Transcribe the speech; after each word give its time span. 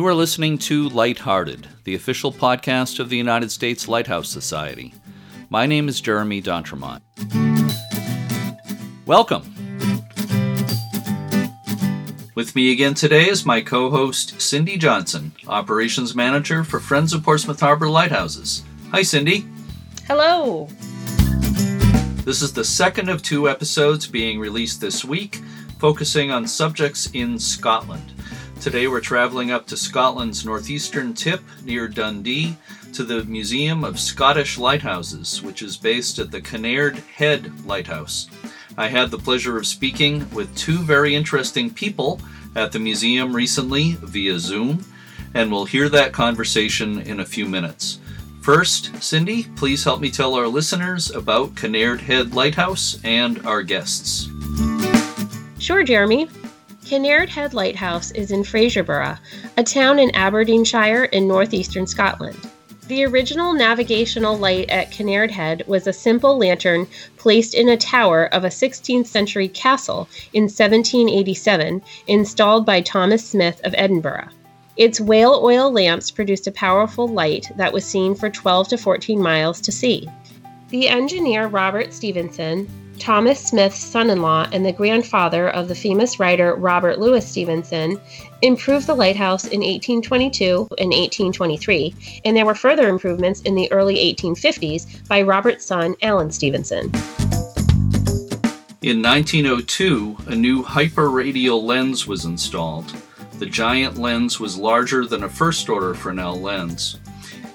You 0.00 0.06
are 0.06 0.14
listening 0.14 0.56
to 0.60 0.88
Lighthearted, 0.88 1.68
the 1.84 1.94
official 1.94 2.32
podcast 2.32 3.00
of 3.00 3.10
the 3.10 3.18
United 3.18 3.52
States 3.52 3.86
Lighthouse 3.86 4.30
Society. 4.30 4.94
My 5.50 5.66
name 5.66 5.90
is 5.90 6.00
Jeremy 6.00 6.40
D'Entremont. 6.40 7.02
Welcome. 9.04 9.42
With 12.34 12.56
me 12.56 12.72
again 12.72 12.94
today 12.94 13.28
is 13.28 13.44
my 13.44 13.60
co 13.60 13.90
host, 13.90 14.40
Cindy 14.40 14.78
Johnson, 14.78 15.32
Operations 15.46 16.14
Manager 16.14 16.64
for 16.64 16.80
Friends 16.80 17.12
of 17.12 17.22
Portsmouth 17.22 17.60
Harbor 17.60 17.90
Lighthouses. 17.90 18.62
Hi, 18.92 19.02
Cindy. 19.02 19.44
Hello. 20.06 20.66
This 22.24 22.40
is 22.40 22.54
the 22.54 22.64
second 22.64 23.10
of 23.10 23.22
two 23.22 23.50
episodes 23.50 24.06
being 24.06 24.40
released 24.40 24.80
this 24.80 25.04
week, 25.04 25.42
focusing 25.78 26.30
on 26.30 26.46
subjects 26.46 27.10
in 27.12 27.38
Scotland. 27.38 28.14
Today 28.60 28.88
we're 28.88 29.00
traveling 29.00 29.50
up 29.50 29.66
to 29.68 29.76
Scotland's 29.76 30.44
northeastern 30.44 31.14
tip 31.14 31.40
near 31.64 31.88
Dundee 31.88 32.58
to 32.92 33.04
the 33.04 33.24
Museum 33.24 33.84
of 33.84 33.98
Scottish 33.98 34.58
Lighthouses, 34.58 35.42
which 35.42 35.62
is 35.62 35.78
based 35.78 36.18
at 36.18 36.30
the 36.30 36.42
Kinnaird 36.42 36.98
Head 37.06 37.64
Lighthouse. 37.64 38.28
I 38.76 38.88
had 38.88 39.10
the 39.10 39.16
pleasure 39.16 39.56
of 39.56 39.66
speaking 39.66 40.28
with 40.34 40.54
two 40.58 40.76
very 40.76 41.14
interesting 41.14 41.72
people 41.72 42.20
at 42.54 42.70
the 42.70 42.78
museum 42.78 43.34
recently 43.34 43.92
via 43.92 44.38
Zoom, 44.38 44.84
and 45.32 45.50
we'll 45.50 45.64
hear 45.64 45.88
that 45.88 46.12
conversation 46.12 47.00
in 47.00 47.20
a 47.20 47.26
few 47.26 47.46
minutes. 47.46 47.98
First, 48.42 49.02
Cindy, 49.02 49.44
please 49.56 49.84
help 49.84 50.02
me 50.02 50.10
tell 50.10 50.34
our 50.34 50.48
listeners 50.48 51.10
about 51.10 51.54
Kinnaird 51.54 52.00
Head 52.00 52.34
Lighthouse 52.34 53.00
and 53.04 53.44
our 53.46 53.62
guests. 53.62 54.28
Sure, 55.58 55.82
Jeremy. 55.82 56.28
Kinnaird 56.90 57.28
Head 57.28 57.54
Lighthouse 57.54 58.10
is 58.10 58.32
in 58.32 58.42
Fraserburgh, 58.42 59.16
a 59.56 59.62
town 59.62 60.00
in 60.00 60.12
Aberdeenshire 60.12 61.04
in 61.04 61.28
northeastern 61.28 61.86
Scotland. 61.86 62.36
The 62.88 63.04
original 63.06 63.54
navigational 63.54 64.36
light 64.36 64.68
at 64.70 64.90
Kinnaird 64.90 65.30
Head 65.30 65.62
was 65.68 65.86
a 65.86 65.92
simple 65.92 66.36
lantern 66.36 66.88
placed 67.16 67.54
in 67.54 67.68
a 67.68 67.76
tower 67.76 68.24
of 68.34 68.42
a 68.42 68.48
16th 68.48 69.06
century 69.06 69.46
castle 69.46 70.08
in 70.32 70.48
1787, 70.48 71.80
installed 72.08 72.66
by 72.66 72.80
Thomas 72.80 73.24
Smith 73.24 73.60
of 73.62 73.72
Edinburgh. 73.78 74.26
Its 74.76 75.00
whale 75.00 75.38
oil 75.44 75.70
lamps 75.70 76.10
produced 76.10 76.48
a 76.48 76.50
powerful 76.50 77.06
light 77.06 77.52
that 77.54 77.72
was 77.72 77.84
seen 77.84 78.16
for 78.16 78.28
12 78.28 78.66
to 78.66 78.76
14 78.76 79.22
miles 79.22 79.60
to 79.60 79.70
sea. 79.70 80.08
The 80.70 80.88
engineer 80.88 81.46
Robert 81.46 81.92
Stevenson 81.92 82.68
Thomas 83.00 83.42
Smith's 83.42 83.82
son 83.82 84.10
in 84.10 84.20
law 84.20 84.46
and 84.52 84.64
the 84.64 84.72
grandfather 84.72 85.48
of 85.48 85.68
the 85.68 85.74
famous 85.74 86.20
writer 86.20 86.54
Robert 86.54 87.00
Louis 87.00 87.26
Stevenson, 87.26 87.98
improved 88.42 88.86
the 88.86 88.94
lighthouse 88.94 89.44
in 89.44 89.60
1822 89.60 90.68
and 90.78 90.92
1823, 90.92 92.20
and 92.26 92.36
there 92.36 92.44
were 92.44 92.54
further 92.54 92.88
improvements 92.88 93.40
in 93.40 93.54
the 93.54 93.72
early 93.72 93.96
1850s 93.96 95.08
by 95.08 95.22
Robert's 95.22 95.64
son 95.64 95.96
Alan 96.02 96.30
Stevenson. 96.30 96.92
In 98.82 99.02
1902, 99.02 100.18
a 100.26 100.34
new 100.34 100.62
hyperradial 100.62 101.62
lens 101.62 102.06
was 102.06 102.26
installed. 102.26 102.94
The 103.38 103.46
giant 103.46 103.96
lens 103.96 104.38
was 104.38 104.58
larger 104.58 105.06
than 105.06 105.24
a 105.24 105.28
first 105.28 105.70
order 105.70 105.94
Fresnel 105.94 106.38
lens. 106.38 106.98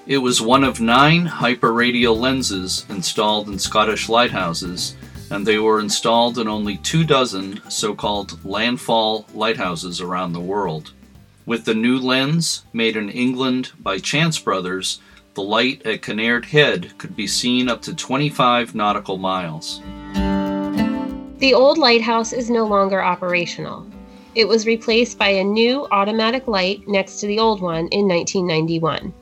It 0.08 0.18
was 0.18 0.40
one 0.40 0.64
of 0.64 0.80
nine 0.80 1.26
hyperradial 1.26 2.18
lenses 2.18 2.84
installed 2.88 3.48
in 3.48 3.58
Scottish 3.60 4.08
lighthouses 4.08 4.96
and 5.30 5.46
they 5.46 5.58
were 5.58 5.80
installed 5.80 6.38
in 6.38 6.48
only 6.48 6.76
two 6.78 7.04
dozen 7.04 7.60
so 7.68 7.94
called 7.94 8.44
landfall 8.44 9.26
lighthouses 9.34 10.00
around 10.00 10.32
the 10.32 10.40
world. 10.40 10.92
With 11.46 11.64
the 11.64 11.74
new 11.74 11.98
lens, 11.98 12.64
made 12.72 12.96
in 12.96 13.08
England 13.08 13.72
by 13.78 13.98
Chance 13.98 14.38
Brothers, 14.40 15.00
the 15.34 15.42
light 15.42 15.84
at 15.86 16.02
Kinnaird 16.02 16.46
Head 16.46 16.96
could 16.98 17.14
be 17.14 17.26
seen 17.26 17.68
up 17.68 17.82
to 17.82 17.94
25 17.94 18.74
nautical 18.74 19.18
miles. 19.18 19.80
The 21.38 21.52
old 21.54 21.78
lighthouse 21.78 22.32
is 22.32 22.48
no 22.48 22.66
longer 22.66 23.02
operational. 23.02 23.86
It 24.34 24.48
was 24.48 24.66
replaced 24.66 25.18
by 25.18 25.28
a 25.28 25.44
new 25.44 25.86
automatic 25.90 26.48
light 26.48 26.88
next 26.88 27.20
to 27.20 27.26
the 27.26 27.38
old 27.38 27.60
one 27.60 27.88
in 27.88 28.08
1991. 28.08 29.12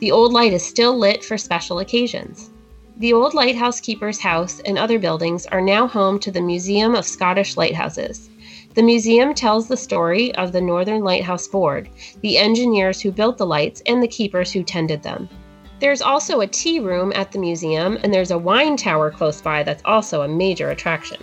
The 0.00 0.10
old 0.10 0.32
light 0.32 0.54
is 0.54 0.64
still 0.64 0.98
lit 0.98 1.22
for 1.22 1.36
special 1.36 1.80
occasions. 1.80 2.50
The 3.00 3.14
old 3.14 3.32
lighthouse 3.32 3.80
keeper's 3.80 4.20
house 4.20 4.60
and 4.66 4.76
other 4.76 4.98
buildings 4.98 5.46
are 5.46 5.62
now 5.62 5.86
home 5.86 6.18
to 6.18 6.30
the 6.30 6.42
Museum 6.42 6.94
of 6.94 7.06
Scottish 7.06 7.56
Lighthouses. 7.56 8.28
The 8.74 8.82
museum 8.82 9.32
tells 9.32 9.66
the 9.66 9.76
story 9.78 10.34
of 10.34 10.52
the 10.52 10.60
Northern 10.60 11.02
Lighthouse 11.02 11.48
Board, 11.48 11.88
the 12.20 12.36
engineers 12.36 13.00
who 13.00 13.10
built 13.10 13.38
the 13.38 13.46
lights, 13.46 13.80
and 13.86 14.02
the 14.02 14.06
keepers 14.06 14.52
who 14.52 14.62
tended 14.62 15.02
them. 15.02 15.30
There's 15.78 16.02
also 16.02 16.42
a 16.42 16.46
tea 16.46 16.78
room 16.78 17.10
at 17.16 17.32
the 17.32 17.38
museum, 17.38 17.96
and 18.02 18.12
there's 18.12 18.32
a 18.32 18.38
wine 18.38 18.76
tower 18.76 19.10
close 19.10 19.40
by 19.40 19.62
that's 19.62 19.82
also 19.86 20.20
a 20.20 20.28
major 20.28 20.68
attraction. 20.68 21.22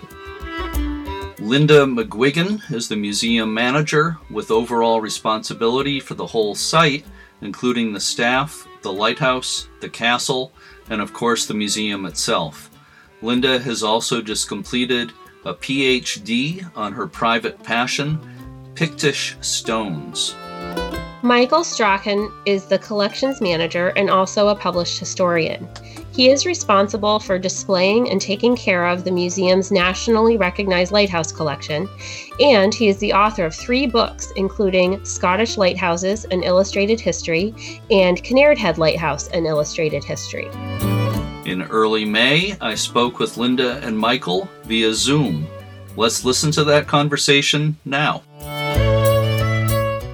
Linda 1.38 1.84
McGuigan 1.84 2.60
is 2.72 2.88
the 2.88 2.96
museum 2.96 3.54
manager 3.54 4.18
with 4.32 4.50
overall 4.50 5.00
responsibility 5.00 6.00
for 6.00 6.14
the 6.14 6.26
whole 6.26 6.56
site, 6.56 7.04
including 7.40 7.92
the 7.92 8.00
staff, 8.00 8.66
the 8.82 8.92
lighthouse, 8.92 9.68
the 9.80 9.88
castle, 9.88 10.52
and 10.90 11.00
of 11.00 11.12
course 11.12 11.46
the 11.46 11.54
museum 11.54 12.06
itself. 12.06 12.70
Linda 13.22 13.58
has 13.58 13.82
also 13.82 14.22
just 14.22 14.48
completed 14.48 15.12
a 15.44 15.54
PhD 15.54 16.68
on 16.76 16.92
her 16.92 17.06
private 17.06 17.62
passion, 17.62 18.18
Pictish 18.74 19.36
stones. 19.44 20.34
Michael 21.22 21.64
Strachan 21.64 22.30
is 22.46 22.66
the 22.66 22.78
collections 22.78 23.40
manager 23.40 23.88
and 23.96 24.08
also 24.08 24.48
a 24.48 24.54
published 24.54 25.00
historian. 25.00 25.68
He 26.18 26.30
is 26.30 26.44
responsible 26.44 27.20
for 27.20 27.38
displaying 27.38 28.10
and 28.10 28.20
taking 28.20 28.56
care 28.56 28.88
of 28.88 29.04
the 29.04 29.10
museum's 29.12 29.70
nationally 29.70 30.36
recognized 30.36 30.90
lighthouse 30.90 31.30
collection, 31.30 31.88
and 32.40 32.74
he 32.74 32.88
is 32.88 32.98
the 32.98 33.12
author 33.12 33.44
of 33.44 33.54
three 33.54 33.86
books, 33.86 34.32
including 34.34 35.04
Scottish 35.04 35.56
Lighthouses 35.56 36.24
An 36.32 36.42
Illustrated 36.42 36.98
History 36.98 37.54
and 37.92 38.20
Kinnaird 38.24 38.58
Head 38.58 38.78
Lighthouse 38.78 39.28
An 39.28 39.46
Illustrated 39.46 40.02
History. 40.02 40.48
In 41.44 41.62
early 41.70 42.04
May, 42.04 42.56
I 42.60 42.74
spoke 42.74 43.20
with 43.20 43.36
Linda 43.36 43.78
and 43.84 43.96
Michael 43.96 44.48
via 44.64 44.94
Zoom. 44.94 45.46
Let's 45.96 46.24
listen 46.24 46.50
to 46.50 46.64
that 46.64 46.88
conversation 46.88 47.76
now. 47.84 48.24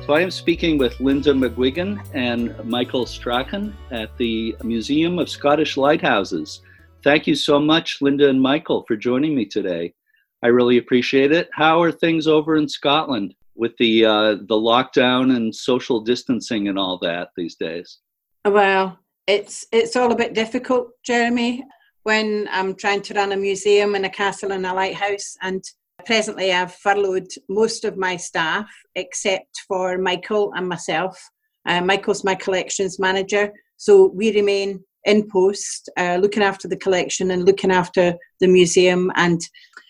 So 0.06 0.12
I 0.12 0.20
am 0.20 0.30
speaking 0.30 0.76
with 0.76 1.00
Linda 1.00 1.32
McGuigan 1.32 1.98
and 2.12 2.54
Michael 2.62 3.06
Strachan 3.06 3.74
at 3.90 4.14
the 4.18 4.54
Museum 4.62 5.18
of 5.18 5.30
Scottish 5.30 5.78
Lighthouses. 5.78 6.60
Thank 7.02 7.26
you 7.26 7.34
so 7.34 7.58
much, 7.58 8.02
Linda 8.02 8.28
and 8.28 8.38
Michael, 8.38 8.84
for 8.86 8.96
joining 8.96 9.34
me 9.34 9.46
today. 9.46 9.94
I 10.42 10.48
really 10.48 10.76
appreciate 10.76 11.32
it. 11.32 11.48
How 11.54 11.80
are 11.80 11.90
things 11.90 12.26
over 12.26 12.56
in 12.56 12.68
Scotland 12.68 13.34
with 13.54 13.74
the 13.78 14.04
uh, 14.04 14.34
the 14.46 14.54
lockdown 14.54 15.34
and 15.36 15.54
social 15.54 16.02
distancing 16.02 16.68
and 16.68 16.78
all 16.78 16.98
that 16.98 17.30
these 17.34 17.54
days? 17.54 18.00
Well, 18.44 18.98
it's 19.26 19.66
it's 19.72 19.96
all 19.96 20.12
a 20.12 20.16
bit 20.16 20.34
difficult, 20.34 20.90
Jeremy, 21.02 21.64
when 22.02 22.46
I'm 22.52 22.74
trying 22.74 23.00
to 23.00 23.14
run 23.14 23.32
a 23.32 23.38
museum 23.38 23.94
and 23.94 24.04
a 24.04 24.10
castle 24.10 24.52
and 24.52 24.66
a 24.66 24.74
lighthouse 24.74 25.38
and 25.40 25.64
Presently, 26.06 26.52
I've 26.52 26.74
furloughed 26.74 27.28
most 27.48 27.84
of 27.84 27.96
my 27.96 28.16
staff 28.16 28.68
except 28.94 29.62
for 29.66 29.98
Michael 29.98 30.52
and 30.54 30.68
myself. 30.68 31.18
Uh, 31.66 31.80
Michael's 31.80 32.24
my 32.24 32.34
collections 32.34 32.98
manager, 32.98 33.52
so 33.76 34.10
we 34.14 34.34
remain 34.34 34.84
in 35.04 35.28
post, 35.30 35.90
uh, 35.98 36.18
looking 36.20 36.42
after 36.42 36.68
the 36.68 36.76
collection 36.76 37.30
and 37.30 37.44
looking 37.44 37.70
after 37.70 38.14
the 38.40 38.48
museum 38.48 39.10
and 39.16 39.40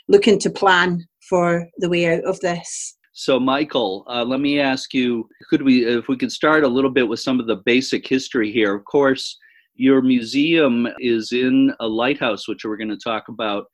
looking 0.09 0.39
to 0.39 0.51
plan 0.51 1.05
for 1.29 1.67
the 1.79 1.89
way 1.89 2.15
out 2.15 2.25
of 2.25 2.39
this. 2.41 2.97
So, 3.13 3.39
Michael, 3.39 4.05
uh, 4.09 4.25
let 4.25 4.41
me 4.41 4.61
ask 4.61 4.93
you: 4.93 5.29
Could 5.49 5.63
we, 5.63 5.85
if 5.87 6.09
we 6.09 6.17
could, 6.17 6.33
start 6.33 6.65
a 6.65 6.69
little 6.69 6.91
bit 6.91 7.09
with 7.09 7.21
some 7.21 7.41
of 7.41 7.47
the 7.47 7.63
basic 7.65 8.07
history 8.07 8.53
here? 8.53 8.75
Of 8.75 8.85
course, 8.85 9.39
your 9.75 10.03
museum 10.03 10.89
is 10.99 11.33
in 11.33 11.73
a 11.81 11.87
lighthouse, 11.87 12.49
which 12.49 12.65
we're 12.65 12.77
going 12.77 12.89
to 12.89 12.97
talk 12.97 13.29
about 13.29 13.67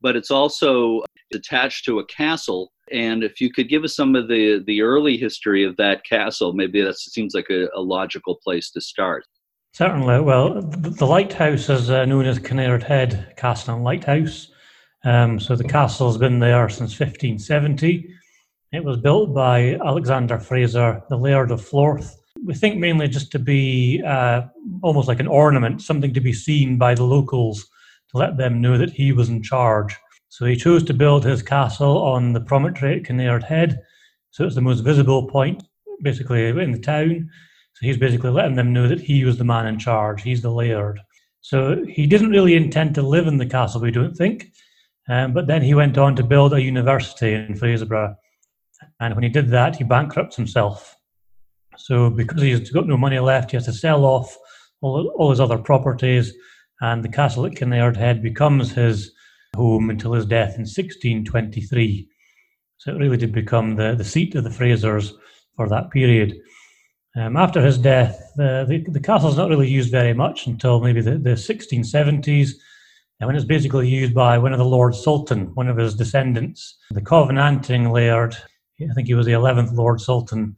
but 0.00 0.16
it's 0.16 0.30
also 0.30 1.02
attached 1.34 1.84
to 1.84 1.98
a 1.98 2.06
castle. 2.06 2.72
And 2.90 3.22
if 3.22 3.40
you 3.40 3.52
could 3.52 3.68
give 3.68 3.84
us 3.84 3.94
some 3.94 4.14
of 4.14 4.28
the, 4.28 4.62
the 4.66 4.82
early 4.82 5.16
history 5.16 5.64
of 5.64 5.76
that 5.76 6.04
castle, 6.04 6.52
maybe 6.52 6.82
that 6.82 6.98
seems 6.98 7.34
like 7.34 7.50
a, 7.50 7.68
a 7.74 7.80
logical 7.80 8.36
place 8.42 8.70
to 8.72 8.80
start. 8.80 9.24
Certainly. 9.74 10.20
Well, 10.20 10.62
the 10.62 11.06
lighthouse 11.06 11.68
is 11.68 11.90
uh, 11.90 12.04
known 12.06 12.26
as 12.26 12.38
Kinnaird 12.38 12.82
Head 12.82 13.34
Castle 13.36 13.74
and 13.74 13.84
Lighthouse. 13.84 14.50
Um, 15.04 15.38
so 15.38 15.54
the 15.54 15.64
castle 15.64 16.08
has 16.08 16.18
been 16.18 16.38
there 16.38 16.68
since 16.68 16.98
1570. 16.98 18.08
It 18.72 18.84
was 18.84 18.98
built 18.98 19.34
by 19.34 19.78
Alexander 19.84 20.38
Fraser, 20.38 21.02
the 21.08 21.16
Laird 21.16 21.50
of 21.50 21.60
Philorth. 21.60 22.10
We 22.44 22.54
think 22.54 22.78
mainly 22.78 23.08
just 23.08 23.30
to 23.32 23.38
be 23.38 24.02
uh, 24.06 24.42
almost 24.82 25.08
like 25.08 25.20
an 25.20 25.26
ornament, 25.26 25.82
something 25.82 26.12
to 26.14 26.20
be 26.20 26.32
seen 26.32 26.76
by 26.76 26.94
the 26.94 27.04
locals 27.04 27.68
to 28.10 28.18
let 28.18 28.36
them 28.36 28.60
know 28.60 28.78
that 28.78 28.90
he 28.90 29.12
was 29.12 29.28
in 29.28 29.42
charge. 29.42 29.96
So 30.28 30.44
he 30.44 30.56
chose 30.56 30.84
to 30.84 30.94
build 30.94 31.24
his 31.24 31.42
castle 31.42 31.98
on 32.02 32.32
the 32.32 32.40
promontory 32.40 32.96
at 32.96 33.04
Kinnaird 33.04 33.44
Head, 33.44 33.80
so 34.30 34.44
it's 34.44 34.54
the 34.54 34.60
most 34.60 34.80
visible 34.80 35.26
point 35.26 35.62
basically 36.02 36.46
in 36.46 36.72
the 36.72 36.78
town. 36.78 37.28
So 37.74 37.86
he's 37.86 37.96
basically 37.96 38.30
letting 38.30 38.56
them 38.56 38.72
know 38.72 38.88
that 38.88 39.00
he 39.00 39.24
was 39.24 39.38
the 39.38 39.44
man 39.44 39.66
in 39.66 39.78
charge. 39.78 40.22
He's 40.22 40.42
the 40.42 40.50
laird. 40.50 41.00
So 41.40 41.84
he 41.86 42.06
didn't 42.06 42.30
really 42.30 42.54
intend 42.54 42.94
to 42.96 43.02
live 43.02 43.26
in 43.26 43.38
the 43.38 43.46
castle, 43.46 43.80
we 43.80 43.90
don't 43.90 44.16
think. 44.16 44.52
Um, 45.08 45.32
but 45.32 45.46
then 45.46 45.62
he 45.62 45.74
went 45.74 45.96
on 45.96 46.14
to 46.16 46.22
build 46.22 46.52
a 46.52 46.60
university 46.60 47.32
in 47.32 47.54
Fraserburgh. 47.54 48.14
And 49.00 49.14
when 49.14 49.22
he 49.22 49.30
did 49.30 49.48
that, 49.50 49.76
he 49.76 49.84
bankrupts 49.84 50.36
himself. 50.36 50.96
So 51.76 52.10
because 52.10 52.42
he's 52.42 52.70
got 52.70 52.86
no 52.86 52.96
money 52.96 53.18
left, 53.18 53.52
he 53.52 53.56
has 53.56 53.64
to 53.66 53.72
sell 53.72 54.04
off 54.04 54.36
all, 54.80 55.08
all 55.16 55.30
his 55.30 55.40
other 55.40 55.58
properties, 55.58 56.32
and 56.80 57.04
the 57.04 57.08
castle 57.08 57.46
at 57.46 57.52
Kinnaird 57.52 57.96
Head 57.96 58.22
becomes 58.22 58.72
his 58.72 59.12
home 59.56 59.90
until 59.90 60.12
his 60.12 60.26
death 60.26 60.54
in 60.54 60.62
1623. 60.62 62.08
So 62.78 62.92
it 62.92 62.98
really 62.98 63.16
did 63.16 63.32
become 63.32 63.76
the, 63.76 63.94
the 63.96 64.04
seat 64.04 64.34
of 64.34 64.44
the 64.44 64.50
Frasers 64.50 65.12
for 65.56 65.68
that 65.68 65.90
period. 65.90 66.38
Um, 67.16 67.36
after 67.36 67.60
his 67.60 67.78
death, 67.78 68.20
the, 68.36 68.64
the, 68.68 68.84
the 68.90 69.00
castle's 69.00 69.36
not 69.36 69.48
really 69.48 69.68
used 69.68 69.90
very 69.90 70.12
much 70.12 70.46
until 70.46 70.80
maybe 70.80 71.00
the, 71.00 71.18
the 71.18 71.30
1670s, 71.30 72.52
and 73.20 73.26
when 73.26 73.34
it's 73.34 73.44
basically 73.44 73.88
used 73.88 74.14
by 74.14 74.38
one 74.38 74.52
of 74.52 74.58
the 74.58 74.64
Lord 74.64 74.92
Saltoun, 74.92 75.52
one 75.54 75.68
of 75.68 75.76
his 75.76 75.96
descendants, 75.96 76.78
the 76.90 77.00
Covenanting 77.00 77.90
Laird. 77.90 78.36
I 78.80 78.94
think 78.94 79.08
he 79.08 79.14
was 79.14 79.26
the 79.26 79.32
11th 79.32 79.72
Lord 79.72 79.98
Saltoun. 79.98 80.54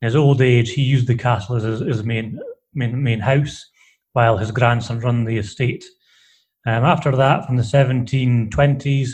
In 0.00 0.06
his 0.06 0.14
old 0.14 0.40
age, 0.40 0.70
he 0.70 0.82
used 0.82 1.08
the 1.08 1.16
castle 1.16 1.56
as 1.56 1.64
his, 1.64 1.80
his 1.80 2.04
main, 2.04 2.38
main, 2.72 3.02
main 3.02 3.18
house, 3.18 3.66
while 4.14 4.38
his 4.38 4.50
grandson 4.50 4.98
run 4.98 5.24
the 5.24 5.38
estate. 5.38 5.84
Um, 6.66 6.82
after 6.84 7.14
that, 7.14 7.46
from 7.46 7.56
the 7.56 7.62
1720s, 7.62 9.10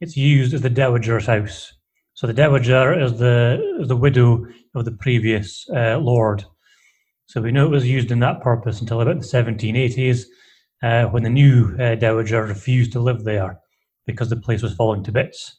it's 0.00 0.16
used 0.16 0.54
as 0.54 0.62
the 0.62 0.70
Dowager's 0.70 1.26
house. 1.26 1.74
So 2.14 2.28
the 2.28 2.32
dowager 2.32 2.98
is 2.98 3.18
the 3.18 3.84
the 3.88 3.96
widow 3.96 4.46
of 4.76 4.84
the 4.84 4.92
previous 4.92 5.68
uh, 5.74 5.98
lord. 5.98 6.44
So 7.26 7.40
we 7.40 7.50
know 7.50 7.66
it 7.66 7.70
was 7.70 7.88
used 7.88 8.12
in 8.12 8.20
that 8.20 8.40
purpose 8.40 8.80
until 8.80 9.00
about 9.00 9.18
the 9.18 9.26
1780s, 9.26 10.24
uh, 10.82 11.06
when 11.06 11.24
the 11.24 11.30
new 11.30 11.76
uh, 11.80 11.96
dowager 11.96 12.44
refused 12.44 12.92
to 12.92 13.00
live 13.00 13.24
there 13.24 13.58
because 14.06 14.28
the 14.28 14.36
place 14.36 14.62
was 14.62 14.74
falling 14.74 15.02
to 15.04 15.12
bits. 15.12 15.58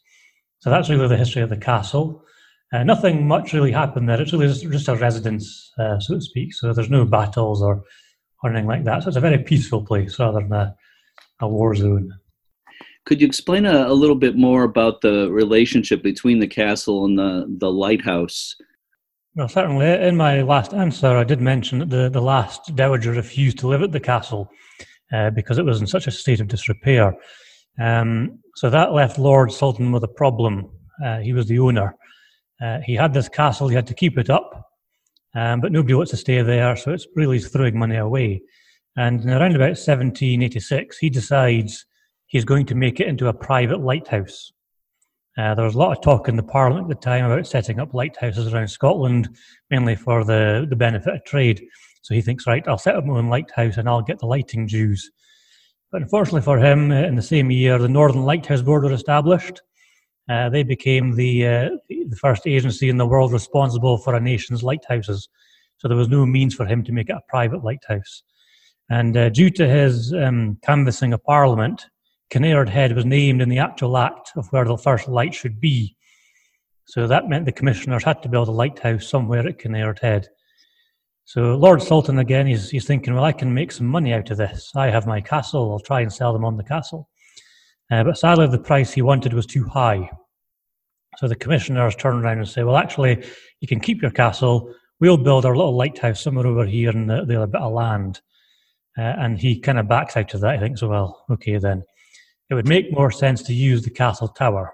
So 0.60 0.70
that's 0.70 0.88
really 0.88 1.08
the 1.08 1.16
history 1.16 1.42
of 1.42 1.50
the 1.50 1.56
castle. 1.58 2.22
Uh, 2.72 2.84
nothing 2.84 3.28
much 3.28 3.52
really 3.52 3.72
happened 3.72 4.08
there. 4.08 4.20
It's 4.20 4.32
really 4.32 4.48
just, 4.48 4.62
just 4.62 4.88
a 4.88 4.96
residence, 4.96 5.72
uh, 5.78 5.98
so 5.98 6.14
to 6.14 6.20
speak. 6.20 6.54
So 6.54 6.72
there's 6.72 6.90
no 6.90 7.04
battles 7.04 7.62
or, 7.62 7.82
or 8.42 8.50
anything 8.50 8.66
like 8.66 8.84
that. 8.84 9.02
So 9.02 9.08
it's 9.08 9.16
a 9.16 9.20
very 9.20 9.38
peaceful 9.38 9.82
place 9.82 10.18
rather 10.18 10.40
than 10.40 10.52
a, 10.52 10.74
a 11.40 11.48
war 11.48 11.74
zone. 11.74 12.12
Could 13.06 13.20
you 13.20 13.26
explain 13.26 13.66
a, 13.66 13.86
a, 13.86 13.94
little 13.94 14.16
bit 14.16 14.36
more 14.36 14.64
about 14.64 15.00
the 15.00 15.30
relationship 15.30 16.02
between 16.02 16.40
the 16.40 16.46
castle 16.48 17.04
and 17.04 17.16
the, 17.16 17.46
the 17.58 17.70
lighthouse? 17.70 18.56
Well, 19.36 19.48
certainly. 19.48 19.86
In 19.86 20.16
my 20.16 20.42
last 20.42 20.74
answer, 20.74 21.08
I 21.08 21.22
did 21.22 21.40
mention 21.40 21.78
that 21.78 21.90
the, 21.90 22.08
the 22.08 22.22
last 22.22 22.74
dowager 22.74 23.12
refused 23.12 23.58
to 23.58 23.68
live 23.68 23.82
at 23.82 23.92
the 23.92 24.00
castle 24.00 24.50
uh, 25.12 25.30
because 25.30 25.58
it 25.58 25.64
was 25.64 25.80
in 25.80 25.86
such 25.86 26.06
a 26.06 26.10
state 26.10 26.40
of 26.40 26.48
disrepair. 26.48 27.14
Um, 27.78 28.40
so 28.56 28.70
that 28.70 28.92
left 28.92 29.18
Lord 29.18 29.50
Saltoun 29.50 29.92
with 29.92 30.02
a 30.02 30.08
problem. 30.08 30.70
Uh, 31.04 31.18
he 31.18 31.32
was 31.32 31.46
the 31.46 31.58
owner. 31.58 31.94
Uh, 32.60 32.80
he 32.80 32.94
had 32.94 33.12
this 33.12 33.28
castle, 33.28 33.68
he 33.68 33.74
had 33.74 33.86
to 33.86 33.94
keep 33.94 34.16
it 34.16 34.30
up, 34.30 34.55
um, 35.36 35.60
but 35.60 35.70
nobody 35.70 35.92
wants 35.92 36.12
to 36.12 36.16
stay 36.16 36.40
there, 36.40 36.74
so 36.76 36.92
it's 36.92 37.06
really 37.14 37.38
throwing 37.38 37.78
money 37.78 37.96
away. 37.96 38.40
And 38.96 39.24
around 39.26 39.54
about 39.54 39.76
1786, 39.76 40.96
he 40.96 41.10
decides 41.10 41.84
he's 42.26 42.46
going 42.46 42.64
to 42.66 42.74
make 42.74 43.00
it 43.00 43.06
into 43.06 43.28
a 43.28 43.34
private 43.34 43.80
lighthouse. 43.80 44.50
Uh, 45.36 45.54
there 45.54 45.66
was 45.66 45.74
a 45.74 45.78
lot 45.78 45.94
of 45.94 46.02
talk 46.02 46.30
in 46.30 46.36
the 46.36 46.42
Parliament 46.42 46.90
at 46.90 46.98
the 46.98 47.04
time 47.04 47.26
about 47.26 47.46
setting 47.46 47.78
up 47.78 47.92
lighthouses 47.92 48.52
around 48.52 48.68
Scotland, 48.68 49.28
mainly 49.70 49.94
for 49.94 50.24
the, 50.24 50.66
the 50.70 50.76
benefit 50.76 51.14
of 51.14 51.24
trade. 51.24 51.62
So 52.00 52.14
he 52.14 52.22
thinks, 52.22 52.46
right, 52.46 52.66
I'll 52.66 52.78
set 52.78 52.96
up 52.96 53.04
my 53.04 53.18
own 53.18 53.28
lighthouse 53.28 53.76
and 53.76 53.86
I'll 53.86 54.00
get 54.00 54.18
the 54.18 54.26
lighting 54.26 54.66
dues. 54.66 55.10
But 55.92 56.00
unfortunately 56.00 56.40
for 56.40 56.58
him, 56.58 56.90
uh, 56.90 57.02
in 57.02 57.14
the 57.14 57.22
same 57.22 57.50
year, 57.50 57.78
the 57.78 57.88
Northern 57.88 58.24
Lighthouse 58.24 58.62
Board 58.62 58.84
was 58.84 58.92
established. 58.92 59.60
Uh, 60.28 60.48
they 60.48 60.62
became 60.62 61.14
the, 61.14 61.46
uh, 61.46 61.68
the 61.88 62.18
first 62.20 62.46
agency 62.46 62.88
in 62.88 62.96
the 62.96 63.06
world 63.06 63.32
responsible 63.32 63.96
for 63.98 64.14
a 64.14 64.20
nation's 64.20 64.62
lighthouses. 64.62 65.28
So 65.78 65.88
there 65.88 65.96
was 65.96 66.08
no 66.08 66.26
means 66.26 66.54
for 66.54 66.66
him 66.66 66.82
to 66.84 66.92
make 66.92 67.10
it 67.10 67.16
a 67.16 67.22
private 67.28 67.62
lighthouse. 67.62 68.22
And 68.90 69.16
uh, 69.16 69.28
due 69.28 69.50
to 69.50 69.68
his 69.68 70.12
um, 70.12 70.58
canvassing 70.62 71.12
of 71.12 71.22
Parliament, 71.24 71.86
Kinnaird 72.30 72.68
Head 72.68 72.94
was 72.94 73.04
named 73.04 73.40
in 73.40 73.48
the 73.48 73.58
actual 73.58 73.96
act 73.96 74.32
of 74.36 74.48
where 74.48 74.64
the 74.64 74.76
first 74.76 75.08
light 75.08 75.34
should 75.34 75.60
be. 75.60 75.96
So 76.86 77.06
that 77.06 77.28
meant 77.28 77.44
the 77.44 77.52
commissioners 77.52 78.04
had 78.04 78.22
to 78.22 78.28
build 78.28 78.48
a 78.48 78.52
lighthouse 78.52 79.08
somewhere 79.08 79.46
at 79.46 79.58
Kinnaird 79.58 80.00
Head. 80.00 80.28
So 81.24 81.56
Lord 81.56 81.80
Saltoun 81.80 82.20
again, 82.20 82.46
he's, 82.46 82.70
he's 82.70 82.86
thinking, 82.86 83.14
well, 83.14 83.24
I 83.24 83.32
can 83.32 83.52
make 83.52 83.72
some 83.72 83.86
money 83.86 84.12
out 84.12 84.30
of 84.30 84.38
this. 84.38 84.70
I 84.76 84.90
have 84.90 85.06
my 85.06 85.20
castle. 85.20 85.72
I'll 85.72 85.80
try 85.80 86.00
and 86.00 86.12
sell 86.12 86.32
them 86.32 86.44
on 86.44 86.56
the 86.56 86.64
castle. 86.64 87.08
Uh, 87.90 88.04
but 88.04 88.18
sadly, 88.18 88.46
the 88.46 88.58
price 88.58 88.92
he 88.92 89.02
wanted 89.02 89.32
was 89.32 89.46
too 89.46 89.64
high. 89.64 90.10
So 91.18 91.28
the 91.28 91.36
commissioners 91.36 91.96
turned 91.96 92.24
around 92.24 92.38
and 92.38 92.48
say, 92.48 92.62
well, 92.62 92.76
actually, 92.76 93.24
you 93.60 93.68
can 93.68 93.80
keep 93.80 94.02
your 94.02 94.10
castle. 94.10 94.74
We'll 95.00 95.16
build 95.16 95.46
our 95.46 95.56
little 95.56 95.76
lighthouse 95.76 96.22
somewhere 96.22 96.46
over 96.46 96.66
here 96.66 96.90
in 96.90 97.06
the, 97.06 97.24
the 97.24 97.36
other 97.36 97.46
bit 97.46 97.60
of 97.60 97.72
land. 97.72 98.20
Uh, 98.98 99.14
and 99.18 99.38
he 99.38 99.60
kind 99.60 99.78
of 99.78 99.88
backs 99.88 100.16
out 100.16 100.34
of 100.34 100.40
that. 100.40 100.54
He 100.54 100.60
thinks, 100.60 100.82
well, 100.82 101.24
okay 101.30 101.58
then 101.58 101.84
it 102.48 102.54
would 102.54 102.68
make 102.68 102.92
more 102.92 103.10
sense 103.10 103.42
to 103.42 103.54
use 103.54 103.82
the 103.82 103.90
castle 103.90 104.28
tower. 104.28 104.72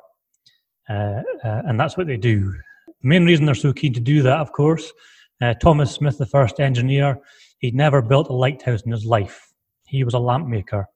Uh, 0.88 1.23
uh, 1.44 1.62
and 1.67 1.79
that's 1.79 1.97
what 1.97 2.06
they 2.06 2.17
do. 2.17 2.53
The 2.87 3.08
main 3.08 3.25
reason 3.25 3.47
they're 3.47 3.55
so 3.55 3.73
keen 3.73 3.94
to 3.94 4.00
do 4.00 4.23
that, 4.23 4.41
of 4.41 4.53
course, 4.53 4.93
uh, 5.41 5.55
Thomas 5.55 5.93
Smith, 5.93 6.19
the 6.19 6.26
first 6.26 6.61
engineer, 6.61 7.19
he'd 7.58 7.75
never 7.75 8.03
built 8.03 8.29
a 8.29 8.35
lighthouse 8.35 8.82
in 8.82 8.93
his 8.93 9.05
life. 9.05 9.49
He 9.87 10.05
was 10.05 10.15
a 10.15 10.19
lamp 10.19 10.47
maker. 10.47 10.88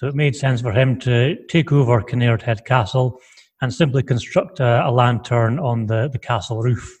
So 0.00 0.06
it 0.06 0.14
made 0.14 0.34
sense 0.34 0.62
for 0.62 0.72
him 0.72 0.98
to 1.00 1.36
take 1.48 1.72
over 1.72 2.00
Kinnaird 2.00 2.40
Head 2.40 2.64
Castle 2.64 3.20
and 3.60 3.70
simply 3.70 4.02
construct 4.02 4.58
a, 4.58 4.86
a 4.86 4.90
lantern 4.90 5.58
on 5.58 5.84
the, 5.88 6.08
the 6.08 6.18
castle 6.18 6.62
roof. 6.62 6.96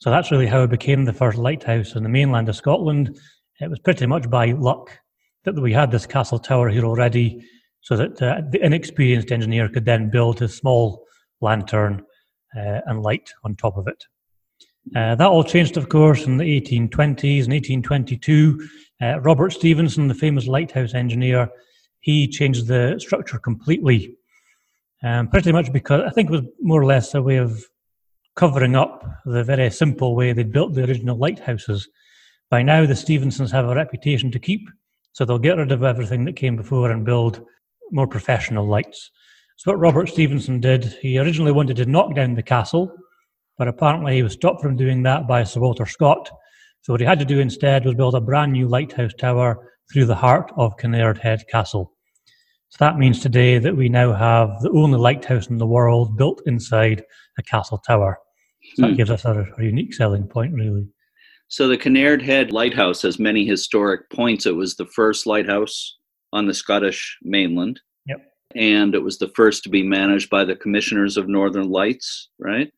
So 0.00 0.10
that's 0.10 0.32
really 0.32 0.48
how 0.48 0.64
it 0.64 0.70
became 0.70 1.04
the 1.04 1.12
first 1.12 1.38
lighthouse 1.38 1.94
in 1.94 2.02
the 2.02 2.08
mainland 2.08 2.48
of 2.48 2.56
Scotland. 2.56 3.16
It 3.60 3.70
was 3.70 3.78
pretty 3.78 4.06
much 4.06 4.28
by 4.28 4.46
luck 4.46 4.90
that 5.44 5.54
we 5.54 5.72
had 5.72 5.92
this 5.92 6.04
castle 6.04 6.40
tower 6.40 6.68
here 6.70 6.84
already 6.84 7.46
so 7.82 7.96
that 7.96 8.20
uh, 8.20 8.40
the 8.50 8.60
inexperienced 8.66 9.30
engineer 9.30 9.68
could 9.68 9.84
then 9.84 10.10
build 10.10 10.42
a 10.42 10.48
small 10.48 11.04
lantern 11.40 12.02
uh, 12.56 12.80
and 12.86 13.04
light 13.04 13.30
on 13.44 13.54
top 13.54 13.76
of 13.76 13.86
it. 13.86 14.02
Uh, 14.96 15.14
that 15.14 15.28
all 15.28 15.44
changed, 15.44 15.76
of 15.76 15.88
course, 15.88 16.26
in 16.26 16.36
the 16.36 16.60
1820s. 16.60 17.44
In 17.44 17.52
1822, 17.52 18.68
uh, 19.00 19.20
Robert 19.20 19.52
Stevenson, 19.52 20.08
the 20.08 20.14
famous 20.14 20.48
lighthouse 20.48 20.94
engineer, 20.94 21.48
he 22.02 22.28
changed 22.28 22.66
the 22.66 22.98
structure 22.98 23.38
completely. 23.38 24.16
Um, 25.02 25.28
pretty 25.28 25.50
much 25.50 25.72
because 25.72 26.02
I 26.06 26.10
think 26.10 26.28
it 26.28 26.32
was 26.32 26.42
more 26.60 26.80
or 26.80 26.84
less 26.84 27.14
a 27.14 27.22
way 27.22 27.38
of 27.38 27.64
covering 28.36 28.76
up 28.76 29.04
the 29.24 29.42
very 29.42 29.70
simple 29.70 30.14
way 30.14 30.32
they 30.32 30.42
built 30.42 30.74
the 30.74 30.84
original 30.84 31.16
lighthouses. 31.16 31.88
By 32.50 32.62
now, 32.62 32.86
the 32.86 32.96
Stevensons 32.96 33.50
have 33.52 33.68
a 33.68 33.74
reputation 33.74 34.30
to 34.32 34.38
keep, 34.38 34.68
so 35.12 35.24
they'll 35.24 35.38
get 35.38 35.56
rid 35.56 35.72
of 35.72 35.82
everything 35.82 36.24
that 36.24 36.36
came 36.36 36.56
before 36.56 36.90
and 36.90 37.04
build 37.04 37.44
more 37.90 38.06
professional 38.06 38.66
lights. 38.66 39.10
So 39.56 39.70
what 39.70 39.80
Robert 39.80 40.08
Stevenson 40.08 40.60
did, 40.60 40.84
he 41.00 41.18
originally 41.18 41.52
wanted 41.52 41.76
to 41.76 41.86
knock 41.86 42.14
down 42.14 42.34
the 42.34 42.42
castle, 42.42 42.92
but 43.58 43.68
apparently 43.68 44.16
he 44.16 44.22
was 44.22 44.32
stopped 44.32 44.60
from 44.60 44.76
doing 44.76 45.02
that 45.04 45.28
by 45.28 45.44
Sir 45.44 45.60
Walter 45.60 45.86
Scott. 45.86 46.30
So 46.82 46.92
what 46.92 47.00
he 47.00 47.06
had 47.06 47.20
to 47.20 47.24
do 47.24 47.38
instead 47.38 47.84
was 47.84 47.94
build 47.94 48.14
a 48.14 48.20
brand 48.20 48.52
new 48.52 48.66
lighthouse 48.66 49.14
tower 49.14 49.71
through 49.92 50.06
the 50.06 50.14
heart 50.14 50.50
of 50.56 50.76
Kinnaird 50.76 51.18
Head 51.18 51.44
Castle. 51.50 51.92
So 52.70 52.76
that 52.80 52.98
means 52.98 53.20
today 53.20 53.58
that 53.58 53.76
we 53.76 53.88
now 53.88 54.14
have 54.14 54.60
the 54.62 54.70
only 54.70 54.98
lighthouse 54.98 55.48
in 55.48 55.58
the 55.58 55.66
world 55.66 56.16
built 56.16 56.40
inside 56.46 57.04
a 57.38 57.42
castle 57.42 57.78
tower. 57.86 58.18
So 58.74 58.82
that 58.82 58.90
hmm. 58.92 58.96
gives 58.96 59.10
us 59.10 59.24
a, 59.24 59.46
a 59.58 59.62
unique 59.62 59.92
selling 59.92 60.26
point, 60.26 60.54
really. 60.54 60.88
So 61.48 61.68
the 61.68 61.76
Kinnaird 61.76 62.22
Head 62.22 62.50
Lighthouse 62.50 63.02
has 63.02 63.18
many 63.18 63.44
historic 63.44 64.08
points. 64.08 64.46
It 64.46 64.56
was 64.56 64.76
the 64.76 64.86
first 64.86 65.26
lighthouse 65.26 65.98
on 66.32 66.46
the 66.46 66.54
Scottish 66.54 67.18
mainland. 67.22 67.78
Yep. 68.06 68.24
And 68.54 68.94
it 68.94 69.02
was 69.02 69.18
the 69.18 69.30
first 69.36 69.62
to 69.64 69.68
be 69.68 69.82
managed 69.82 70.30
by 70.30 70.46
the 70.46 70.56
Commissioners 70.56 71.18
of 71.18 71.28
Northern 71.28 71.68
Lights, 71.68 72.30
right? 72.38 72.72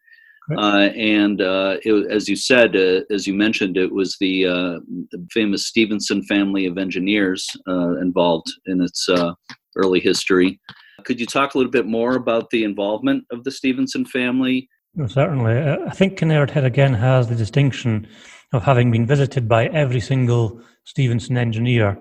Uh, 0.57 0.89
and 0.95 1.41
uh, 1.41 1.77
it, 1.83 2.11
as 2.11 2.29
you 2.29 2.37
said, 2.37 2.77
uh, 2.77 3.01
as 3.11 3.27
you 3.27 3.35
mentioned, 3.35 3.77
it 3.77 3.93
was 3.93 4.17
the, 4.21 4.47
uh, 4.47 4.79
the 5.11 5.27
famous 5.31 5.67
Stevenson 5.67 6.23
family 6.25 6.67
of 6.67 6.77
engineers 6.79 7.49
uh, 7.69 7.99
involved 7.99 8.53
in 8.67 8.83
its 8.83 9.09
uh, 9.09 9.33
early 9.77 10.01
history. 10.01 10.61
Could 11.05 11.21
you 11.21 11.27
talk 11.27 11.55
a 11.55 11.59
little 11.59 11.73
bit 11.73 11.87
more 11.87 12.17
about 12.17 12.51
the 12.51 12.65
involvement 12.65 13.25
of 13.31 13.45
the 13.45 13.51
Stevenson 13.51 14.05
family? 14.05 14.69
Certainly. 15.07 15.59
I 15.87 15.91
think 15.91 16.19
Kinnaird 16.19 16.51
Head 16.51 16.65
again 16.65 16.95
has 16.95 17.29
the 17.29 17.35
distinction 17.35 18.07
of 18.53 18.63
having 18.63 18.91
been 18.91 19.07
visited 19.07 19.49
by 19.49 19.67
every 19.67 20.01
single 20.01 20.61
Stevenson 20.85 21.37
engineer 21.37 22.01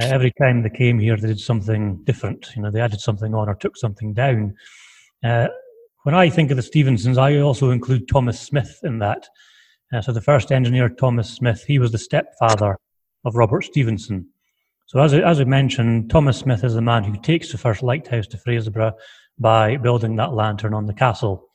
every 0.00 0.32
time 0.40 0.62
they 0.62 0.70
came 0.70 0.98
here, 0.98 1.16
they 1.16 1.28
did 1.28 1.40
something 1.40 2.02
different. 2.04 2.48
You 2.56 2.62
know, 2.62 2.70
they 2.70 2.80
added 2.80 3.00
something 3.00 3.34
on 3.34 3.48
or 3.48 3.54
took 3.54 3.76
something 3.76 4.12
down. 4.12 4.54
Uh, 5.22 5.48
when 6.04 6.14
I 6.14 6.28
think 6.30 6.50
of 6.50 6.56
the 6.56 6.62
Stevensons, 6.62 7.18
I 7.18 7.38
also 7.38 7.70
include 7.70 8.08
Thomas 8.08 8.38
Smith 8.38 8.78
in 8.82 8.98
that. 9.00 9.26
Uh, 9.92 10.02
so 10.02 10.12
the 10.12 10.20
first 10.20 10.52
engineer, 10.52 10.88
Thomas 10.88 11.30
Smith, 11.30 11.64
he 11.66 11.78
was 11.78 11.92
the 11.92 11.98
stepfather 11.98 12.76
of 13.24 13.36
Robert 13.36 13.62
Stevenson. 13.62 14.26
So 14.86 15.00
as 15.00 15.14
I, 15.14 15.20
as 15.20 15.40
I 15.40 15.44
mentioned, 15.44 16.10
Thomas 16.10 16.38
Smith 16.38 16.62
is 16.62 16.74
the 16.74 16.82
man 16.82 17.04
who 17.04 17.20
takes 17.22 17.50
the 17.50 17.58
first 17.58 17.82
lighthouse 17.82 18.26
to 18.28 18.36
Fraserburgh 18.36 18.92
by 19.38 19.78
building 19.78 20.14
that 20.16 20.34
lantern 20.34 20.74
on 20.74 20.84
the 20.86 20.92
castle. 20.92 21.48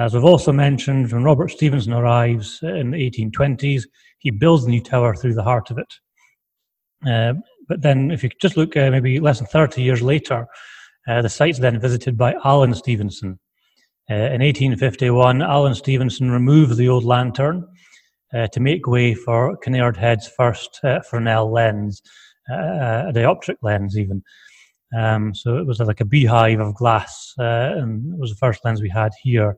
As 0.00 0.14
we've 0.14 0.24
also 0.24 0.52
mentioned, 0.52 1.12
when 1.12 1.22
Robert 1.22 1.52
Stevenson 1.52 1.92
arrives 1.92 2.58
in 2.62 2.90
the 2.90 3.10
1820s, 3.10 3.84
he 4.18 4.30
builds 4.30 4.64
the 4.64 4.70
new 4.70 4.82
tower 4.82 5.14
through 5.14 5.34
the 5.34 5.44
heart 5.44 5.70
of 5.70 5.78
it. 5.78 5.94
Uh, 7.08 7.34
but 7.68 7.82
then, 7.82 8.10
if 8.10 8.24
you 8.24 8.30
just 8.40 8.56
look 8.56 8.76
uh, 8.76 8.90
maybe 8.90 9.20
less 9.20 9.38
than 9.38 9.46
30 9.46 9.80
years 9.80 10.02
later, 10.02 10.46
uh, 11.06 11.22
the 11.22 11.28
site's 11.28 11.60
then 11.60 11.80
visited 11.80 12.18
by 12.18 12.34
Alan 12.44 12.74
Stevenson. 12.74 13.38
Uh, 14.08 14.14
in 14.14 14.40
1851, 14.40 15.42
Alan 15.42 15.74
Stevenson 15.74 16.30
removed 16.30 16.76
the 16.76 16.88
old 16.88 17.04
lantern 17.04 17.66
uh, 18.32 18.46
to 18.48 18.60
make 18.60 18.86
way 18.86 19.14
for 19.14 19.56
Kinnaird 19.58 19.96
Head's 19.96 20.28
first 20.28 20.78
uh, 20.84 21.00
Fresnel 21.00 21.50
lens, 21.50 22.02
a 22.48 23.12
dioptric 23.12 23.56
lens 23.62 23.98
even. 23.98 24.22
Um, 24.96 25.34
so 25.34 25.56
it 25.56 25.66
was 25.66 25.80
like 25.80 26.00
a 26.00 26.04
beehive 26.04 26.60
of 26.60 26.74
glass, 26.74 27.34
and 27.36 28.14
it 28.14 28.18
was 28.18 28.30
the 28.30 28.36
first 28.36 28.64
lens 28.64 28.80
we 28.80 28.88
had 28.88 29.10
here. 29.20 29.56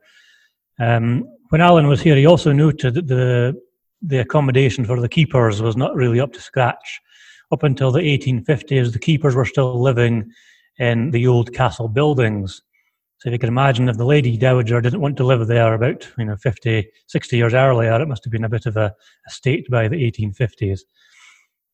Um, 0.81 1.25
when 1.51 1.61
Alan 1.61 1.87
was 1.87 2.01
here, 2.01 2.17
he 2.17 2.27
also 2.27 2.53
noted 2.53 2.95
that 2.95 3.07
the 3.07 3.61
the 4.03 4.19
accommodation 4.19 4.85
for 4.85 5.01
the 5.01 5.09
keepers 5.09 5.61
was 5.61 5.77
not 5.77 5.95
really 5.95 6.21
up 6.21 6.33
to 6.33 6.41
scratch. 6.41 7.01
Up 7.51 7.63
until 7.63 7.91
the 7.91 8.01
1850s, 8.01 8.93
the 8.93 8.99
keepers 8.99 9.35
were 9.35 9.45
still 9.45 9.81
living 9.81 10.31
in 10.79 11.11
the 11.11 11.27
old 11.27 11.53
castle 11.53 11.89
buildings. 11.89 12.63
So 13.19 13.29
if 13.29 13.33
you 13.33 13.39
can 13.39 13.49
imagine 13.49 13.89
if 13.89 13.97
the 13.97 14.05
Lady 14.05 14.37
Dowager 14.37 14.81
didn't 14.81 15.01
want 15.01 15.17
to 15.17 15.25
live 15.25 15.47
there 15.47 15.75
about 15.75 16.09
you 16.19 16.25
know 16.25 16.37
50, 16.37 16.89
60 17.09 17.37
years 17.37 17.55
earlier, 17.55 18.01
it 18.01 18.07
must 18.07 18.25
have 18.25 18.33
been 18.33 18.45
a 18.45 18.49
bit 18.49 18.67
of 18.67 18.77
a, 18.77 18.95
a 19.27 19.31
state 19.31 19.69
by 19.71 19.89
the 19.89 19.97
1850s. 19.97 20.81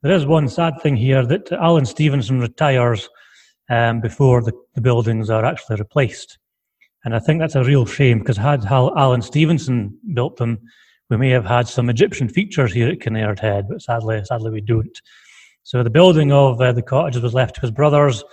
There 0.02 0.12
is 0.12 0.26
one 0.26 0.48
sad 0.48 0.80
thing 0.82 0.96
here 0.96 1.24
that 1.26 1.52
Alan 1.52 1.86
Stevenson 1.86 2.40
retires 2.40 3.08
um, 3.70 4.00
before 4.00 4.42
the, 4.42 4.52
the 4.74 4.80
buildings 4.80 5.30
are 5.30 5.44
actually 5.44 5.76
replaced. 5.76 6.38
And 7.04 7.14
I 7.14 7.18
think 7.18 7.40
that's 7.40 7.54
a 7.54 7.64
real 7.64 7.84
shame 7.84 8.20
because 8.20 8.36
had 8.36 8.64
Alan 8.64 9.22
Stevenson 9.22 9.98
built 10.14 10.36
them, 10.36 10.58
we 11.10 11.18
may 11.18 11.30
have 11.30 11.44
had 11.44 11.68
some 11.68 11.90
Egyptian 11.90 12.28
features 12.28 12.72
here 12.72 12.88
at 12.88 13.00
Kinnaird 13.00 13.38
Head, 13.38 13.68
but 13.68 13.82
sadly, 13.82 14.22
sadly 14.24 14.50
we 14.50 14.62
don't. 14.62 15.00
So 15.62 15.82
the 15.82 15.90
building 15.90 16.32
of 16.32 16.60
uh, 16.60 16.72
the 16.72 16.82
cottages 16.82 17.22
was 17.22 17.34
left 17.34 17.56
to 17.56 17.60
his 17.60 17.70
brothers, 17.70 18.24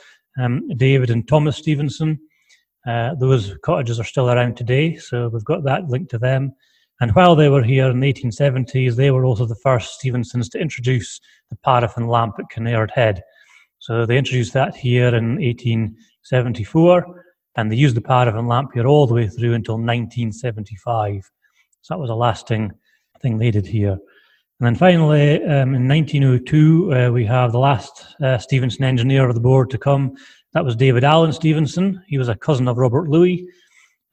um, 0.41 0.67
David 0.77 1.09
and 1.09 1.27
Thomas 1.27 1.57
Stevenson. 1.57 2.19
Uh, 2.85 3.13
those 3.15 3.55
cottages 3.63 3.99
are 3.99 4.05
still 4.05 4.29
around 4.29 4.57
today, 4.57 4.95
so 4.95 5.29
we've 5.29 5.45
got 5.45 5.63
that 5.63 5.87
linked 5.87 6.11
to 6.11 6.17
them. 6.17 6.53
And 6.99 7.11
while 7.15 7.35
they 7.35 7.49
were 7.49 7.63
here 7.63 7.89
in 7.89 7.99
the 7.99 8.13
1870s, 8.13 8.95
they 8.95 9.11
were 9.11 9.25
also 9.25 9.45
the 9.45 9.55
first 9.55 9.95
Stevensons 9.95 10.49
to 10.49 10.59
introduce 10.59 11.19
the 11.49 11.55
paraffin 11.57 12.07
lamp 12.07 12.35
at 12.37 12.45
Kinnaird 12.53 12.91
Head. 12.91 13.23
So 13.79 14.05
they 14.05 14.17
introduced 14.17 14.53
that 14.53 14.75
here 14.75 15.07
in 15.07 15.37
1874, 15.37 17.23
and 17.55 17.71
they 17.71 17.75
used 17.75 17.95
the 17.95 18.01
paraffin 18.01 18.47
lamp 18.47 18.71
here 18.73 18.85
all 18.85 19.07
the 19.07 19.15
way 19.15 19.27
through 19.27 19.55
until 19.55 19.75
1975. 19.75 21.29
So 21.81 21.93
that 21.93 21.99
was 21.99 22.11
a 22.11 22.15
lasting 22.15 22.71
thing 23.19 23.37
they 23.37 23.51
did 23.51 23.65
here. 23.65 23.97
And 24.59 24.67
then 24.67 24.75
finally, 24.75 25.43
um, 25.43 25.73
in 25.73 25.87
1902, 25.87 26.93
uh, 26.93 27.09
we 27.09 27.25
have 27.25 27.51
the 27.51 27.57
last 27.57 28.05
uh, 28.21 28.37
Stevenson 28.37 28.83
engineer 28.83 29.27
of 29.27 29.33
the 29.33 29.41
board 29.41 29.71
to 29.71 29.79
come. 29.79 30.15
That 30.53 30.65
was 30.65 30.75
David 30.75 31.03
Alan 31.05 31.31
Stevenson. 31.31 32.03
He 32.07 32.17
was 32.17 32.27
a 32.27 32.35
cousin 32.35 32.67
of 32.67 32.77
Robert 32.77 33.07
Louis, 33.07 33.47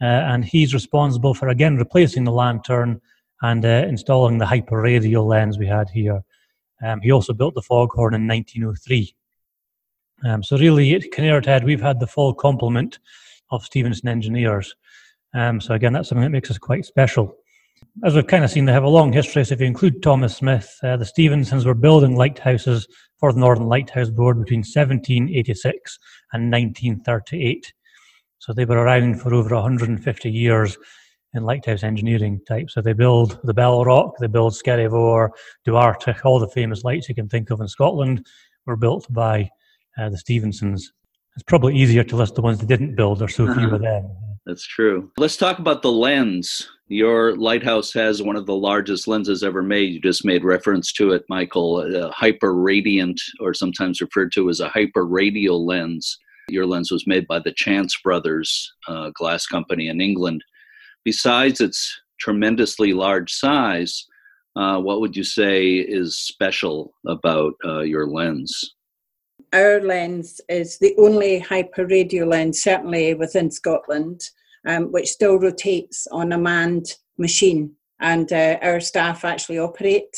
uh, 0.01 0.05
and 0.05 0.45
he's 0.45 0.73
responsible 0.73 1.35
for 1.35 1.49
again 1.49 1.77
replacing 1.77 2.25
the 2.25 2.33
lantern 2.33 3.01
and 3.43 3.65
uh, 3.65 3.85
installing 3.89 4.39
the 4.39 4.45
hyperradial 4.45 5.27
lens 5.27 5.59
we 5.59 5.67
had 5.67 5.89
here. 5.91 6.23
Um, 6.83 7.01
he 7.01 7.11
also 7.11 7.33
built 7.33 7.55
the 7.55 7.63
foghorn 7.63 8.15
in 8.15 8.29
1903. 8.29 9.15
Um, 10.25 10.43
so 10.43 10.57
really, 10.57 10.95
at 10.95 11.11
Kinnaird 11.13 11.47
Head, 11.47 11.65
we've 11.65 11.81
had 11.81 11.99
the 11.99 12.07
full 12.07 12.35
complement 12.35 13.01
of 13.51 13.65
Stevenson 13.65 14.09
engineers. 14.09 14.75
Um, 15.35 15.61
so 15.61 15.75
again, 15.75 15.93
that's 15.93 16.09
something 16.09 16.23
that 16.25 16.31
makes 16.31 16.51
us 16.51 16.59
quite 16.59 16.85
special. 16.85 17.35
As 18.05 18.15
we've 18.15 18.27
kind 18.27 18.45
of 18.45 18.51
seen, 18.51 18.65
they 18.65 18.73
have 18.73 18.85
a 18.85 18.89
long 18.89 19.13
history. 19.13 19.45
So 19.45 19.55
if 19.55 19.61
you 19.61 19.67
include 19.67 20.03
Thomas 20.03 20.37
Smith, 20.37 20.77
uh, 20.83 20.97
the 20.97 21.05
Stevensons 21.05 21.65
were 21.65 21.75
building 21.75 22.17
lighthouses 22.17 22.87
for 23.19 23.33
the 23.33 23.41
Northern 23.41 23.67
Lighthouse 23.67 24.11
Board 24.11 24.39
between 24.39 24.61
1786 24.61 25.99
and 26.33 26.53
1938. 26.53 27.73
So 28.39 28.53
they 28.53 28.65
were 28.65 28.79
around 28.79 29.21
for 29.21 29.35
over 29.35 29.55
150 29.55 30.31
years 30.31 30.79
in 31.35 31.45
lighthouse 31.45 31.83
engineering 31.83 32.41
type. 32.47 32.71
So 32.71 32.81
they 32.81 32.93
build 32.93 33.39
the 33.45 33.55
Bell 33.55 33.85
Rock, 33.85 34.15
they 34.19 34.27
build 34.27 34.55
Skerryvore, 34.55 35.31
Dubh 35.67 35.75
Artach, 35.75 36.25
all 36.25 36.39
the 36.39 36.49
famous 36.49 36.85
lights 36.85 37.09
you 37.09 37.15
can 37.15 37.29
think 37.29 37.51
of 37.51 37.61
in 37.61 37.69
Scotland 37.69 38.27
were 38.67 38.77
built 38.77 39.07
by 39.11 39.51
uh, 39.99 40.09
the 40.09 40.19
Stevensons. 40.19 40.93
It's 41.35 41.43
probably 41.45 41.77
easier 41.77 42.05
to 42.05 42.17
list 42.17 42.35
the 42.35 42.43
ones 42.43 42.59
they 42.59 42.67
didn't 42.67 42.97
build. 42.97 43.19
There's 43.19 43.35
so 43.35 43.53
few 43.53 43.71
of 43.75 43.81
them. 43.81 44.11
That's 44.49 44.67
true. 44.67 45.13
Let's 45.19 45.37
talk 45.37 45.59
about 45.59 45.83
the 45.83 45.93
lens. 45.93 46.67
Your 46.89 47.37
lighthouse 47.37 47.93
has 47.93 48.23
one 48.23 48.35
of 48.35 48.47
the 48.47 48.57
largest 48.57 49.07
lenses 49.07 49.45
ever 49.45 49.63
made. 49.63 49.93
You 49.93 50.01
just 50.01 50.25
made 50.25 50.43
reference 50.43 50.91
to 50.95 51.13
it, 51.13 51.23
Michael. 51.29 51.83
A 51.83 52.11
hyper 52.11 52.55
radiant, 52.55 53.21
or 53.41 53.53
sometimes 53.53 54.01
referred 54.01 54.33
to 54.33 54.49
as 54.49 54.61
a 54.61 54.71
hyper 54.71 55.05
radial 55.05 55.67
lens. 55.67 56.19
Your 56.49 56.65
lens 56.65 56.91
was 56.91 57.07
made 57.07 57.27
by 57.27 57.41
the 57.41 57.53
Chance 57.53 57.99
Brothers 58.03 58.73
uh, 58.89 59.11
glass 59.11 59.45
company 59.45 59.89
in 59.89 60.01
England. 60.01 60.43
Besides 61.05 61.61
its 61.61 62.01
tremendously 62.19 62.95
large 62.95 63.31
size, 63.31 64.07
uh, 64.57 64.81
what 64.81 65.03
would 65.03 65.15
you 65.15 65.25
say 65.25 65.75
is 65.75 66.17
special 66.17 66.95
about 67.07 67.53
uh, 67.67 67.81
your 67.81 68.07
lens? 68.07 68.77
Our 69.53 69.83
lens 69.83 70.41
is 70.49 70.79
the 70.79 70.95
only 70.97 71.39
hyper 71.39 71.85
hyperradial 71.85 72.29
lens, 72.29 72.63
certainly 72.63 73.13
within 73.13 73.51
Scotland, 73.51 74.23
um, 74.67 74.93
which 74.93 75.09
still 75.09 75.39
rotates 75.39 76.07
on 76.09 76.33
a 76.33 76.39
manned 76.39 76.95
machine. 77.19 77.73
And 78.01 78.33
uh, 78.33 78.59
our 78.63 78.81
staff 78.81 79.25
actually 79.25 79.59
operate 79.59 80.17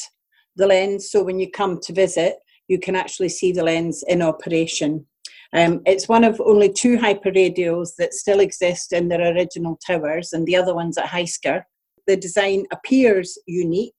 the 0.57 0.67
lens. 0.67 1.11
So 1.11 1.23
when 1.23 1.39
you 1.41 1.51
come 1.51 1.79
to 1.81 1.93
visit, 1.93 2.37
you 2.69 2.79
can 2.79 2.95
actually 2.95 3.31
see 3.31 3.53
the 3.53 3.65
lens 3.65 4.05
in 4.07 4.23
operation. 4.23 5.07
Um, 5.53 5.81
it's 5.85 6.09
one 6.09 6.23
of 6.23 6.41
only 6.41 6.73
two 6.73 6.97
hyper 6.97 7.31
hyperradials 7.31 7.97
that 7.99 8.15
still 8.15 8.41
exist 8.41 8.93
in 8.93 9.09
their 9.09 9.35
original 9.35 9.79
towers, 9.85 10.33
and 10.33 10.47
the 10.47 10.57
other 10.57 10.75
one's 10.75 10.97
at 10.97 11.07
Hyskeir. 11.07 11.63
The 12.07 12.17
design 12.17 12.67
appears 12.73 13.37
unique. 13.47 13.95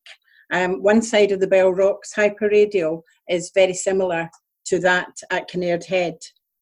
Um, 0.53 0.81
one 0.81 1.01
side 1.01 1.31
of 1.31 1.39
the 1.39 1.47
Bell 1.47 1.71
Rocks 1.71 2.13
hyper 2.13 2.49
hyperradial 2.49 3.01
is 3.29 3.51
very 3.53 3.73
similar 3.73 4.29
to 4.65 4.79
that 4.79 5.11
at 5.29 5.49
Kinnaird 5.49 5.85
Head. 5.85 6.17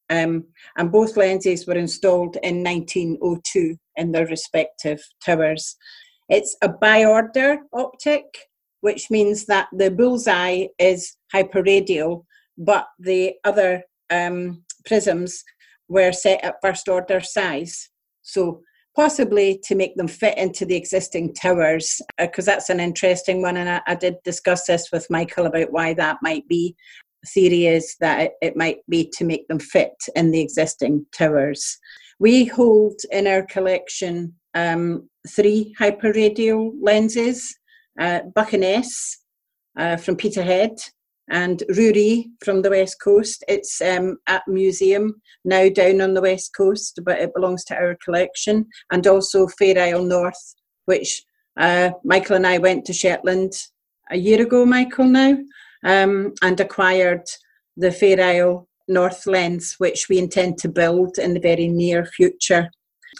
Um, 0.10 0.46
and 0.78 0.92
both 0.92 1.18
lenses 1.18 1.68
were 1.68 1.75
installed 1.75 2.38
in 2.42 2.63
1902 2.63 3.78
in 3.96 4.12
their 4.12 4.25
respective 4.25 5.01
towers. 5.24 5.75
It's 6.30 6.56
a 6.62 6.70
by 6.70 7.06
order 7.06 7.60
optic, 7.74 8.24
which 8.82 9.12
means 9.12 9.46
that 9.46 9.68
the 9.72 9.92
bullseye 9.92 10.68
is 10.78 11.16
hyperradial, 11.34 12.25
but 12.58 12.88
the 13.00 13.34
other 13.44 13.84
um, 14.10 14.63
prisms 14.86 15.44
were 15.88 16.12
set 16.12 16.44
at 16.44 16.62
first 16.62 16.88
order 16.88 17.20
size. 17.20 17.89
So 18.22 18.62
possibly 18.96 19.60
to 19.63 19.75
make 19.75 19.96
them 19.96 20.08
fit 20.08 20.38
into 20.38 20.66
the 20.66 20.75
existing 20.75 21.34
towers, 21.34 22.01
because 22.18 22.48
uh, 22.48 22.51
that's 22.51 22.70
an 22.70 22.80
interesting 22.80 23.42
one. 23.42 23.58
And 23.58 23.70
I, 23.70 23.82
I, 23.88 23.96
did 23.96 24.16
discuss 24.24 24.66
this 24.66 24.89
with 24.92 25.10
Michael 25.10 25.46
about 25.46 25.72
why 25.72 25.94
that 25.94 26.18
might 26.22 26.48
be 26.48 26.75
theory 27.28 27.68
is 27.68 27.96
that 28.00 28.32
it, 28.42 28.56
might 28.56 28.78
be 28.90 29.10
to 29.18 29.26
make 29.26 29.48
them 29.48 29.60
fit 29.60 29.96
in 30.16 30.32
the 30.32 30.42
existing 30.42 31.06
towers. 31.12 31.78
We 32.20 32.46
hold 32.46 33.00
in 33.12 33.28
our 33.28 33.44
collection 33.44 34.34
um, 34.54 35.10
three 35.28 35.76
hyperradial 35.80 36.72
lenses 36.82 37.56
uh, 38.00 38.22
Buchan 38.34 38.62
Ness 38.62 39.18
uh, 39.78 39.98
from 39.98 40.16
Peterhead 40.16 40.78
and 41.30 41.64
Ruri 41.72 42.26
from 42.44 42.62
the 42.62 42.70
West 42.70 42.98
Coast. 43.02 43.44
It's 43.48 43.82
um, 43.82 44.18
at 44.28 44.48
museum 44.48 45.22
now 45.46 45.70
down 45.70 46.02
on 46.02 46.14
the 46.14 46.22
West 46.22 46.56
Coast, 46.56 47.00
but 47.04 47.20
it 47.20 47.34
belongs 47.36 47.64
to 47.66 47.76
our 47.76 47.96
collection. 48.04 48.66
And 48.92 49.06
also 49.06 49.48
Fair 49.48 49.78
Isle 49.78 50.04
North, 50.04 50.56
which 50.86 51.24
uh, 51.58 51.92
Michael 52.04 52.38
and 52.38 52.48
I 52.48 52.58
went 52.58 52.86
to 52.86 52.94
Shetland 52.94 53.54
a 54.10 54.18
year 54.18 54.42
ago, 54.42 54.66
Michael, 54.66 55.06
now, 55.06 55.38
um, 55.84 56.34
and 56.42 56.60
acquired 56.60 57.24
the 57.78 57.92
Fair 57.92 58.22
Isle 58.22 58.68
North 58.88 59.26
lens, 59.28 59.76
which 59.78 60.08
we 60.10 60.18
intend 60.18 60.58
to 60.60 60.70
build 60.70 61.18
in 61.18 61.34
the 61.34 61.40
very 61.40 61.68
near 61.68 62.06
future. 62.06 62.70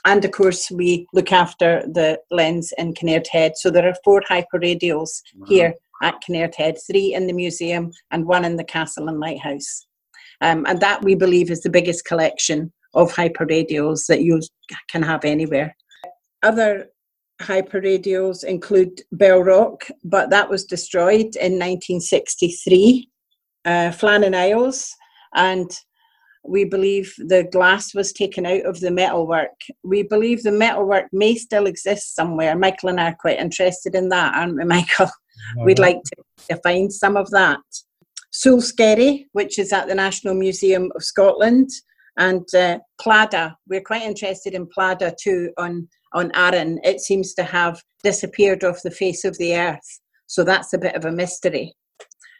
And 0.06 0.24
of 0.26 0.32
course, 0.32 0.70
we 0.72 1.08
look 1.14 1.32
after 1.32 1.84
the 1.86 2.20
lens 2.32 2.74
in 2.78 2.94
Kinnaird 2.94 3.28
Head. 3.28 3.54
So 3.56 3.70
there 3.70 3.88
are 3.88 3.96
four 4.04 4.22
hyperradials 4.30 5.22
wow. 5.36 5.48
here 5.48 5.74
at 6.02 6.22
Kinnaird 6.28 6.56
Head, 6.56 6.78
three 6.88 7.14
in 7.14 7.28
the 7.28 7.34
museum 7.34 7.92
and 8.12 8.26
one 8.26 8.46
in 8.46 8.56
the 8.56 8.64
castle 8.64 9.10
and 9.10 9.20
lighthouse. 9.20 9.86
Um, 10.42 10.66
and 10.68 10.80
that 10.80 11.04
we 11.04 11.16
believe 11.16 11.52
is 11.52 11.62
the 11.62 11.70
biggest 11.70 12.06
collection 12.06 12.72
of 12.94 13.12
hyperradials 13.14 14.06
that 14.08 14.22
you 14.22 14.42
can 14.90 15.04
have 15.04 15.26
anywhere. 15.26 15.76
Other 16.42 16.90
hyperradials 17.42 18.44
include 18.44 19.02
Bell 19.12 19.40
Rock, 19.40 19.88
but 20.04 20.30
that 20.30 20.50
was 20.50 20.66
destroyed 20.66 21.36
in 21.36 21.54
1963. 21.54 23.10
Uh, 23.66 23.92
Flannan 23.92 24.36
Isles, 24.36 24.96
and 25.36 25.70
we 26.44 26.64
believe 26.64 27.14
the 27.18 27.48
glass 27.52 27.94
was 27.94 28.14
taken 28.14 28.46
out 28.46 28.66
of 28.66 28.80
the 28.80 28.92
metalwork. 28.92 29.52
We 29.84 30.04
believe 30.04 30.44
the 30.44 30.52
metalwork 30.52 31.06
may 31.12 31.36
still 31.36 31.66
exist 31.66 32.16
somewhere. 32.16 32.56
Michael 32.56 32.90
and 32.90 33.00
I 33.00 33.10
are 33.10 33.18
quite 33.20 33.40
interested 33.40 33.96
in 33.96 34.10
that, 34.10 34.36
aren't 34.36 34.56
we, 34.56 34.64
Michael? 34.66 35.10
Oh, 35.58 35.66
We'd 35.66 35.80
like 35.80 36.00
to 36.50 36.56
find 36.64 36.92
some 36.92 37.18
of 37.18 37.30
that. 37.32 37.60
Sule 38.32 38.62
Skerry, 38.62 39.28
which 39.34 39.60
is 39.60 39.74
at 39.74 39.88
the 39.88 39.96
National 39.96 40.34
Museum 40.34 40.92
of 40.96 41.04
Scotland, 41.04 41.70
and 42.18 42.46
uh, 42.54 42.80
Pladda. 43.02 43.56
We're 43.68 43.82
quite 43.82 44.04
interested 44.04 44.54
in 44.54 44.68
Pladda 44.68 45.16
too 45.18 45.52
on, 45.58 45.88
on 46.14 46.32
Arran. 46.34 46.80
It 46.84 47.02
seems 47.02 47.34
to 47.36 47.44
have 47.44 47.82
disappeared 48.04 48.64
off 48.64 48.82
the 48.84 48.92
face 48.92 49.26
of 49.26 49.38
the 49.38 49.56
earth. 49.56 50.00
So 50.28 50.44
that's 50.44 50.74
a 50.74 50.78
bit 50.78 50.96
of 50.96 51.06
a 51.06 51.12
mystery. 51.12 51.74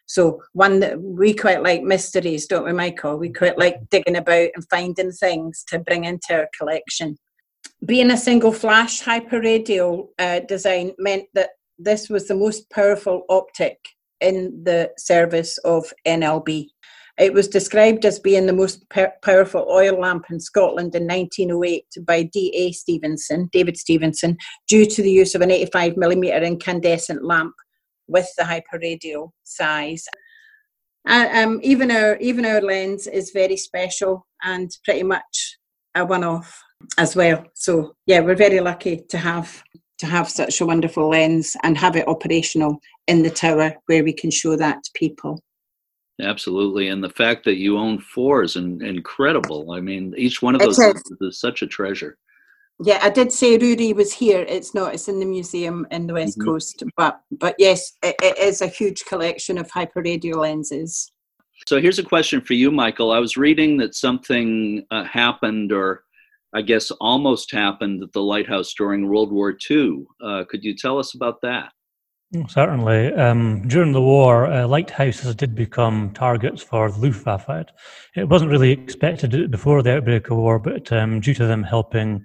So 0.06 0.42
one 0.54 0.80
that 0.80 1.00
we 1.00 1.36
quite 1.36 1.62
like 1.62 1.84
mysteries, 1.84 2.48
don't 2.48 2.66
we, 2.66 2.74
Michael? 2.74 3.18
We 3.18 3.32
quite 3.32 3.60
like 3.60 3.90
digging 3.92 4.16
about 4.16 4.50
and 4.56 4.68
finding 4.70 5.12
things 5.12 5.64
to 5.68 5.80
bring 5.80 6.06
into 6.06 6.34
our 6.34 6.50
collection. 6.58 7.16
Being 7.86 8.10
a 8.12 8.18
single 8.18 8.52
flash 8.52 9.04
hyperradial 9.04 10.08
uh, 10.18 10.40
design 10.42 10.94
meant 10.98 11.26
that 11.36 11.52
this 11.78 12.10
was 12.10 12.28
the 12.28 12.36
most 12.36 12.70
powerful 12.72 13.24
optic 13.30 13.78
in 14.20 14.64
the 14.64 14.92
service 14.98 15.58
of 15.60 15.94
NLB. 16.08 16.70
It 17.20 17.34
was 17.34 17.50
described 17.50 18.06
as 18.06 18.18
being 18.18 18.46
the 18.46 18.54
most 18.54 18.86
powerful 18.90 19.68
oil 19.70 20.00
lamp 20.00 20.26
in 20.32 20.40
Scotland 20.40 20.96
in 20.96 21.06
1908 21.06 21.86
by 22.08 22.24
D.A. 22.24 22.72
Stevenson, 22.72 23.50
David 23.52 23.76
Stevenson, 23.76 24.38
due 24.70 24.86
to 24.86 25.02
the 25.02 25.12
use 25.12 25.36
of 25.36 25.42
an 25.42 25.50
85mm 25.50 26.42
incandescent 26.42 27.26
lamp 27.26 27.54
with 28.08 28.30
the 28.38 28.44
hyperradial 28.44 29.32
size. 29.44 30.06
Uh, 31.08 31.28
um, 31.34 31.60
even 31.62 31.92
our 31.92 32.16
even 32.18 32.46
our 32.46 32.62
lens 32.62 33.08
is 33.08 33.32
very 33.32 33.58
special 33.58 34.26
and 34.44 34.70
pretty 34.86 35.04
much 35.04 35.58
a 35.96 36.06
one-off 36.06 36.62
as 36.98 37.16
well. 37.16 37.46
So 37.54 37.96
yeah, 38.06 38.22
we're 38.22 38.36
very 38.36 38.60
lucky 38.62 39.04
to 39.10 39.18
have 39.18 39.62
to 40.00 40.06
have 40.06 40.30
such 40.30 40.62
a 40.62 40.66
wonderful 40.66 41.10
lens 41.10 41.56
and 41.64 41.78
have 41.78 41.96
it 41.98 42.08
operational 42.08 42.78
in 43.08 43.24
the 43.24 43.30
tower 43.30 43.74
where 43.88 44.04
we 44.04 44.14
can 44.14 44.32
show 44.32 44.56
that 44.56 44.84
to 44.84 44.92
people. 44.96 45.42
Absolutely, 46.22 46.90
and 46.90 47.04
the 47.04 47.10
fact 47.10 47.46
that 47.46 47.56
you 47.56 47.78
own 47.78 48.00
four 48.00 48.44
is 48.44 48.56
in, 48.58 48.84
incredible. 48.84 49.72
I 49.72 49.80
mean, 49.80 50.14
each 50.18 50.42
one 50.42 50.54
of 50.54 50.62
those 50.62 50.78
is. 50.78 51.02
is. 51.22 51.40
such 51.40 51.62
a 51.62 51.68
treasure. 51.68 52.18
Yeah, 52.82 53.00
I 53.02 53.10
did 53.10 53.32
say 53.32 53.58
Rudy 53.58 53.94
was 53.94 54.14
here. 54.14 54.46
It's 54.48 54.74
not. 54.74 54.94
It's 54.94 55.08
in 55.08 55.20
the 55.20 55.26
museum 55.26 55.86
in 55.92 56.08
the 56.08 56.14
West 56.14 56.38
mm-hmm. 56.38 56.50
Coast. 56.50 56.84
But 56.98 57.22
but 57.32 57.56
yes, 57.58 57.94
it, 58.04 58.16
it 58.22 58.38
is 58.38 58.62
a 58.62 58.68
huge 58.68 59.06
collection 59.06 59.58
of 59.58 59.70
hyperradial 59.70 60.38
lenses. 60.38 61.12
So 61.68 61.82
here's 61.82 62.00
a 62.00 62.04
question 62.04 62.42
for 62.42 62.54
you, 62.54 62.72
Michael. 62.72 63.12
I 63.12 63.20
was 63.20 63.36
reading 63.38 63.78
that 63.78 63.96
something 63.96 64.86
uh, 64.92 65.04
happened, 65.04 65.72
or 65.72 66.04
I 66.54 66.62
guess 66.62 66.90
almost 66.92 67.52
happened, 67.52 68.02
at 68.02 68.14
the 68.14 68.22
lighthouse 68.22 68.74
during 68.74 69.10
World 69.10 69.32
War 69.32 69.58
II. 69.70 70.06
Uh, 70.24 70.44
could 70.50 70.64
you 70.64 70.76
tell 70.76 71.00
us 71.00 71.16
about 71.16 71.42
that? 71.42 71.74
Certainly. 72.48 73.14
Um, 73.16 73.68
during 73.68 73.92
the 73.92 74.02
war, 74.02 74.46
uh, 74.46 74.68
lighthouses 74.68 75.34
did 75.34 75.56
become 75.56 76.12
targets 76.14 76.62
for 76.62 76.92
the 76.92 77.00
Luftwaffe. 77.00 77.66
It 78.16 78.30
wasn't 78.30 78.52
really 78.52 78.72
expected 78.72 79.50
before 79.50 79.82
the 79.82 79.98
outbreak 79.98 80.30
of 80.30 80.38
war, 80.38 80.60
but 80.60 80.92
um, 80.92 81.22
due 81.22 81.34
to 81.34 81.48
them 81.48 81.64
helping 81.64 82.24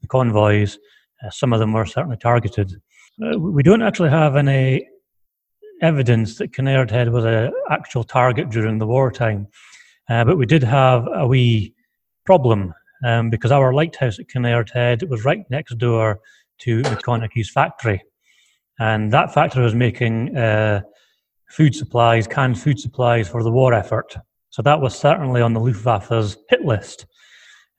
the 0.00 0.08
convoys, 0.08 0.76
uh, 1.24 1.30
some 1.30 1.52
of 1.52 1.60
them 1.60 1.72
were 1.72 1.86
certainly 1.86 2.16
targeted. 2.16 2.72
Uh, 3.22 3.38
we 3.38 3.62
don't 3.62 3.82
actually 3.82 4.10
have 4.10 4.34
any 4.34 4.88
evidence 5.80 6.38
that 6.38 6.52
Kinnaird 6.52 6.90
Head 6.90 7.12
was 7.12 7.24
an 7.24 7.52
actual 7.70 8.02
target 8.02 8.50
during 8.50 8.78
the 8.78 8.86
wartime, 8.88 9.46
uh, 10.10 10.24
but 10.24 10.36
we 10.36 10.46
did 10.46 10.64
have 10.64 11.06
a 11.14 11.28
wee 11.28 11.74
problem 12.26 12.74
um, 13.04 13.30
because 13.30 13.52
our 13.52 13.72
lighthouse 13.72 14.18
at 14.18 14.26
Kinnaird 14.26 14.70
Head 14.70 15.08
was 15.08 15.24
right 15.24 15.44
next 15.48 15.78
door 15.78 16.18
to 16.58 16.82
Maconochie's 16.82 17.50
factory. 17.50 18.02
And 18.78 19.12
that 19.12 19.32
factory 19.32 19.62
was 19.62 19.74
making 19.74 20.36
uh, 20.36 20.82
food 21.50 21.74
supplies, 21.74 22.26
canned 22.26 22.58
food 22.58 22.78
supplies 22.78 23.28
for 23.28 23.42
the 23.42 23.50
war 23.50 23.72
effort. 23.72 24.16
So 24.50 24.62
that 24.62 24.80
was 24.80 24.98
certainly 24.98 25.40
on 25.40 25.52
the 25.52 25.60
Luftwaffe's 25.60 26.36
hit 26.48 26.64
list. 26.64 27.06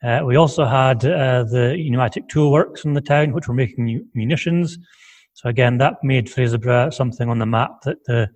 Uh, 0.03 0.21
we 0.25 0.36
also 0.36 0.65
had 0.65 1.03
uh, 1.05 1.43
the 1.43 1.75
pneumatic 1.77 2.27
tool 2.29 2.51
works 2.51 2.86
in 2.86 2.93
the 2.93 3.01
town, 3.01 3.34
which 3.34 3.47
were 3.47 3.53
making 3.53 4.08
munitions. 4.13 4.77
So 5.34 5.49
again, 5.49 5.77
that 5.79 5.95
made 6.03 6.27
Fraserburgh 6.27 6.93
something 6.93 7.29
on 7.29 7.39
the 7.39 7.45
map 7.45 7.81
that 7.84 8.03
the, 8.05 8.29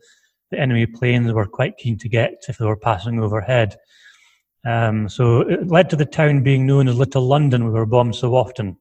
the 0.52 0.60
enemy 0.60 0.86
planes 0.86 1.32
were 1.32 1.46
quite 1.46 1.78
keen 1.78 1.98
to 2.00 2.10
get 2.10 2.44
if 2.48 2.58
they 2.58 2.66
were 2.66 2.76
passing 2.76 3.22
overhead. 3.22 3.78
Um, 4.66 5.08
so 5.08 5.42
it 5.42 5.68
led 5.68 5.90
to 5.92 5.96
the 5.96 6.06
town 6.06 6.44
being 6.44 6.66
known 6.66 6.88
as 6.88 6.98
Little 6.98 7.26
London. 7.26 7.66
We 7.66 7.72
were 7.72 7.86
bombed 7.86 8.16
so 8.16 8.36
often. 8.36 8.78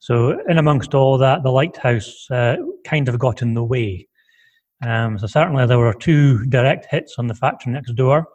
So, 0.00 0.38
in 0.48 0.58
amongst 0.58 0.94
all 0.94 1.18
that, 1.18 1.42
the 1.42 1.50
lighthouse 1.50 2.30
uh, 2.30 2.56
kind 2.84 3.08
of 3.08 3.18
got 3.18 3.42
in 3.42 3.54
the 3.54 3.64
way. 3.64 4.06
Um, 4.84 5.18
so, 5.18 5.26
certainly, 5.26 5.66
there 5.66 5.78
were 5.78 5.94
two 5.94 6.44
direct 6.46 6.86
hits 6.90 7.16
on 7.18 7.26
the 7.26 7.34
factory 7.34 7.72
next 7.72 7.94
door. 7.94 8.28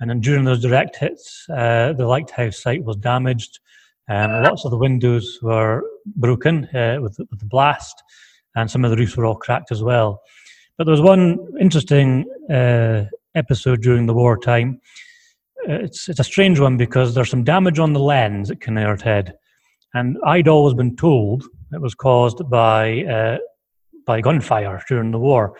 And 0.00 0.10
then 0.10 0.20
during 0.20 0.44
those 0.44 0.62
direct 0.62 0.96
hits, 0.96 1.46
uh, 1.48 1.92
the 1.92 2.06
lighthouse 2.06 2.60
site 2.60 2.84
was 2.84 2.96
damaged. 2.96 3.60
Um, 4.08 4.42
lots 4.42 4.64
of 4.64 4.70
the 4.70 4.76
windows 4.76 5.38
were 5.40 5.82
broken 6.16 6.64
uh, 6.74 6.98
with, 7.00 7.18
with, 7.30 7.38
the 7.38 7.46
blast, 7.46 8.02
and 8.54 8.70
some 8.70 8.84
of 8.84 8.90
the 8.90 8.96
roofs 8.96 9.16
were 9.16 9.24
all 9.24 9.36
cracked 9.36 9.72
as 9.72 9.82
well. 9.82 10.20
But 10.76 10.84
there 10.84 10.92
was 10.92 11.00
one 11.00 11.38
interesting 11.60 12.26
uh, 12.50 13.04
episode 13.34 13.82
during 13.82 14.06
the 14.06 14.14
wartime. 14.14 14.80
Uh, 15.68 15.74
it's, 15.74 16.08
it's 16.08 16.20
a 16.20 16.24
strange 16.24 16.60
one 16.60 16.76
because 16.76 17.14
there's 17.14 17.30
some 17.30 17.44
damage 17.44 17.78
on 17.78 17.92
the 17.92 18.00
lens 18.00 18.50
at 18.50 18.60
Kinnaird 18.60 19.00
Head. 19.00 19.38
And 19.94 20.18
I'd 20.26 20.48
always 20.48 20.74
been 20.74 20.96
told 20.96 21.44
it 21.72 21.80
was 21.80 21.94
caused 21.94 22.48
by 22.50 23.04
uh, 23.04 23.38
by 24.06 24.20
gunfire 24.20 24.82
during 24.88 25.10
the 25.10 25.18
war. 25.18 25.56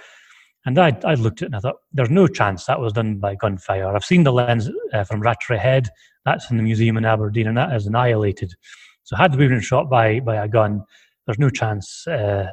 And 0.67 0.79
I, 0.79 0.97
I 1.05 1.15
looked 1.15 1.43
at 1.43 1.47
it 1.47 1.47
and 1.47 1.57
I 1.57 1.61
thought, 1.61 1.77
there's 1.93 2.11
no 2.11 2.27
chance 2.27 2.65
that 2.65 2.81
was 2.81 2.93
done 2.93 3.19
by 3.19 3.35
gunfire. 3.35 3.95
I've 3.95 4.05
seen 4.05 4.25
the 4.25 4.33
lens 4.33 4.71
uh, 4.93 5.05
from 5.05 5.21
Rattray 5.21 5.59
Head, 5.59 5.89
that's 6.25 6.51
in 6.51 6.57
the 6.57 6.63
museum 6.63 6.97
in 6.97 7.05
Aberdeen, 7.05 7.49
and 7.49 7.57
that 7.57 7.75
is 7.75 7.87
annihilated. 7.87 8.55
So, 9.03 9.15
had 9.17 9.37
we 9.37 9.47
been 9.47 9.61
shot 9.61 9.91
by, 9.91 10.21
by 10.21 10.37
a 10.37 10.49
gun, 10.49 10.83
there's 11.27 11.39
no 11.39 11.51
chance 11.51 12.07
uh, 12.07 12.47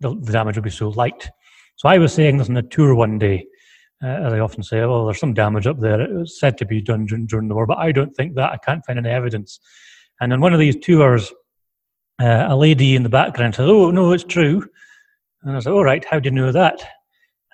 the, 0.00 0.14
the, 0.22 0.32
damage 0.32 0.56
would 0.56 0.64
be 0.64 0.70
so 0.70 0.88
light. 0.88 1.30
So, 1.76 1.90
I 1.90 1.98
was 1.98 2.14
saying 2.14 2.38
this 2.38 2.48
on 2.48 2.56
a 2.56 2.62
tour 2.62 2.94
one 2.94 3.18
day, 3.18 3.46
uh, 4.02 4.06
as 4.06 4.32
I 4.32 4.38
often 4.38 4.62
say, 4.62 4.80
well, 4.80 5.04
there's 5.04 5.20
some 5.20 5.34
damage 5.34 5.66
up 5.66 5.78
there. 5.78 6.00
It 6.00 6.14
was 6.14 6.40
said 6.40 6.56
to 6.58 6.64
be 6.64 6.80
done 6.80 7.04
during, 7.04 7.26
during 7.26 7.48
the 7.48 7.54
war, 7.54 7.66
but 7.66 7.78
I 7.78 7.92
don't 7.92 8.14
think 8.14 8.34
that. 8.36 8.50
I 8.50 8.56
can't 8.56 8.84
find 8.86 8.98
any 8.98 9.10
evidence. 9.10 9.60
And 10.22 10.32
on 10.32 10.40
one 10.40 10.54
of 10.54 10.60
these 10.60 10.76
tours, 10.76 11.32
uh, 12.20 12.46
a 12.48 12.56
lady 12.56 12.94
in 12.94 13.02
the 13.02 13.08
background 13.08 13.56
said, 13.56 13.66
Oh, 13.68 13.90
no, 13.90 14.12
it's 14.12 14.22
true. 14.22 14.64
And 15.42 15.56
I 15.56 15.58
said, 15.58 15.72
All 15.72 15.82
right, 15.82 16.04
how 16.04 16.20
do 16.20 16.28
you 16.28 16.34
know 16.34 16.52
that? 16.52 16.80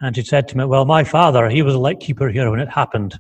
And 0.03 0.15
she 0.15 0.23
said 0.23 0.49
to 0.49 0.59
me, 0.59 0.67
Well, 0.67 0.85
my 0.85 1.03
father, 1.03 1.49
he 1.49 1.63
was 1.63 1.75
a 1.75 1.79
light 1.79 1.99
keeper 1.99 2.29
here 2.29 2.51
when 2.51 2.61
it 2.61 2.69
happened. 2.69 3.19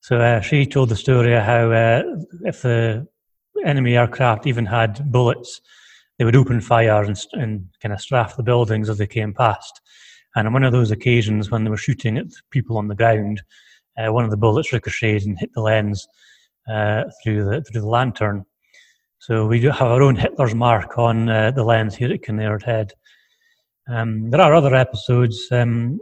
So 0.00 0.18
uh, 0.18 0.40
she 0.40 0.66
told 0.66 0.88
the 0.88 0.96
story 0.96 1.36
of 1.36 1.44
how 1.44 1.70
uh, 1.70 2.02
if 2.46 2.62
the 2.62 3.06
enemy 3.64 3.96
aircraft 3.96 4.44
even 4.48 4.66
had 4.66 5.12
bullets, 5.12 5.60
they 6.18 6.24
would 6.24 6.34
open 6.34 6.60
fire 6.60 7.04
and, 7.04 7.16
and 7.34 7.68
kind 7.80 7.92
of 7.92 8.00
strafe 8.00 8.34
the 8.34 8.42
buildings 8.42 8.90
as 8.90 8.98
they 8.98 9.06
came 9.06 9.34
past. 9.34 9.80
And 10.34 10.48
on 10.48 10.52
one 10.52 10.64
of 10.64 10.72
those 10.72 10.90
occasions, 10.90 11.48
when 11.48 11.62
they 11.62 11.70
were 11.70 11.76
shooting 11.76 12.18
at 12.18 12.26
people 12.50 12.76
on 12.76 12.88
the 12.88 12.96
ground, 12.96 13.40
uh, 13.96 14.12
one 14.12 14.24
of 14.24 14.32
the 14.32 14.36
bullets 14.36 14.72
ricocheted 14.72 15.28
and 15.28 15.38
hit 15.38 15.52
the 15.54 15.60
lens 15.60 16.08
uh, 16.70 17.04
through 17.22 17.44
the 17.44 17.62
through 17.62 17.80
the 17.80 17.88
lantern. 17.88 18.44
So 19.18 19.46
we 19.46 19.60
do 19.60 19.70
have 19.70 19.88
our 19.88 20.02
own 20.02 20.16
Hitler's 20.16 20.54
mark 20.54 20.96
on 20.96 21.28
uh, 21.28 21.50
the 21.50 21.64
lens 21.64 21.96
here 21.96 22.12
at 22.12 22.22
Kinnaird 22.22 22.62
Head. 22.62 22.92
Um, 23.88 24.30
there 24.30 24.40
are 24.40 24.54
other 24.54 24.74
episodes. 24.74 25.48
Um, 25.50 25.98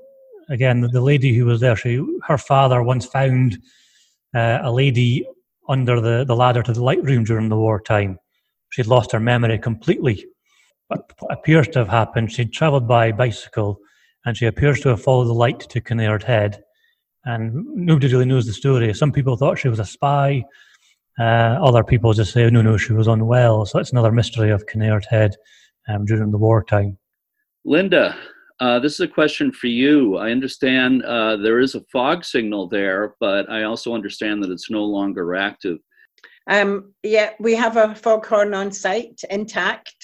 again, 0.50 0.82
the, 0.82 1.00
lady 1.00 1.34
who 1.34 1.46
was 1.46 1.60
there, 1.60 1.76
she, 1.76 2.04
her 2.26 2.36
father 2.36 2.82
once 2.82 3.06
found 3.06 3.58
uh, 4.34 4.58
a 4.62 4.70
lady 4.70 5.26
under 5.68 6.00
the, 6.00 6.24
the 6.24 6.36
ladder 6.36 6.62
to 6.62 6.72
the 6.72 6.82
light 6.82 7.02
room 7.02 7.24
during 7.24 7.48
the 7.48 7.56
wartime. 7.56 8.18
She'd 8.70 8.86
lost 8.86 9.12
her 9.12 9.20
memory 9.20 9.58
completely. 9.58 10.26
But 10.88 11.10
what 11.18 11.32
appears 11.32 11.68
to 11.68 11.80
have 11.80 11.88
happened, 11.88 12.32
she'd 12.32 12.52
travelled 12.52 12.86
by 12.86 13.12
bicycle 13.12 13.80
and 14.24 14.36
she 14.36 14.46
appears 14.46 14.80
to 14.80 14.90
have 14.90 15.02
followed 15.02 15.26
the 15.26 15.34
light 15.34 15.60
to 15.60 15.80
Kinnaird 15.80 16.24
Head 16.24 16.62
and 17.26 17.66
nobody 17.74 18.08
really 18.08 18.24
knows 18.24 18.46
the 18.46 18.52
story. 18.52 18.94
Some 18.94 19.12
people 19.12 19.36
thought 19.36 19.58
she 19.58 19.68
was 19.68 19.80
a 19.80 19.84
spy. 19.84 20.44
Uh, 21.18 21.58
other 21.60 21.82
people 21.82 22.12
just 22.12 22.32
say, 22.32 22.48
no, 22.50 22.62
no, 22.62 22.76
she 22.76 22.92
was 22.92 23.08
unwell. 23.08 23.66
So 23.66 23.78
that's 23.78 23.92
another 23.92 24.12
mystery 24.12 24.50
of 24.50 24.66
Kinnaird 24.66 25.04
Head 25.06 25.36
um, 25.88 26.04
during 26.04 26.30
the 26.30 26.38
wartime. 26.38 26.98
Linda, 27.64 28.16
uh, 28.60 28.78
this 28.78 28.94
is 28.94 29.00
a 29.00 29.08
question 29.08 29.50
for 29.50 29.66
you. 29.66 30.16
I 30.16 30.30
understand 30.30 31.02
uh, 31.02 31.36
there 31.36 31.58
is 31.58 31.74
a 31.74 31.82
fog 31.92 32.24
signal 32.24 32.68
there, 32.68 33.16
but 33.18 33.50
I 33.50 33.64
also 33.64 33.94
understand 33.94 34.42
that 34.42 34.50
it's 34.50 34.70
no 34.70 34.84
longer 34.84 35.34
active. 35.34 35.78
Um, 36.48 36.94
yeah, 37.02 37.30
we 37.40 37.54
have 37.56 37.76
a 37.76 37.94
foghorn 37.94 38.54
on 38.54 38.70
site 38.70 39.20
intact. 39.30 39.96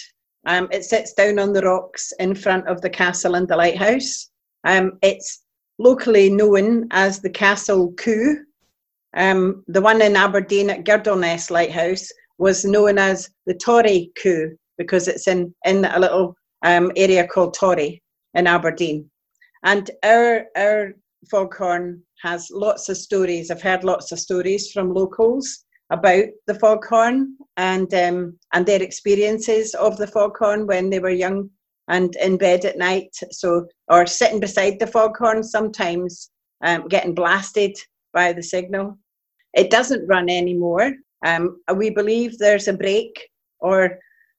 Um, 0.45 0.67
it 0.73 0.85
sits 0.85 1.13
down 1.13 1.39
on 1.39 1.53
the 1.53 1.63
rocks 1.63 2.13
in 2.19 2.35
front 2.35 2.67
of 2.67 2.81
the 2.81 2.91
castle 2.91 3.37
and 3.37 3.47
the 3.47 3.57
lighthouse. 3.57 4.31
Um, 4.65 4.99
it's 5.03 5.42
locally 5.83 6.31
known 6.31 6.87
as 6.93 7.21
the 7.21 7.31
Castle 7.31 7.93
Coo. 7.95 8.45
Um, 9.15 9.65
the 9.67 9.81
one 9.81 10.01
in 10.01 10.17
Aberdeen 10.17 10.71
at 10.71 10.85
Girdleness 10.85 11.51
Lighthouse 11.51 12.09
was 12.39 12.65
known 12.65 12.99
as 12.99 13.29
the 13.47 13.55
Torry 13.55 14.11
Coo 14.23 14.57
because 14.79 15.09
it's 15.09 15.29
in, 15.29 15.55
in 15.65 15.85
a 15.85 15.99
little 15.99 16.35
um, 16.65 16.93
area 16.97 17.27
called 17.27 17.55
Torry 17.55 18.03
in 18.35 18.47
Aberdeen. 18.47 19.11
And 19.65 19.91
our, 20.03 20.47
our 20.57 20.93
foghorn 21.31 22.03
has 22.23 22.49
lots 22.51 22.89
of 22.89 22.97
stories. 22.97 23.51
I've 23.51 23.63
heard 23.63 23.85
lots 23.85 24.13
of 24.13 24.21
stories 24.21 24.71
from 24.71 24.95
locals 24.95 25.65
about 25.91 26.25
the 26.47 26.55
foghorn 26.55 27.37
and 27.59 27.93
um, 27.93 28.39
and 28.55 28.65
their 28.65 28.83
experiences 28.83 29.75
of 29.75 29.99
the 29.99 30.07
foghorn 30.07 30.67
when 30.67 30.89
they 30.89 30.99
were 30.99 31.11
young 31.11 31.51
and 31.89 32.15
in 32.17 32.37
bed 32.37 32.65
at 32.65 32.79
night. 32.79 33.15
So 33.31 33.67
or 33.89 34.07
sitting 34.07 34.41
beside 34.41 34.79
the 34.79 34.87
foghorn 34.87 35.43
sometimes 35.43 36.31
um, 36.65 36.89
getting 36.89 37.15
blasted 37.15 37.77
by 38.13 38.33
the 38.33 38.43
signal. 38.43 38.99
It 39.55 39.71
doesn't 39.71 40.07
run 40.07 40.31
anymore. 40.31 40.95
Um, 41.25 41.61
we 41.75 41.91
believe 41.91 42.39
there's 42.39 42.69
a 42.69 42.73
break 42.73 43.29
or 43.61 43.99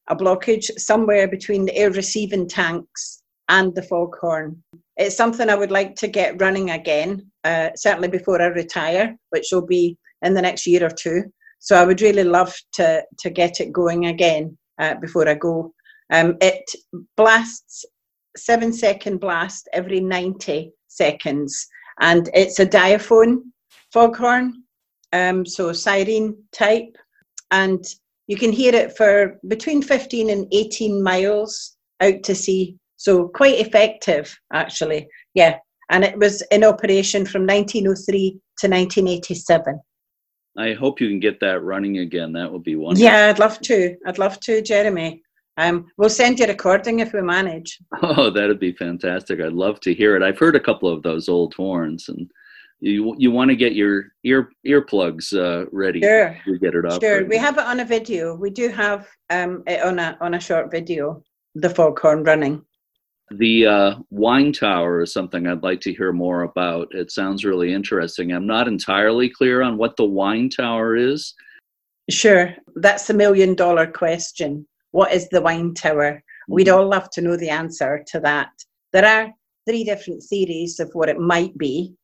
a 0.09 0.15
blockage 0.15 0.65
somewhere 0.77 1.27
between 1.27 1.65
the 1.65 1.75
air 1.75 1.91
receiving 1.91 2.47
tanks 2.47 3.21
and 3.49 3.73
the 3.75 3.83
foghorn. 3.83 4.61
It's 4.97 5.15
something 5.15 5.49
I 5.49 5.55
would 5.55 5.71
like 5.71 5.95
to 5.95 6.07
get 6.07 6.39
running 6.41 6.71
again, 6.71 7.29
uh, 7.43 7.69
certainly 7.75 8.09
before 8.09 8.41
I 8.41 8.47
retire, 8.47 9.15
which 9.29 9.47
will 9.51 9.65
be 9.65 9.97
in 10.21 10.33
the 10.33 10.41
next 10.41 10.67
year 10.67 10.85
or 10.85 10.89
two. 10.89 11.23
So 11.59 11.75
I 11.75 11.85
would 11.85 12.01
really 12.01 12.23
love 12.23 12.53
to, 12.73 13.03
to 13.19 13.29
get 13.29 13.59
it 13.59 13.71
going 13.71 14.07
again 14.07 14.57
uh, 14.79 14.95
before 14.95 15.27
I 15.27 15.35
go. 15.35 15.73
Um, 16.13 16.37
it 16.39 16.63
blasts 17.17 17.85
seven 18.37 18.71
second 18.71 19.19
blast 19.19 19.67
every 19.73 19.99
90 19.99 20.71
seconds, 20.87 21.67
and 21.99 22.29
it's 22.33 22.59
a 22.59 22.65
diaphone 22.65 23.51
foghorn, 23.91 24.63
um, 25.11 25.45
so 25.45 25.73
siren 25.73 26.37
type, 26.53 26.95
and 27.51 27.83
you 28.27 28.37
can 28.37 28.53
hear 28.53 28.73
it 28.73 28.95
for 28.95 29.39
between 29.49 29.81
15 29.81 30.29
and 30.29 30.47
18 30.53 31.03
miles 31.03 31.75
out 31.99 32.23
to 32.23 32.33
sea 32.33 32.77
so 33.03 33.27
quite 33.27 33.59
effective, 33.59 34.33
actually. 34.53 35.09
Yeah. 35.33 35.57
And 35.89 36.05
it 36.05 36.17
was 36.17 36.41
in 36.51 36.63
operation 36.63 37.25
from 37.25 37.41
1903 37.41 38.29
to 38.59 38.67
1987. 38.69 39.77
I 40.57 40.71
hope 40.71 41.01
you 41.01 41.09
can 41.09 41.19
get 41.19 41.41
that 41.41 41.63
running 41.63 41.97
again. 41.97 42.31
That 42.31 42.49
would 42.49 42.63
be 42.63 42.77
wonderful. 42.77 43.03
Yeah, 43.03 43.27
I'd 43.27 43.39
love 43.39 43.59
to. 43.61 43.97
I'd 44.05 44.19
love 44.19 44.39
to, 44.41 44.61
Jeremy. 44.61 45.21
Um, 45.57 45.85
we'll 45.97 46.09
send 46.09 46.39
you 46.39 46.45
a 46.45 46.47
recording 46.47 46.99
if 46.99 47.13
we 47.13 47.21
manage. 47.21 47.79
Oh, 48.01 48.29
that'd 48.29 48.59
be 48.59 48.73
fantastic. 48.73 49.39
I'd 49.39 49.53
love 49.53 49.79
to 49.81 49.93
hear 49.93 50.15
it. 50.15 50.23
I've 50.23 50.39
heard 50.39 50.55
a 50.55 50.59
couple 50.59 50.89
of 50.89 51.03
those 51.03 51.29
old 51.29 51.53
horns, 51.53 52.09
and 52.09 52.29
you 52.79 53.15
you 53.17 53.31
want 53.31 53.49
to 53.49 53.55
get 53.55 53.75
your 53.75 54.05
ear 54.23 54.49
earplugs 54.65 55.33
uh, 55.33 55.69
ready 55.71 56.01
sure. 56.01 56.37
to 56.45 56.57
get 56.57 56.75
it 56.75 56.85
up. 56.85 57.01
Sure, 57.01 57.25
we 57.25 57.37
have 57.37 57.57
it 57.57 57.65
on 57.65 57.79
a 57.79 57.85
video. 57.85 58.35
We 58.35 58.49
do 58.49 58.69
have 58.69 59.07
um, 59.29 59.63
it 59.67 59.81
on 59.83 59.99
a 59.99 60.17
on 60.21 60.33
a 60.33 60.39
short 60.39 60.71
video. 60.71 61.23
The 61.55 61.69
foghorn 61.69 62.23
running. 62.23 62.65
The 63.29 63.65
uh, 63.65 63.95
wine 64.09 64.53
tower 64.53 65.01
is 65.01 65.13
something 65.13 65.47
I'd 65.47 65.63
like 65.63 65.81
to 65.81 65.93
hear 65.93 66.11
more 66.11 66.43
about. 66.43 66.93
It 66.93 67.11
sounds 67.11 67.45
really 67.45 67.73
interesting. 67.73 68.31
I'm 68.31 68.45
not 68.45 68.67
entirely 68.67 69.29
clear 69.29 69.61
on 69.61 69.77
what 69.77 69.95
the 69.97 70.05
wine 70.05 70.49
tower 70.49 70.95
is. 70.95 71.33
Sure, 72.09 72.53
that's 72.75 73.07
the 73.07 73.13
million 73.13 73.55
dollar 73.55 73.87
question. 73.87 74.67
What 74.93 75.11
is 75.11 75.27
the 75.29 75.41
wine 75.41 75.73
tower? 75.73 76.23
We'd 76.47 76.67
mm-hmm. 76.67 76.77
all 76.77 76.87
love 76.87 77.09
to 77.11 77.21
know 77.21 77.35
the 77.35 77.49
answer 77.49 78.03
to 78.07 78.19
that. 78.21 78.51
There 78.93 79.05
are 79.05 79.33
three 79.67 79.83
different 79.83 80.21
theories 80.23 80.79
of 80.79 80.91
what 80.93 81.09
it 81.09 81.19
might 81.19 81.57
be, 81.57 81.95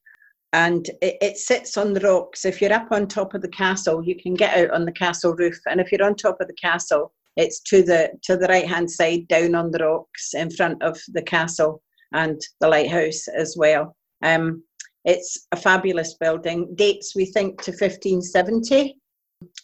and 0.53 0.89
it, 1.01 1.17
it, 1.21 1.37
sits 1.37 1.77
on 1.77 1.93
the 1.93 1.99
rocks. 1.99 2.45
If 2.45 2.59
you're 2.59 2.73
up 2.73 2.91
on 2.91 3.07
top 3.07 3.35
of 3.35 3.43
the 3.43 3.49
castle, 3.49 4.03
you 4.03 4.15
can 4.15 4.33
get 4.33 4.57
out 4.57 4.71
on 4.71 4.85
the 4.85 4.91
castle 4.91 5.35
roof, 5.35 5.59
and 5.69 5.79
if 5.79 5.91
you're 5.91 6.03
on 6.03 6.15
top 6.15 6.41
of 6.41 6.47
the 6.47 6.55
castle, 6.55 7.13
it's 7.35 7.59
to 7.61 7.83
the 7.83 8.11
to 8.23 8.35
the 8.35 8.47
right 8.47 8.67
hand 8.67 8.89
side, 8.89 9.27
down 9.27 9.53
on 9.53 9.69
the 9.69 9.85
rocks 9.85 10.33
in 10.33 10.49
front 10.49 10.81
of 10.81 10.99
the 11.09 11.21
castle 11.21 11.83
and 12.13 12.41
the 12.59 12.67
lighthouse 12.67 13.27
as 13.27 13.55
well. 13.55 13.95
Um, 14.23 14.63
it's 15.05 15.45
a 15.51 15.57
fabulous 15.57 16.15
building. 16.15 16.73
Dates 16.73 17.15
we 17.15 17.25
think 17.25 17.61
to 17.61 17.71
1570. 17.71 18.98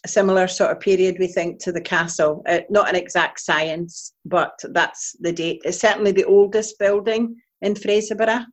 A 0.04 0.08
similar 0.08 0.48
sort 0.48 0.70
of 0.70 0.80
period 0.80 1.16
we 1.18 1.26
think 1.26 1.62
to 1.62 1.72
the 1.72 1.80
castle. 1.80 2.42
Uh, 2.48 2.60
not 2.70 2.88
an 2.88 2.96
exact 2.96 3.40
science, 3.40 4.14
but 4.24 4.58
that's 4.70 5.14
the 5.20 5.32
date. 5.32 5.60
It's 5.64 5.80
certainly 5.80 6.12
the 6.12 6.24
oldest 6.24 6.78
building 6.78 7.36
in 7.60 7.74
Fraserburgh. 7.74 8.46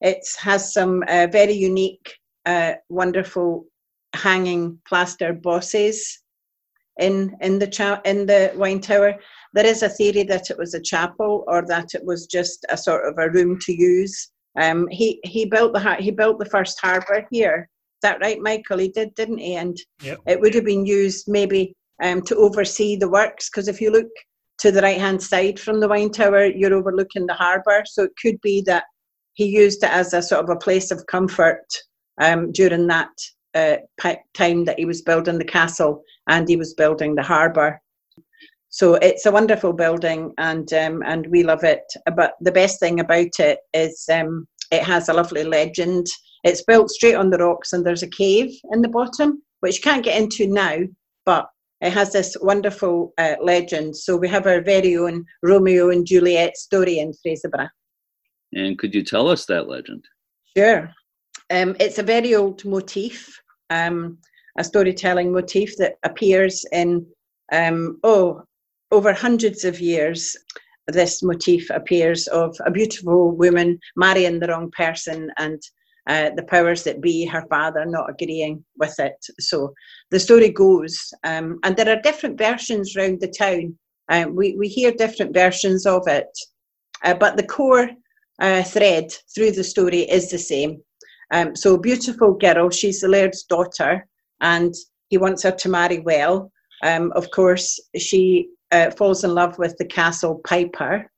It 0.00 0.24
has 0.38 0.72
some 0.72 1.04
uh, 1.08 1.26
very 1.30 1.52
unique, 1.52 2.14
uh, 2.46 2.74
wonderful 2.88 3.66
hanging 4.14 4.78
plaster 4.88 5.32
bosses 5.32 6.22
in 6.98 7.36
in 7.40 7.58
the 7.58 7.66
cha- 7.66 8.00
in 8.04 8.26
the 8.26 8.52
wine 8.56 8.80
tower. 8.80 9.14
There 9.54 9.66
is 9.66 9.82
a 9.82 9.88
theory 9.88 10.24
that 10.24 10.50
it 10.50 10.58
was 10.58 10.74
a 10.74 10.80
chapel 10.80 11.44
or 11.46 11.64
that 11.66 11.94
it 11.94 12.04
was 12.04 12.26
just 12.26 12.64
a 12.68 12.76
sort 12.76 13.06
of 13.06 13.18
a 13.18 13.30
room 13.30 13.58
to 13.60 13.72
use. 13.72 14.30
Um, 14.60 14.88
he 14.88 15.20
he 15.24 15.44
built 15.46 15.72
the 15.72 15.94
he 15.96 16.10
built 16.10 16.38
the 16.38 16.50
first 16.50 16.80
harbour 16.80 17.26
here. 17.30 17.68
Is 17.98 18.08
that 18.08 18.20
right, 18.20 18.40
Michael? 18.40 18.78
He 18.78 18.90
did, 18.90 19.12
didn't 19.16 19.38
he? 19.38 19.56
And 19.56 19.76
yep. 20.02 20.20
it 20.24 20.40
would 20.40 20.54
have 20.54 20.64
been 20.64 20.86
used 20.86 21.26
maybe 21.26 21.74
um, 22.00 22.22
to 22.22 22.36
oversee 22.36 22.94
the 22.94 23.08
works 23.08 23.50
because 23.50 23.66
if 23.66 23.80
you 23.80 23.90
look 23.90 24.06
to 24.58 24.70
the 24.70 24.82
right 24.82 25.00
hand 25.00 25.20
side 25.20 25.58
from 25.58 25.80
the 25.80 25.88
wine 25.88 26.10
tower, 26.10 26.44
you're 26.44 26.74
overlooking 26.74 27.26
the 27.26 27.34
harbour. 27.34 27.82
So 27.86 28.04
it 28.04 28.12
could 28.22 28.40
be 28.40 28.62
that 28.66 28.84
he 29.34 29.46
used 29.46 29.82
it 29.82 29.90
as 29.90 30.14
a 30.14 30.22
sort 30.22 30.44
of 30.44 30.50
a 30.50 30.56
place 30.56 30.92
of 30.92 31.06
comfort 31.06 31.64
um, 32.20 32.52
during 32.52 32.86
that 32.86 33.10
uh, 33.54 33.76
time 34.34 34.64
that 34.64 34.78
he 34.78 34.84
was 34.84 35.02
building 35.02 35.38
the 35.38 35.44
castle 35.44 36.04
and 36.28 36.48
he 36.48 36.54
was 36.54 36.74
building 36.74 37.16
the 37.16 37.22
harbour. 37.24 37.80
So 38.68 38.94
it's 38.94 39.26
a 39.26 39.32
wonderful 39.32 39.72
building 39.72 40.32
and 40.38 40.72
um, 40.72 41.02
and 41.04 41.26
we 41.28 41.42
love 41.42 41.64
it. 41.64 41.82
But 42.14 42.34
the 42.40 42.52
best 42.52 42.78
thing 42.78 43.00
about 43.00 43.40
it 43.40 43.58
is 43.74 44.04
um, 44.12 44.46
it 44.70 44.84
has 44.84 45.08
a 45.08 45.14
lovely 45.14 45.42
legend. 45.42 46.06
It's 46.44 46.62
built 46.62 46.90
straight 46.90 47.14
on 47.14 47.30
the 47.30 47.38
rocks 47.38 47.72
and 47.72 47.84
there's 47.84 48.02
a 48.02 48.08
cave 48.08 48.50
in 48.72 48.82
the 48.82 48.88
bottom, 48.88 49.42
which 49.60 49.76
you 49.76 49.82
can't 49.82 50.04
get 50.04 50.20
into 50.20 50.46
now, 50.46 50.78
but 51.26 51.48
it 51.80 51.92
has 51.92 52.12
this 52.12 52.36
wonderful 52.40 53.12
uh, 53.18 53.36
legend. 53.40 53.96
So 53.96 54.16
we 54.16 54.28
have 54.28 54.46
our 54.46 54.60
very 54.60 54.96
own 54.96 55.24
Romeo 55.42 55.90
and 55.90 56.06
Juliet 56.06 56.56
story 56.56 56.98
in 56.98 57.12
Fraserburgh. 57.24 57.68
And 58.54 58.78
could 58.78 58.94
you 58.94 59.04
tell 59.04 59.28
us 59.28 59.46
that 59.46 59.68
legend? 59.68 60.04
Sure. 60.56 60.90
Um, 61.50 61.76
it's 61.78 61.98
a 61.98 62.02
very 62.02 62.34
old 62.34 62.64
motif, 62.64 63.40
um, 63.70 64.18
a 64.58 64.64
storytelling 64.64 65.32
motif 65.32 65.76
that 65.76 65.94
appears 66.02 66.64
in, 66.72 67.06
um, 67.52 67.98
oh, 68.02 68.42
over 68.90 69.12
hundreds 69.12 69.64
of 69.64 69.80
years. 69.80 70.36
This 70.88 71.22
motif 71.22 71.70
appears 71.70 72.26
of 72.28 72.56
a 72.64 72.70
beautiful 72.70 73.36
woman 73.36 73.78
marrying 73.96 74.40
the 74.40 74.48
wrong 74.48 74.70
person 74.70 75.30
and 75.38 75.60
uh, 76.08 76.30
the 76.36 76.42
powers 76.42 76.84
that 76.84 77.02
be, 77.02 77.26
her 77.26 77.44
father, 77.50 77.84
not 77.84 78.08
agreeing 78.08 78.64
with 78.78 78.98
it. 78.98 79.24
So 79.38 79.74
the 80.10 80.18
story 80.18 80.48
goes, 80.48 81.12
um, 81.24 81.58
and 81.62 81.76
there 81.76 81.88
are 81.90 82.00
different 82.00 82.38
versions 82.38 82.96
around 82.96 83.20
the 83.20 83.28
town. 83.28 83.78
Uh, 84.08 84.26
we, 84.30 84.56
we 84.56 84.68
hear 84.68 84.90
different 84.90 85.34
versions 85.34 85.84
of 85.84 86.08
it, 86.08 86.26
uh, 87.04 87.14
but 87.14 87.36
the 87.36 87.46
core 87.46 87.90
uh, 88.40 88.62
thread 88.62 89.12
through 89.34 89.52
the 89.52 89.64
story 89.64 90.00
is 90.00 90.30
the 90.30 90.38
same. 90.38 90.82
Um, 91.30 91.54
so, 91.54 91.76
beautiful 91.76 92.32
girl, 92.32 92.70
she's 92.70 93.00
the 93.00 93.08
laird's 93.08 93.42
daughter, 93.42 94.06
and 94.40 94.74
he 95.10 95.18
wants 95.18 95.42
her 95.42 95.50
to 95.50 95.68
marry 95.68 95.98
well. 95.98 96.50
Um, 96.82 97.12
of 97.16 97.30
course, 97.32 97.78
she 97.98 98.48
uh, 98.72 98.92
falls 98.92 99.24
in 99.24 99.34
love 99.34 99.58
with 99.58 99.76
the 99.76 99.84
castle 99.84 100.40
piper, 100.46 101.10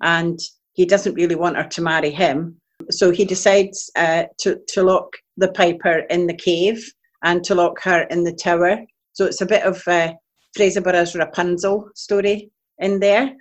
and 0.00 0.38
he 0.72 0.86
doesn't 0.86 1.14
really 1.14 1.34
want 1.34 1.56
her 1.56 1.68
to 1.68 1.82
marry 1.82 2.10
him. 2.10 2.58
So 2.90 3.10
he 3.10 3.24
decides 3.24 3.90
uh, 3.96 4.24
to, 4.40 4.60
to 4.68 4.82
lock 4.82 5.16
the 5.36 5.52
piper 5.52 5.98
in 6.10 6.26
the 6.26 6.36
cave 6.36 6.84
and 7.22 7.44
to 7.44 7.54
lock 7.54 7.80
her 7.82 8.02
in 8.10 8.24
the 8.24 8.32
tower. 8.32 8.78
So 9.12 9.26
it's 9.26 9.40
a 9.40 9.46
bit 9.46 9.62
of 9.62 9.82
uh, 9.86 10.12
Fraserburgh's 10.56 11.14
Rapunzel 11.14 11.90
story 11.94 12.50
in 12.78 13.00
there. 13.00 13.34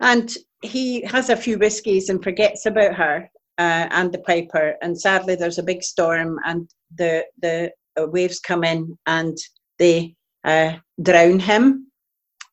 And 0.00 0.32
he 0.62 1.02
has 1.02 1.30
a 1.30 1.36
few 1.36 1.58
whiskies 1.58 2.08
and 2.08 2.22
forgets 2.22 2.66
about 2.66 2.94
her 2.94 3.30
uh, 3.58 3.88
and 3.90 4.12
the 4.12 4.20
piper. 4.20 4.74
And 4.82 4.98
sadly, 4.98 5.34
there's 5.34 5.58
a 5.58 5.62
big 5.62 5.82
storm, 5.82 6.38
and 6.44 6.68
the 6.96 7.24
the 7.40 7.72
waves 7.96 8.40
come 8.40 8.64
in 8.64 8.98
and 9.06 9.36
they 9.78 10.14
uh, 10.44 10.76
drown 11.02 11.38
him. 11.38 11.86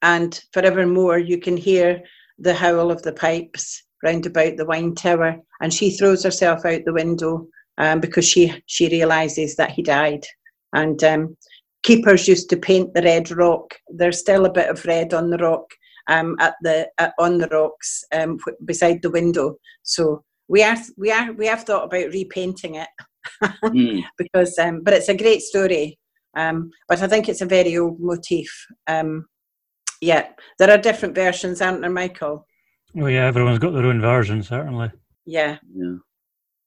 And 0.01 0.39
forevermore, 0.53 1.19
you 1.19 1.39
can 1.39 1.57
hear 1.57 2.01
the 2.37 2.53
howl 2.53 2.91
of 2.91 3.01
the 3.01 3.13
pipes 3.13 3.83
round 4.03 4.25
about 4.25 4.57
the 4.57 4.65
wine 4.65 4.95
tower. 4.95 5.37
And 5.61 5.73
she 5.73 5.91
throws 5.91 6.23
herself 6.23 6.65
out 6.65 6.81
the 6.85 6.93
window 6.93 7.47
um, 7.77 7.99
because 7.99 8.25
she 8.25 8.61
she 8.65 8.89
realizes 8.89 9.55
that 9.55 9.71
he 9.71 9.81
died. 9.81 10.25
And 10.73 11.03
um, 11.03 11.37
keepers 11.83 12.27
used 12.27 12.49
to 12.49 12.57
paint 12.57 12.93
the 12.93 13.01
red 13.01 13.31
rock. 13.31 13.73
There's 13.89 14.19
still 14.19 14.45
a 14.45 14.51
bit 14.51 14.69
of 14.69 14.85
red 14.85 15.13
on 15.13 15.29
the 15.29 15.37
rock, 15.37 15.65
um, 16.07 16.35
at 16.39 16.55
the 16.61 16.89
at, 16.97 17.13
on 17.19 17.37
the 17.37 17.47
rocks 17.47 18.03
um, 18.13 18.39
beside 18.65 19.01
the 19.01 19.11
window. 19.11 19.55
So 19.83 20.23
we 20.47 20.63
are 20.63 20.77
we 20.97 21.11
are 21.11 21.31
we 21.33 21.47
have 21.47 21.63
thought 21.63 21.85
about 21.85 22.13
repainting 22.13 22.75
it 22.75 22.89
mm. 23.43 24.03
because 24.17 24.57
um, 24.57 24.81
but 24.83 24.93
it's 24.93 25.09
a 25.09 25.17
great 25.17 25.41
story. 25.41 25.99
Um, 26.35 26.71
but 26.87 27.01
I 27.01 27.07
think 27.07 27.29
it's 27.29 27.41
a 27.41 27.45
very 27.45 27.77
old 27.77 27.99
motif. 27.99 28.49
Um, 28.87 29.25
yeah, 30.01 30.27
there 30.59 30.69
are 30.69 30.77
different 30.77 31.15
versions, 31.15 31.61
aren't 31.61 31.81
there, 31.81 31.89
Michael? 31.89 32.45
Oh 32.95 33.07
yeah, 33.07 33.25
everyone's 33.25 33.59
got 33.59 33.73
their 33.73 33.85
own 33.85 34.01
version, 34.01 34.43
certainly. 34.43 34.91
Yeah. 35.25 35.57
Yeah. 35.75 35.95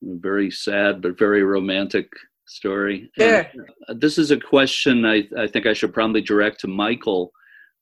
Very 0.03 0.51
sad, 0.51 1.03
but 1.03 1.19
very 1.19 1.43
romantic 1.43 2.09
story. 2.47 3.11
Sure. 3.19 3.47
And 3.89 4.01
this 4.01 4.19
is 4.19 4.31
a 4.31 4.41
question 4.41 5.05
I, 5.05 5.29
I 5.39 5.47
think 5.47 5.67
I 5.67 5.73
should 5.73 5.95
probably 5.95 6.21
direct 6.21 6.61
to 6.61 6.69
Michael. 6.69 7.33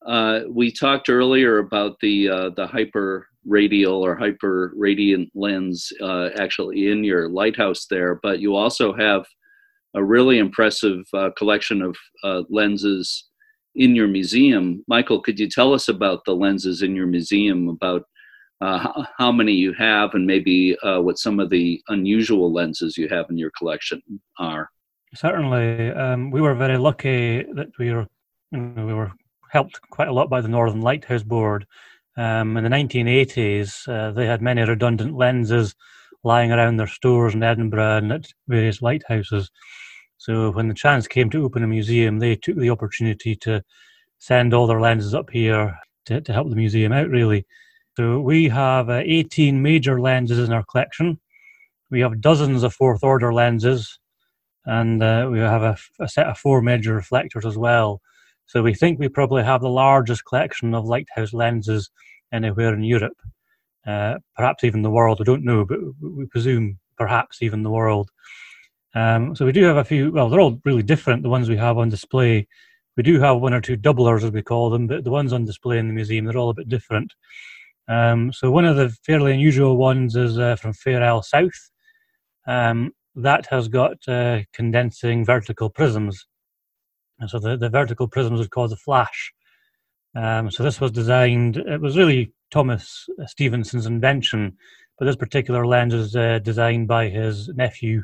Uh, 0.05 0.41
we 0.49 0.71
talked 0.71 1.09
earlier 1.09 1.57
about 1.57 1.97
the 2.01 2.29
uh, 2.29 2.49
the 2.55 2.67
hyper 2.67 3.27
radial 3.45 4.05
or 4.05 4.15
hyper 4.15 4.73
radiant 4.75 5.29
lens 5.33 5.91
uh, 6.01 6.29
actually 6.37 6.89
in 6.89 7.03
your 7.03 7.29
lighthouse 7.29 7.87
there, 7.89 8.19
but 8.21 8.39
you 8.39 8.55
also 8.55 8.93
have 8.93 9.25
a 9.95 10.03
really 10.03 10.37
impressive 10.37 11.01
uh, 11.13 11.29
collection 11.37 11.81
of 11.81 11.95
uh, 12.23 12.43
lenses 12.49 13.29
in 13.75 13.95
your 13.95 14.07
museum. 14.07 14.83
Michael, 14.87 15.21
could 15.21 15.39
you 15.39 15.49
tell 15.49 15.73
us 15.73 15.87
about 15.87 16.23
the 16.25 16.35
lenses 16.35 16.81
in 16.81 16.95
your 16.95 17.07
museum, 17.07 17.69
about 17.69 18.03
uh, 18.61 19.03
how 19.17 19.31
many 19.31 19.53
you 19.53 19.73
have, 19.73 20.13
and 20.13 20.25
maybe 20.25 20.77
uh, 20.83 20.99
what 20.99 21.17
some 21.17 21.39
of 21.39 21.49
the 21.49 21.81
unusual 21.87 22.51
lenses 22.51 22.97
you 22.97 23.07
have 23.09 23.25
in 23.29 23.37
your 23.37 23.51
collection 23.57 24.01
are? 24.37 24.69
Certainly, 25.15 25.91
um, 25.91 26.29
we 26.29 26.41
were 26.41 26.55
very 26.55 26.77
lucky 26.77 27.43
that 27.53 27.69
we 27.79 27.91
were 27.91 28.07
you 28.51 28.59
know, 28.59 28.85
we 28.85 28.93
were 28.93 29.11
helped 29.51 29.79
quite 29.89 30.07
a 30.07 30.13
lot 30.13 30.29
by 30.29 30.41
the 30.41 30.47
Northern 30.47 30.81
Lighthouse 30.81 31.23
Board. 31.23 31.65
Um, 32.17 32.57
in 32.57 32.63
the 32.63 32.69
1980s, 32.69 33.87
uh, 33.87 34.11
they 34.11 34.25
had 34.25 34.41
many 34.41 34.61
redundant 34.61 35.15
lenses 35.15 35.75
lying 36.23 36.51
around 36.51 36.77
their 36.77 36.87
stores 36.87 37.33
in 37.33 37.43
Edinburgh 37.43 37.97
and 37.97 38.11
at 38.11 38.27
various 38.47 38.81
lighthouses. 38.81 39.49
So 40.17 40.51
when 40.51 40.67
the 40.67 40.73
chance 40.73 41.07
came 41.07 41.29
to 41.29 41.45
open 41.45 41.63
a 41.63 41.67
museum, 41.67 42.19
they 42.19 42.35
took 42.35 42.57
the 42.57 42.69
opportunity 42.69 43.35
to 43.37 43.63
send 44.17 44.53
all 44.53 44.67
their 44.67 44.81
lenses 44.81 45.13
up 45.13 45.29
here 45.29 45.77
to, 46.05 46.19
to 46.19 46.33
help 46.33 46.49
the 46.49 46.55
museum 46.55 46.91
out, 46.91 47.07
really. 47.07 47.45
So 47.99 48.21
we 48.21 48.47
have 48.47 48.89
uh, 48.89 49.01
18 49.03 49.61
major 49.61 49.99
lenses 49.99 50.39
in 50.39 50.53
our 50.53 50.63
collection. 50.63 51.19
We 51.91 51.99
have 51.99 52.21
dozens 52.21 52.63
of 52.63 52.73
fourth 52.73 53.03
order 53.03 53.33
lenses, 53.33 53.99
and 54.65 55.03
uh, 55.03 55.27
we 55.29 55.39
have 55.39 55.63
a, 55.63 55.77
a, 55.99 56.07
set 56.07 56.27
of 56.27 56.37
four 56.37 56.61
major 56.61 56.95
reflectors 56.95 57.45
as 57.45 57.57
well. 57.57 58.01
So 58.45 58.63
we 58.63 58.73
think 58.73 58.99
we 58.99 59.09
probably 59.09 59.43
have 59.43 59.59
the 59.59 59.67
largest 59.67 60.23
collection 60.23 60.73
of 60.73 60.85
lighthouse 60.85 61.33
lenses 61.33 61.89
anywhere 62.31 62.73
in 62.73 62.83
Europe, 62.83 63.17
uh, 63.85 64.19
perhaps 64.33 64.63
even 64.63 64.81
the 64.81 64.89
world. 64.89 65.19
We 65.19 65.25
don't 65.25 65.43
know, 65.43 65.65
but 65.65 65.79
we 66.01 66.25
presume 66.27 66.79
perhaps 66.97 67.41
even 67.41 67.63
the 67.63 67.69
world. 67.69 68.11
Um, 68.95 69.35
so 69.35 69.45
we 69.45 69.51
do 69.51 69.65
have 69.65 69.75
a 69.75 69.83
few. 69.83 70.13
Well, 70.13 70.29
they're 70.29 70.39
all 70.39 70.61
really 70.63 70.83
different. 70.83 71.23
The 71.23 71.27
ones 71.27 71.49
we 71.49 71.57
have 71.57 71.77
on 71.77 71.89
display. 71.89 72.47
We 72.95 73.03
do 73.03 73.19
have 73.19 73.41
one 73.41 73.53
or 73.53 73.59
two 73.59 73.75
doublers, 73.75 74.23
as 74.23 74.31
we 74.31 74.41
call 74.41 74.69
them, 74.69 74.87
but 74.87 75.03
the 75.03 75.11
ones 75.11 75.33
on 75.33 75.43
display 75.43 75.79
in 75.79 75.89
the 75.89 75.93
museum 75.93 76.23
they're 76.23 76.37
all 76.37 76.49
a 76.49 76.53
bit 76.53 76.69
different. 76.69 77.13
Um, 77.89 78.31
so 78.31 78.51
one 78.51 78.65
of 78.65 78.77
the 78.77 78.89
fairly 79.03 79.33
unusual 79.33 79.75
ones 79.75 80.15
is 80.15 80.37
uh, 80.37 80.55
from 80.55 80.73
Fair 80.73 81.03
Isle 81.03 81.23
South. 81.23 81.71
Um, 82.47 82.93
that 83.15 83.47
has 83.47 83.67
got 83.67 83.97
uh, 84.07 84.41
condensing 84.53 85.25
vertical 85.25 85.69
prisms. 85.69 86.27
And 87.19 87.29
so 87.29 87.39
the, 87.39 87.57
the 87.57 87.69
vertical 87.69 88.07
prisms 88.07 88.39
would 88.39 88.51
cause 88.51 88.71
a 88.71 88.77
flash. 88.77 89.33
Um, 90.15 90.49
so 90.51 90.63
this 90.63 90.79
was 90.79 90.91
designed, 90.91 91.57
it 91.57 91.81
was 91.81 91.97
really 91.97 92.31
Thomas 92.51 93.07
Stevenson's 93.25 93.85
invention, 93.85 94.55
but 94.97 95.05
this 95.05 95.15
particular 95.15 95.65
lens 95.65 95.93
is 95.93 96.15
uh, 96.15 96.39
designed 96.39 96.87
by 96.87 97.09
his 97.09 97.49
nephew, 97.49 98.03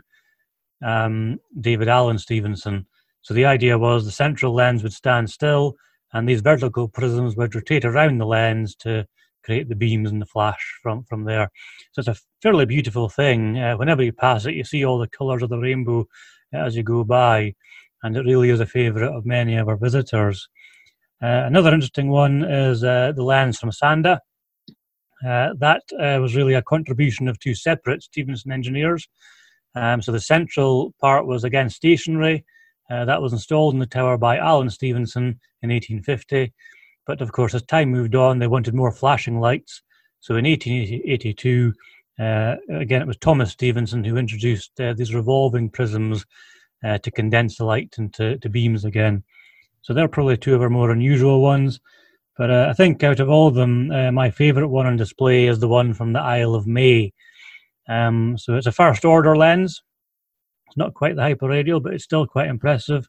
um, 0.84 1.40
David 1.60 1.88
Alan 1.88 2.18
Stevenson. 2.18 2.86
So 3.22 3.34
the 3.34 3.46
idea 3.46 3.78
was 3.78 4.06
the 4.06 4.12
central 4.12 4.54
lens 4.54 4.84
would 4.84 4.94
stand 4.94 5.30
still, 5.30 5.76
and 6.14 6.28
these 6.28 6.42
vertical 6.42 6.88
prisms 6.88 7.36
would 7.36 7.56
rotate 7.56 7.86
around 7.86 8.18
the 8.18 8.26
lens 8.26 8.76
to 8.78 9.08
create 9.46 9.70
the 9.70 9.76
beams 9.76 10.12
and 10.12 10.22
the 10.22 10.26
flash 10.26 10.80
from, 10.82 11.04
from 11.04 11.24
there. 11.24 11.50
So 11.92 12.00
it's 12.00 12.08
a 12.08 12.18
fairly 12.42 12.66
beautiful 12.66 13.08
thing. 13.10 13.60
Uh, 13.60 13.76
whenever 13.78 14.04
you 14.04 14.12
pass 14.12 14.46
it, 14.46 14.56
you 14.56 14.64
see 14.64 14.84
all 14.84 14.98
the 14.98 15.08
colours 15.08 15.44
of 15.44 15.50
the 15.50 15.60
rainbow 15.60 16.08
as 16.54 16.76
you 16.76 16.84
go 16.84 17.04
by, 17.04 17.54
and 18.04 18.18
it 18.18 18.26
really 18.26 18.50
is 18.50 18.60
a 18.60 18.66
favourite 18.66 19.14
of 19.14 19.26
many 19.26 19.56
of 19.56 19.68
our 19.68 19.78
visitors. 19.78 20.48
Uh, 21.22 21.44
another 21.46 21.74
interesting 21.74 22.10
one 22.10 22.44
is 22.44 22.84
uh, 22.84 23.12
the 23.16 23.24
lens 23.24 23.58
from 23.58 23.72
Sanda. 23.72 24.20
Uh, 25.26 25.54
that 25.58 25.82
uh, 26.00 26.20
was 26.20 26.36
really 26.36 26.54
a 26.54 26.62
contribution 26.62 27.28
of 27.28 27.40
two 27.40 27.56
separate 27.56 28.04
Stevenson 28.04 28.52
engineers. 28.52 29.08
Um, 29.76 30.02
so 30.02 30.12
the 30.12 30.20
central 30.20 30.94
part 31.00 31.26
was 31.26 31.44
again 31.44 31.70
stationary. 31.70 32.46
Uh, 32.90 33.06
that 33.06 33.22
was 33.22 33.34
installed 33.34 33.74
in 33.74 33.80
the 33.80 33.86
tower 33.86 34.18
by 34.18 34.38
Alan 34.38 34.70
Stevenson 34.70 35.40
in 35.62 35.70
1850. 35.70 36.54
But 37.06 37.22
of 37.22 37.32
course, 37.32 37.54
as 37.54 37.64
time 37.64 37.92
moved 37.92 38.16
on, 38.16 38.40
they 38.40 38.48
wanted 38.48 38.74
more 38.74 38.92
flashing 38.92 39.40
lights. 39.40 39.82
So 40.20 40.36
in 40.36 40.46
1882, 40.46 41.74
uh, 42.20 42.56
again, 42.70 43.02
it 43.02 43.08
was 43.08 43.18
Thomas 43.18 43.52
Stevenson 43.52 44.04
who 44.04 44.18
introduced 44.18 44.80
uh, 44.80 44.94
these 44.94 45.14
revolving 45.14 45.70
prisms 45.70 46.26
uh, 46.84 46.98
to 47.00 47.12
condense 47.12 47.58
the 47.58 47.66
light 47.66 47.96
into 47.98 48.38
to 48.38 48.50
beams 48.50 48.86
again. 48.86 49.24
So 49.82 49.94
they're 49.94 50.08
probably 50.08 50.38
two 50.38 50.56
of 50.56 50.62
our 50.62 50.70
more 50.70 50.92
unusual 50.92 51.42
ones. 51.42 51.80
But 52.38 52.50
uh, 52.50 52.68
I 52.70 52.74
think 52.74 53.04
out 53.04 53.20
of 53.20 53.30
all 53.30 53.48
of 53.48 53.56
them, 53.56 53.92
uh, 53.92 54.12
my 54.12 54.30
favourite 54.30 54.68
one 54.68 54.86
on 54.86 54.98
display 54.98 55.48
is 55.48 55.60
the 55.60 55.68
one 55.68 55.94
from 55.94 56.14
the 56.14 56.20
Isle 56.20 56.56
of 56.56 56.68
May. 56.68 57.14
Um, 57.88 58.38
so 58.38 58.56
it's 58.56 58.68
a 58.68 58.72
first 58.72 59.06
order 59.06 59.38
lens. 59.38 59.84
It's 60.68 60.78
not 60.78 60.94
quite 60.94 61.16
the 61.16 61.22
hyperradial, 61.22 61.82
but 61.82 61.94
it's 61.94 62.04
still 62.04 62.26
quite 62.26 62.48
impressive. 62.48 63.08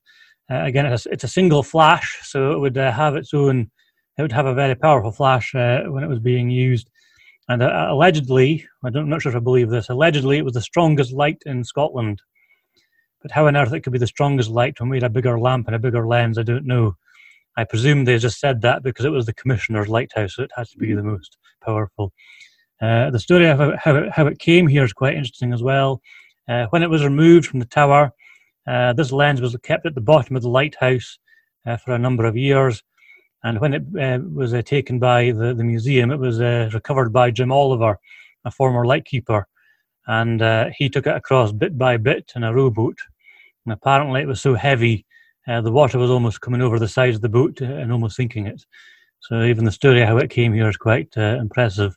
Uh, 0.51 0.63
again, 0.63 0.87
it's 0.87 1.07
a, 1.07 1.13
it's 1.13 1.25
a, 1.25 1.29
single 1.29 1.63
flash, 1.63 2.21
so 2.23 2.53
it 2.53 2.61
would 2.61 2.77
have 2.77 3.17
its 3.17 3.35
own. 3.35 3.71
It 4.19 4.23
would 4.23 4.33
have 4.33 4.47
a 4.47 4.55
very 4.55 4.75
powerful 4.75 5.13
flash 5.13 5.55
uh, 5.55 5.83
when 5.85 6.03
it 6.03 6.09
was 6.09 6.21
being 6.21 6.51
used. 6.51 6.89
And 7.49 7.63
uh, 7.63 7.89
allegedly, 7.91 8.67
I 8.83 8.89
am 8.89 9.09
not 9.09 9.23
sure 9.23 9.31
if 9.31 9.37
I 9.37 9.41
believe 9.41 9.69
this. 9.69 9.89
Allegedly, 9.89 10.39
it 10.39 10.45
was 10.45 10.55
the 10.55 10.63
strongest 10.63 11.13
light 11.13 11.43
in 11.47 11.63
Scotland. 11.65 12.23
But 13.23 13.31
how 13.31 13.47
on 13.47 13.57
earth 13.57 13.73
it 13.73 13.81
could 13.81 13.93
be 13.93 13.99
the 13.99 14.07
strongest 14.07 14.51
light 14.51 14.81
when 14.81 14.89
we 14.89 14.97
had 14.97 15.05
a 15.05 15.11
bigger 15.11 15.39
lamp 15.39 15.67
and 15.67 15.77
a 15.77 15.81
bigger 15.81 16.07
lens, 16.07 16.39
I 16.39 16.43
don't 16.43 16.67
know. 16.67 16.97
I 17.57 17.65
presume 17.65 18.05
they 18.05 18.19
just 18.19 18.41
said 18.41 18.61
that 18.63 18.83
because 18.83 19.05
it 19.05 19.11
was 19.11 19.27
the 19.27 19.33
commissioner's 19.35 19.89
lighthouse, 19.89 20.35
so 20.37 20.43
it 20.43 20.51
has 20.57 20.71
to 20.71 20.79
be 20.79 20.93
the 20.93 21.03
most 21.03 21.39
powerful. 21.65 22.13
Uh, 22.81 23.11
the 23.11 23.19
story 23.19 23.49
of 23.49 23.59
how 23.79 23.97
it, 23.97 24.11
how 24.13 24.27
it 24.27 24.39
came 24.39 24.67
here 24.67 24.85
is 24.85 24.93
quite 24.93 25.15
interesting 25.15 25.53
as 25.53 25.63
well. 25.63 26.03
Uh, 26.49 26.67
when 26.71 26.83
it 26.83 26.91
was 26.91 27.03
removed 27.03 27.47
from 27.47 27.61
the 27.61 27.67
tower, 27.67 28.13
uh, 28.67 28.93
this 28.93 29.13
lens 29.13 29.41
was 29.41 29.57
kept 29.63 29.87
at 29.87 29.95
the 29.95 30.01
bottom 30.01 30.37
of 30.37 30.43
the 30.43 30.49
lighthouse 30.49 31.19
uh, 31.65 31.77
for 31.77 31.95
a 31.95 31.99
number 31.99 32.27
of 32.27 32.37
years. 32.37 32.83
And 33.47 33.61
when 33.61 33.75
it 33.75 33.85
uh, 33.97 34.19
was 34.35 34.53
uh, 34.55 34.63
taken 34.63 34.99
by 34.99 35.31
the, 35.31 35.55
the 35.55 35.63
museum, 35.63 36.11
it 36.11 36.19
was 36.19 36.41
recovered 36.75 37.13
by 37.13 37.31
Jim 37.31 37.53
Oliver, 37.53 37.97
a 38.45 38.51
former 38.51 38.85
lightkeeper. 38.85 39.47
And 40.09 40.41
he 40.77 40.89
took 40.89 41.07
it 41.07 41.15
across 41.15 41.53
bit 41.53 41.79
by 41.79 41.97
bit 41.97 42.33
in 42.35 42.43
a 42.43 42.53
rowboat. 42.53 42.99
And 43.65 43.73
apparently, 43.73 44.21
it 44.23 44.27
was 44.27 44.41
so 44.41 44.55
heavy, 44.55 45.07
the 45.47 45.71
water 45.71 45.97
was 45.97 46.11
almost 46.11 46.41
coming 46.41 46.61
over 46.61 46.81
the 46.81 46.89
sides 46.89 47.15
of 47.15 47.23
the 47.23 47.29
boat 47.29 47.61
and 47.61 47.93
almost 47.93 48.17
sinking 48.17 48.49
it. 48.49 48.65
So, 49.21 49.45
even 49.45 49.65
the 49.65 49.71
story 49.71 50.05
how 50.05 50.17
it 50.19 50.31
came 50.31 50.53
here 50.53 50.69
is 50.69 50.77
quite 50.77 51.17
impressive. 51.17 51.97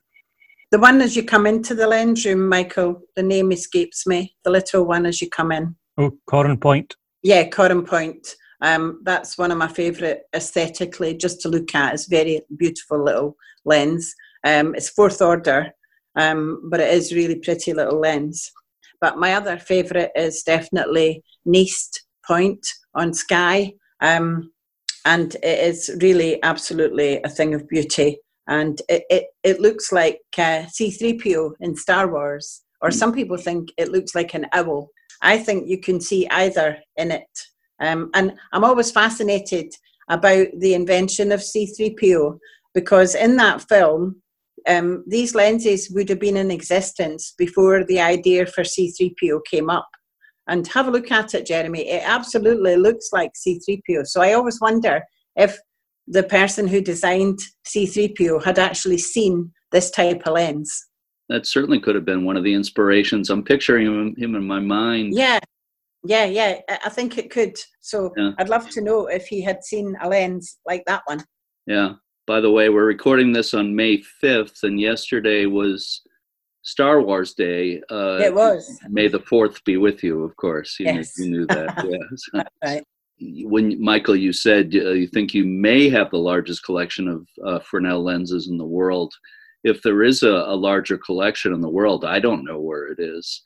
The 0.70 0.80
one 0.80 1.02
as 1.02 1.16
you 1.16 1.24
come 1.24 1.48
into 1.48 1.74
the 1.74 1.88
lens 1.88 2.28
room, 2.28 2.48
Michael, 2.48 3.02
the 3.16 3.24
name 3.24 3.52
escapes 3.52 4.06
me. 4.06 4.36
The 4.44 4.52
little 4.52 4.86
one 4.86 5.08
as 5.08 5.20
you 5.20 5.28
come 5.28 5.52
in. 5.52 5.76
Oh, 5.98 6.12
Corran 6.30 6.62
Point. 6.62 6.96
Yeah, 7.24 7.50
Corran 7.50 7.88
Point. 7.88 8.36
Um, 8.62 9.02
that's 9.04 9.38
one 9.38 9.52
of 9.52 9.58
my 9.58 9.68
favourite 9.68 10.20
aesthetically, 10.36 11.16
just 11.16 11.42
to 11.42 11.50
look 11.50 11.74
at. 11.76 11.94
It's 11.94 12.08
very 12.08 12.42
beautiful 12.58 13.04
little 13.04 13.36
lens. 13.66 14.14
Um, 14.46 14.76
it's 14.76 14.90
fourth 14.90 15.22
order, 15.22 15.72
um, 16.16 16.70
but 16.70 16.80
it 16.80 16.94
is 16.94 17.14
really 17.14 17.36
pretty 17.36 17.74
little 17.74 18.00
lens. 18.00 18.52
But 19.02 19.18
my 19.18 19.34
other 19.34 19.58
favourite 19.58 20.12
is 20.16 20.44
definitely 20.44 21.24
Neist 21.48 22.02
Point 22.26 22.66
on 22.96 23.14
Skye, 23.14 23.74
Um, 24.02 24.52
and 25.06 25.36
it 25.36 25.60
is 25.60 25.90
really 26.02 26.42
absolutely 26.44 27.22
a 27.24 27.30
thing 27.30 27.54
of 27.54 27.68
beauty 27.68 28.20
and 28.50 28.82
it, 28.90 29.04
it, 29.10 29.26
it 29.44 29.62
looks 29.62 29.92
like 29.92 30.20
uh, 30.38 30.66
C3PO 30.66 31.52
in 31.60 31.76
Star 31.76 32.12
Wars, 32.12 32.64
or 32.82 32.90
some 32.90 33.14
people 33.14 33.38
think 33.38 33.70
it 33.78 33.92
looks 33.92 34.16
like 34.16 34.34
an 34.34 34.48
owl. 34.54 34.90
I 35.22 35.38
think 35.38 35.68
you 35.68 35.80
can 35.80 36.02
see 36.02 36.28
either 36.30 36.80
in 36.98 37.12
it. 37.12 37.30
Um, 37.80 38.10
and 38.14 38.34
I'm 38.52 38.64
always 38.64 38.92
fascinated 38.92 39.74
about 40.10 40.48
the 40.58 40.74
invention 40.74 41.32
of 41.32 41.40
C3PO 41.40 42.38
because 42.74 43.16
in 43.16 43.38
that 43.38 43.68
film, 43.68 44.22
um, 44.68 45.04
these 45.08 45.36
lenses 45.36 45.90
would 45.92 46.10
have 46.10 46.20
been 46.20 46.38
in 46.38 46.52
existence 46.52 47.34
before 47.38 47.86
the 47.86 48.00
idea 48.00 48.46
for 48.46 48.64
C3PO 48.64 49.42
came 49.50 49.70
up. 49.70 49.88
And 50.48 50.68
have 50.70 50.88
a 50.88 50.92
look 50.92 51.12
at 51.12 51.36
it, 51.36 51.46
Jeremy. 51.46 51.88
It 51.88 52.02
absolutely 52.04 52.76
looks 52.76 53.10
like 53.14 53.32
C3PO. 53.34 54.08
So 54.08 54.22
I 54.22 54.34
always 54.34 54.60
wonder 54.60 55.04
if 55.36 55.60
the 56.08 56.24
person 56.24 56.68
who 56.68 56.82
designed 56.82 57.40
C3PO 57.68 58.44
had 58.44 58.58
actually 58.58 58.98
seen 58.98 59.52
this 59.72 59.92
type 59.92 60.24
of 60.26 60.34
lens. 60.34 60.88
That 61.30 61.46
certainly 61.46 61.80
could 61.80 61.94
have 61.94 62.06
been 62.06 62.26
one 62.26 62.36
of 62.36 62.44
the 62.44 62.56
inspirations. 62.56 63.30
I'm 63.30 63.44
picturing 63.44 63.86
him, 63.86 64.16
him 64.18 64.34
in 64.34 64.48
my 64.48 64.60
mind. 64.60 65.14
Yeah, 65.16 65.40
yeah, 66.04 66.26
yeah. 66.26 66.60
I 66.70 66.90
think 66.90 67.18
it 67.18 67.30
could. 67.30 67.58
So 67.82 68.14
yeah. 68.16 68.32
I'd 68.38 68.50
love 68.50 68.70
to 68.72 68.82
know 68.82 69.08
if 69.08 69.28
he 69.28 69.42
had 69.42 69.64
seen 69.64 69.96
a 70.02 70.10
lens 70.10 70.58
like 70.66 70.84
that 70.86 71.04
one. 71.06 71.24
Yeah. 71.66 71.94
By 72.26 72.40
the 72.42 72.52
way, 72.52 72.70
we're 72.70 72.86
recording 72.86 73.32
this 73.34 73.54
on 73.54 73.76
May 73.76 74.04
5th, 74.24 74.64
and 74.64 74.80
yesterday 74.80 75.46
was 75.48 76.02
Star 76.62 77.02
Wars 77.02 77.34
Day. 77.34 77.82
Uh, 77.92 78.20
it 78.22 78.34
was. 78.34 78.80
May 78.88 79.08
the 79.08 79.20
4th 79.20 79.64
be 79.66 79.78
with 79.78 80.04
you, 80.04 80.24
of 80.24 80.36
course. 80.36 80.78
You, 80.80 80.86
yes. 80.86 81.18
knew, 81.18 81.26
you 81.26 81.32
knew 81.32 81.48
that. 81.48 81.86
yes. 82.34 82.46
right. 82.64 82.84
When 83.20 83.82
Michael, 83.84 84.16
you 84.16 84.32
said 84.32 84.74
uh, 84.74 84.92
you 84.92 85.08
think 85.08 85.34
you 85.34 85.44
may 85.44 85.90
have 85.90 86.10
the 86.12 86.18
largest 86.18 86.64
collection 86.64 87.08
of 87.08 87.28
uh, 87.46 87.60
Fresnel 87.60 88.04
lenses 88.04 88.48
in 88.48 88.58
the 88.58 88.66
world. 88.66 89.14
If 89.66 89.82
there 89.82 90.04
is 90.04 90.24
a, 90.24 90.30
a 90.30 90.56
larger 90.56 90.98
collection 90.98 91.52
in 91.52 91.60
the 91.60 91.68
world, 91.68 92.06
I 92.06 92.20
don't 92.20 92.46
know 92.46 92.62
where 92.62 92.88
it 92.88 93.00
is 93.00 93.42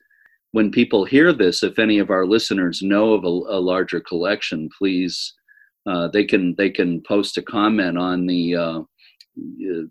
when 0.53 0.69
people 0.69 1.03
hear 1.03 1.33
this, 1.33 1.63
if 1.63 1.79
any 1.79 1.97
of 1.97 2.11
our 2.11 2.25
listeners 2.25 2.81
know 2.83 3.13
of 3.13 3.23
a, 3.23 3.57
a 3.57 3.59
larger 3.59 3.99
collection, 3.99 4.69
please 4.77 5.33
uh, 5.85 6.07
they 6.07 6.23
can 6.23 6.55
they 6.57 6.69
can 6.69 7.01
post 7.01 7.37
a 7.37 7.41
comment 7.41 7.97
on 7.97 8.27
the 8.27 8.55
uh, 8.55 8.79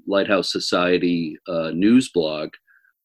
Lighthouse 0.06 0.50
Society 0.50 1.36
uh, 1.48 1.70
news 1.74 2.10
blog, 2.10 2.50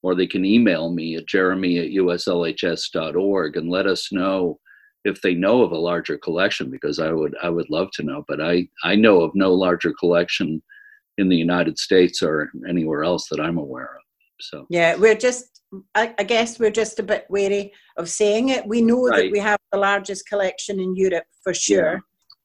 or 0.04 0.14
they 0.14 0.28
can 0.28 0.46
email 0.46 0.92
me 0.92 1.16
at 1.16 1.28
jeremy 1.28 1.80
at 1.80 1.90
uslhs.org 1.90 3.58
and 3.58 3.70
let 3.70 3.88
us 3.88 4.12
know 4.12 4.60
if 5.04 5.22
they 5.22 5.34
know 5.34 5.64
of 5.64 5.72
a 5.72 5.78
larger 5.78 6.18
collection 6.18 6.70
because 6.70 7.00
I 7.00 7.12
would 7.12 7.36
I 7.42 7.50
would 7.50 7.72
love 7.72 7.90
to 7.94 8.04
know. 8.04 8.24
But 8.28 8.40
I 8.40 8.68
I 8.84 8.96
know 8.96 9.22
of 9.22 9.32
no 9.34 9.52
larger 9.52 9.94
collection 10.00 10.62
in 11.18 11.28
the 11.28 11.36
United 11.36 11.80
States 11.80 12.22
or 12.22 12.52
anywhere 12.70 13.04
else 13.04 13.28
that 13.30 13.40
I'm 13.40 13.58
aware 13.58 13.96
of. 13.96 14.02
So 14.40 14.68
yeah, 14.70 14.96
we're 14.96 15.16
just 15.16 15.57
I, 15.96 16.14
I, 16.18 16.24
guess 16.24 16.60
we're 16.60 16.72
just 16.72 17.00
a 17.00 17.04
bit 17.04 17.26
wary 17.30 17.74
of 17.98 18.10
saying 18.10 18.50
it. 18.50 18.66
We 18.66 18.82
know 18.82 19.08
right. 19.08 19.24
that 19.24 19.32
we 19.32 19.40
have 19.40 19.60
the 19.72 19.78
largest 19.78 20.28
collection 20.28 20.80
in 20.80 20.96
Europe 20.96 21.26
for 21.44 21.54
sure. 21.54 22.02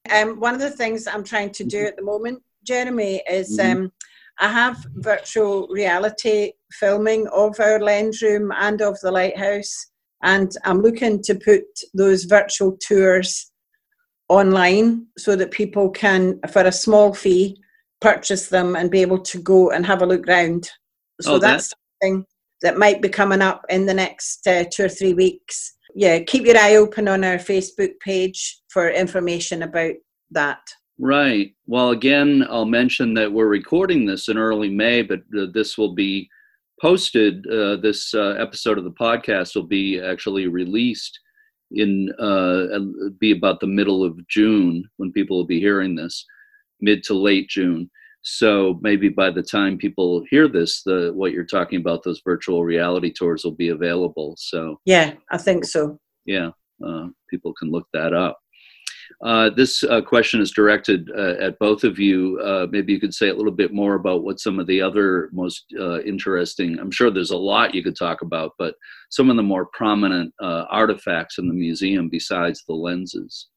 Yeah. 0.07 0.21
Um, 0.21 0.39
one 0.39 0.53
of 0.53 0.59
the 0.59 0.71
things 0.71 1.07
I'm 1.07 1.23
trying 1.23 1.51
to 1.51 1.63
do 1.63 1.77
mm-hmm. 1.77 1.87
at 1.87 1.95
the 1.95 2.03
moment, 2.03 2.43
Jeremy, 2.65 3.23
is 3.29 3.57
mm-hmm. 3.57 3.83
um, 3.83 3.91
I 4.39 4.49
have 4.49 4.85
virtual 4.95 5.67
reality 5.67 6.51
filming 6.73 7.27
of 7.27 7.59
our 7.59 7.79
lens 7.79 8.21
room 8.21 8.51
and 8.57 8.81
of 8.81 8.99
the 9.01 9.11
lighthouse, 9.11 9.87
and 10.21 10.51
I'm 10.65 10.81
looking 10.81 11.21
to 11.23 11.35
put 11.35 11.63
those 11.93 12.25
virtual 12.25 12.77
tours 12.85 13.51
online 14.27 15.07
so 15.17 15.35
that 15.35 15.51
people 15.51 15.89
can, 15.91 16.39
for 16.51 16.63
a 16.63 16.71
small 16.71 17.13
fee, 17.13 17.61
purchase 18.01 18.49
them 18.49 18.75
and 18.75 18.91
be 18.91 19.01
able 19.01 19.19
to 19.19 19.41
go 19.41 19.71
and 19.71 19.85
have 19.85 20.01
a 20.01 20.05
look 20.05 20.27
round. 20.27 20.69
So 21.21 21.35
oh, 21.35 21.39
that's 21.39 21.73
something 22.01 22.25
that 22.63 22.77
might 22.77 23.01
be 23.01 23.09
coming 23.09 23.41
up 23.41 23.65
in 23.69 23.85
the 23.85 23.93
next 23.93 24.47
uh, 24.47 24.63
two 24.71 24.85
or 24.85 24.89
three 24.89 25.13
weeks. 25.13 25.75
Yeah, 25.93 26.19
keep 26.19 26.45
your 26.45 26.57
eye 26.57 26.77
open 26.77 27.07
on 27.07 27.23
our 27.23 27.37
Facebook 27.37 27.91
page 27.99 28.61
for 28.69 28.89
information 28.89 29.61
about 29.63 29.93
that. 30.31 30.61
Right. 30.97 31.53
Well, 31.67 31.91
again, 31.91 32.45
I'll 32.49 32.65
mention 32.65 33.13
that 33.15 33.31
we're 33.31 33.47
recording 33.47 34.05
this 34.05 34.29
in 34.29 34.37
early 34.37 34.69
May, 34.69 35.01
but 35.01 35.19
uh, 35.37 35.47
this 35.53 35.77
will 35.77 35.93
be 35.93 36.29
posted. 36.81 37.45
Uh, 37.47 37.75
this 37.75 38.13
uh, 38.13 38.35
episode 38.39 38.77
of 38.77 38.85
the 38.85 38.91
podcast 38.91 39.55
will 39.55 39.67
be 39.67 39.99
actually 39.99 40.47
released 40.47 41.19
in 41.71 42.11
uh, 42.19 42.79
be 43.19 43.31
about 43.31 43.59
the 43.59 43.67
middle 43.67 44.03
of 44.03 44.25
June 44.27 44.83
when 44.97 45.11
people 45.11 45.37
will 45.37 45.45
be 45.45 45.59
hearing 45.59 45.95
this, 45.95 46.25
mid 46.79 47.03
to 47.03 47.13
late 47.13 47.49
June. 47.49 47.89
So 48.23 48.79
maybe 48.81 49.09
by 49.09 49.31
the 49.31 49.43
time 49.43 49.77
people 49.77 50.23
hear 50.29 50.47
this, 50.47 50.81
the 50.83 51.11
what 51.13 51.33
you're 51.33 51.43
talking 51.43 51.79
about, 51.79 52.03
those 52.03 52.21
virtual 52.23 52.63
reality 52.63 53.11
tours 53.11 53.43
will 53.43 53.51
be 53.51 53.69
available. 53.69 54.35
So 54.37 54.79
yeah, 54.85 55.13
I 55.29 55.37
think 55.37 55.65
so. 55.65 55.99
Yeah, 56.25 56.51
uh, 56.85 57.07
people 57.29 57.53
can 57.53 57.69
look 57.69 57.87
that 57.93 58.13
up. 58.13 58.39
Uh, 59.23 59.49
this 59.49 59.83
uh, 59.83 60.01
question 60.01 60.41
is 60.41 60.51
directed 60.51 61.09
uh, 61.17 61.35
at 61.39 61.59
both 61.59 61.83
of 61.83 61.99
you. 61.99 62.39
Uh, 62.43 62.67
maybe 62.71 62.93
you 62.93 62.99
could 62.99 63.13
say 63.13 63.29
a 63.29 63.33
little 63.33 63.51
bit 63.51 63.73
more 63.73 63.95
about 63.95 64.23
what 64.23 64.39
some 64.39 64.59
of 64.59 64.67
the 64.67 64.81
other 64.81 65.29
most 65.33 65.65
uh, 65.79 66.01
interesting. 66.01 66.79
I'm 66.79 66.91
sure 66.91 67.11
there's 67.11 67.31
a 67.31 67.37
lot 67.37 67.75
you 67.75 67.83
could 67.83 67.97
talk 67.97 68.21
about, 68.21 68.53
but 68.57 68.75
some 69.09 69.29
of 69.29 69.35
the 69.35 69.43
more 69.43 69.67
prominent 69.73 70.33
artifacts 70.39 71.37
in 71.37 71.47
the 71.47 71.53
museum 71.53 72.09
besides 72.09 72.63
the 72.67 72.73
lenses. 72.73 73.47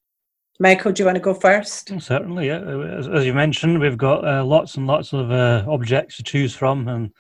Michael, 0.59 0.93
do 0.93 1.03
you 1.03 1.05
want 1.07 1.17
to 1.17 1.21
go 1.21 1.35
first? 1.35 1.93
Certainly, 2.01 2.47
yeah. 2.47 2.61
As, 2.99 3.09
as 3.09 3.27
you 3.27 3.35
mentioned, 3.35 3.79
we've 3.79 3.99
got 3.99 4.27
uh, 4.27 4.43
lots 4.43 4.77
and 4.77 4.87
lots 4.87 5.13
of 5.13 5.31
uh, 5.31 5.65
objects 5.69 6.17
to 6.17 6.23
choose 6.23 6.55
from, 6.55 6.89
and 6.89 7.11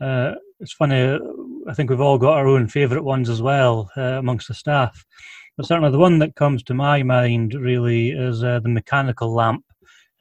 uh, 0.00 0.36
it's 0.60 0.72
funny. 0.72 1.18
I 1.68 1.74
think 1.74 1.90
we've 1.90 2.00
all 2.00 2.18
got 2.18 2.34
our 2.34 2.46
own 2.46 2.68
favourite 2.68 3.02
ones 3.02 3.28
as 3.28 3.42
well 3.42 3.90
uh, 3.96 4.18
amongst 4.18 4.46
the 4.46 4.54
staff. 4.54 5.04
But 5.56 5.66
certainly, 5.66 5.90
the 5.90 5.98
one 5.98 6.20
that 6.20 6.36
comes 6.36 6.62
to 6.64 6.74
my 6.74 7.02
mind 7.02 7.54
really 7.54 8.10
is 8.10 8.44
uh, 8.44 8.60
the 8.60 8.68
mechanical 8.68 9.34
lamp, 9.34 9.64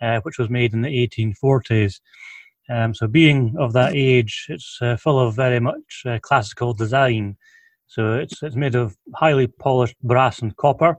uh, 0.02 0.22
which 0.22 0.40
was 0.40 0.50
made 0.50 0.74
in 0.74 0.82
the 0.82 1.08
1840s. 1.08 2.00
Um, 2.70 2.96
so, 2.96 3.06
being 3.06 3.56
of 3.60 3.74
that 3.74 3.94
age, 3.94 4.48
it's 4.50 4.80
full 5.00 5.20
of 5.20 5.36
very 5.36 5.60
much 5.60 6.06
classical 6.24 6.74
design. 6.74 7.38
So, 7.86 8.16
it's 8.16 8.42
it's 8.42 8.56
made 8.56 8.74
of 8.74 8.98
highly 9.14 9.46
polished 9.46 9.96
brass 10.02 10.40
and 10.40 10.58
copper. 10.58 10.98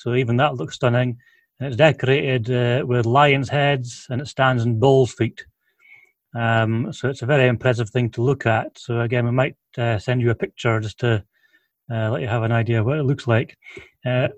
So 0.00 0.14
even 0.14 0.36
that 0.36 0.54
looks 0.54 0.76
stunning. 0.76 1.18
And 1.58 1.68
it's 1.68 1.76
decorated 1.76 2.50
uh, 2.50 2.86
with 2.86 3.04
lion's 3.04 3.50
heads 3.50 4.06
and 4.08 4.20
it 4.20 4.28
stands 4.28 4.64
in 4.64 4.80
bull's 4.80 5.12
feet. 5.12 5.44
Um, 6.34 6.92
so 6.92 7.08
it's 7.08 7.22
a 7.22 7.26
very 7.26 7.48
impressive 7.48 7.90
thing 7.90 8.08
to 8.10 8.22
look 8.22 8.46
at. 8.46 8.78
So 8.78 9.00
again, 9.00 9.26
we 9.26 9.32
might 9.32 9.56
uh, 9.76 9.98
send 9.98 10.22
you 10.22 10.30
a 10.30 10.34
picture 10.34 10.80
just 10.80 11.00
to 11.00 11.22
uh, 11.92 12.10
let 12.10 12.22
you 12.22 12.28
have 12.28 12.44
an 12.44 12.52
idea 12.52 12.80
of 12.80 12.86
what 12.86 12.98
it 12.98 13.02
looks 13.02 13.26
like. 13.26 13.58
Uh, 14.06 14.28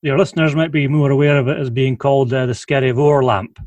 your 0.00 0.18
listeners 0.18 0.56
might 0.56 0.72
be 0.72 0.88
more 0.88 1.12
aware 1.12 1.38
of 1.38 1.46
it 1.46 1.58
as 1.58 1.70
being 1.70 1.96
called 1.96 2.32
uh, 2.32 2.46
the 2.46 2.52
Skerryvore 2.52 3.22
lamp. 3.22 3.58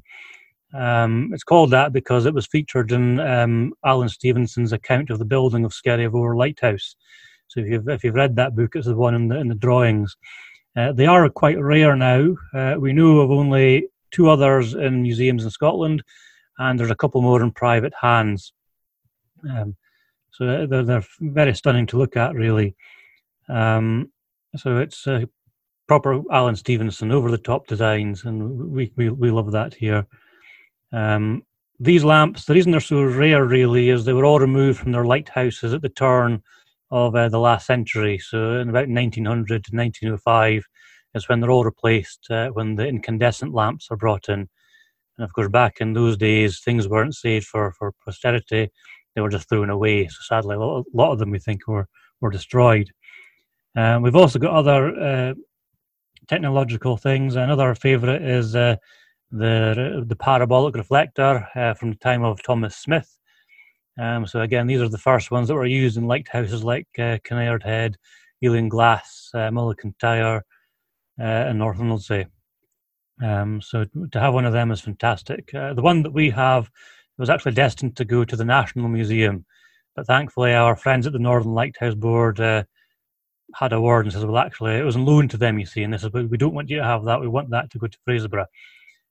Um, 0.74 1.32
it's 1.34 1.44
called 1.44 1.72
that 1.72 1.94
because 1.94 2.26
it 2.26 2.34
was 2.34 2.48
featured 2.48 2.92
in 2.92 3.20
um, 3.22 3.74
Alan 3.86 4.10
Stevenson's 4.10 4.74
account 4.74 5.10
of 5.10 5.20
the 5.20 5.26
building 5.26 5.64
of 5.64 5.72
Skerryvore 5.72 6.36
Lighthouse. 6.36 6.98
So 7.48 7.62
if 7.62 7.68
you've 7.68 7.88
if 7.88 8.04
you've 8.04 8.16
read 8.16 8.36
that 8.36 8.56
book, 8.56 8.76
it's 8.76 8.88
the 8.88 8.96
one 8.96 9.16
in 9.16 9.30
the 9.30 9.40
in 9.40 9.48
the 9.48 9.56
drawings. 9.56 10.18
Uh, 10.76 10.92
they 10.92 11.06
are 11.06 11.30
quite 11.30 11.60
rare 11.60 11.96
now. 11.96 12.36
Uh, 12.54 12.76
we 12.78 12.92
know 12.92 13.20
of 13.20 13.32
only 13.32 13.88
two 14.12 14.30
others 14.30 14.74
in 14.74 15.02
museums 15.02 15.44
in 15.44 15.50
Scotland, 15.50 16.04
and 16.58 16.80
there's 16.80 16.92
a 16.92 16.96
couple 16.96 17.22
more 17.22 17.42
in 17.42 17.52
private 17.52 17.94
hands. 18.00 18.54
Um, 19.50 19.76
so 20.32 20.68
they're, 20.68 20.84
they're 20.84 21.06
very 21.20 21.54
stunning 21.54 21.86
to 21.88 21.98
look 21.98 22.18
at, 22.18 22.34
really. 22.34 22.76
Um, 23.48 24.12
so 24.58 24.78
it's 24.78 25.08
uh, 25.08 25.26
proper 25.88 26.22
Alan 26.32 26.56
Stevenson 26.56 27.12
over 27.12 27.32
the 27.32 27.38
top 27.38 27.68
designs, 27.68 28.26
and 28.26 28.72
we, 28.72 28.92
we, 28.98 29.10
we 29.10 29.32
love 29.32 29.52
that 29.52 29.74
here. 29.74 30.06
Um, 30.92 31.44
these 31.80 32.04
lamps, 32.04 32.46
the 32.46 32.54
reason 32.54 32.72
they're 32.72 32.82
so 32.82 33.04
rare 33.04 33.46
really 33.46 33.90
is 33.90 34.04
they 34.04 34.14
were 34.14 34.26
all 34.26 34.40
removed 34.40 34.80
from 34.80 34.92
their 34.92 35.06
lighthouses 35.06 35.74
at 35.74 35.82
the 35.82 35.90
turn 35.90 36.42
of 36.92 37.16
uh, 37.16 37.30
the 37.30 37.40
last 37.40 37.66
century. 37.66 38.20
So 38.20 38.60
in 38.60 38.70
about 38.70 38.90
1900 38.90 39.64
to 39.66 39.76
1905 39.76 40.64
is 41.16 41.30
when 41.30 41.40
they're 41.40 41.52
all 41.52 41.64
replaced, 41.64 42.28
uh, 42.30 42.50
when 42.50 42.76
the 42.76 42.88
incandescent 42.88 43.54
lamps 43.54 43.88
are 43.90 43.98
brought 43.98 44.30
in. 44.30 44.48
And 45.18 45.24
of 45.24 45.34
course, 45.34 45.50
back 45.50 45.78
in 45.80 45.94
those 45.94 46.18
days, 46.18 46.60
things 46.60 46.88
weren't 46.88 47.16
saved 47.16 47.46
for, 47.48 47.72
for 47.72 47.94
posterity. 48.04 48.70
They 49.16 49.22
were 49.22 49.30
just 49.30 49.48
thrown 49.48 49.70
away. 49.70 50.08
So 50.08 50.18
sadly, 50.24 50.56
a 50.56 50.60
lot 50.60 51.12
of 51.12 51.20
them, 51.20 51.32
we 51.32 51.40
think, 51.40 51.68
were, 51.68 51.88
were 52.22 52.32
destroyed. 52.32 52.92
Um, 53.76 54.02
we've 54.02 54.16
also 54.16 54.40
got 54.40 54.54
other 54.54 54.96
uh, 54.96 55.34
technological 56.28 56.98
things. 56.98 57.36
Another 57.36 57.76
favourite 57.76 58.22
is 58.22 58.56
uh, 58.56 58.76
the, 59.32 60.04
the 60.08 60.16
parabolic 60.16 60.76
reflector 60.76 61.48
uh, 61.56 61.74
from 61.74 61.92
the 61.92 61.98
time 61.98 62.24
of 62.24 62.44
Thomas 62.44 62.76
Smith. 62.76 63.15
Um, 64.00 64.28
so 64.28 64.42
again, 64.42 64.68
these 64.68 64.82
are 64.82 64.90
the 64.90 64.98
first 64.98 65.32
ones 65.32 65.48
that 65.48 65.56
were 65.56 65.66
used 65.66 65.98
in 65.98 66.08
lighthouses 66.08 66.64
like 66.64 66.88
uh, 66.98 67.18
Kinnaird 67.24 67.64
Head, 67.64 67.98
Eilean 68.44 68.70
Glas, 68.70 69.30
uh, 69.34 69.50
Mull 69.52 69.72
of 69.72 69.78
Kintyre, 69.78 70.44
uh, 71.20 71.24
and 71.24 71.60
North 71.60 71.78
Ronaldsay. 71.78 72.26
Um, 73.24 73.62
so 73.62 73.86
to 74.12 74.20
have 74.20 74.34
one 74.34 74.46
of 74.46 74.54
them 74.54 74.72
is 74.72 74.82
fantastic. 74.82 75.54
Uh, 75.54 75.74
the 75.74 75.82
one 75.82 76.04
that 76.04 76.12
we 76.12 76.30
have 76.32 76.70
was 77.18 77.30
actually 77.30 77.54
destined 77.54 77.96
to 77.96 78.06
go 78.06 78.26
to 78.26 78.36
the 78.36 78.44
National 78.44 78.90
Museum, 78.90 79.46
but 79.96 80.06
thankfully 80.06 80.54
our 80.54 80.76
friends 80.76 81.08
at 81.08 81.14
the 81.14 81.20
Northern 81.20 81.54
Lighthouse 81.54 81.96
Board 81.96 82.42
uh, 82.42 82.64
had 83.54 83.72
a 83.72 83.80
word 83.80 84.06
and 84.06 84.12
says, 84.12 84.26
"Well, 84.26 84.38
actually, 84.38 84.76
it 84.76 84.84
was 84.84 84.98
on 84.98 85.06
loan 85.06 85.30
to 85.30 85.38
them, 85.38 85.58
you 85.58 85.66
see." 85.66 85.84
And 85.84 85.94
this 85.94 86.04
is, 86.04 86.10
but 86.10 86.30
"We 86.30 86.38
don't 86.38 86.54
want 86.54 86.70
you 86.70 86.78
to 86.78 86.84
have 86.84 87.06
that. 87.06 87.22
We 87.22 87.30
want 87.30 87.50
that 87.52 87.70
to 87.72 87.78
go 87.78 87.88
to 87.88 87.98
Fraserburgh." 88.06 88.48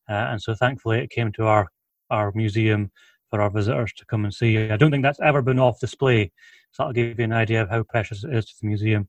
Uh, 0.08 0.12
and 0.12 0.42
so 0.42 0.54
thankfully, 0.54 0.98
it 0.98 1.10
came 1.10 1.32
to 1.32 1.46
our 1.46 1.68
our 2.10 2.30
museum 2.34 2.90
for 3.34 3.42
our 3.42 3.50
visitors 3.50 3.92
to 3.92 4.06
come 4.06 4.24
and 4.24 4.32
see. 4.32 4.56
I 4.70 4.76
don't 4.76 4.92
think 4.92 5.02
that's 5.02 5.18
ever 5.18 5.42
been 5.42 5.58
off 5.58 5.80
display, 5.80 6.30
so 6.70 6.84
that'll 6.84 6.92
give 6.92 7.18
you 7.18 7.24
an 7.24 7.32
idea 7.32 7.62
of 7.62 7.68
how 7.68 7.82
precious 7.82 8.22
it 8.22 8.32
is 8.32 8.46
to 8.46 8.54
the 8.60 8.68
museum. 8.68 9.08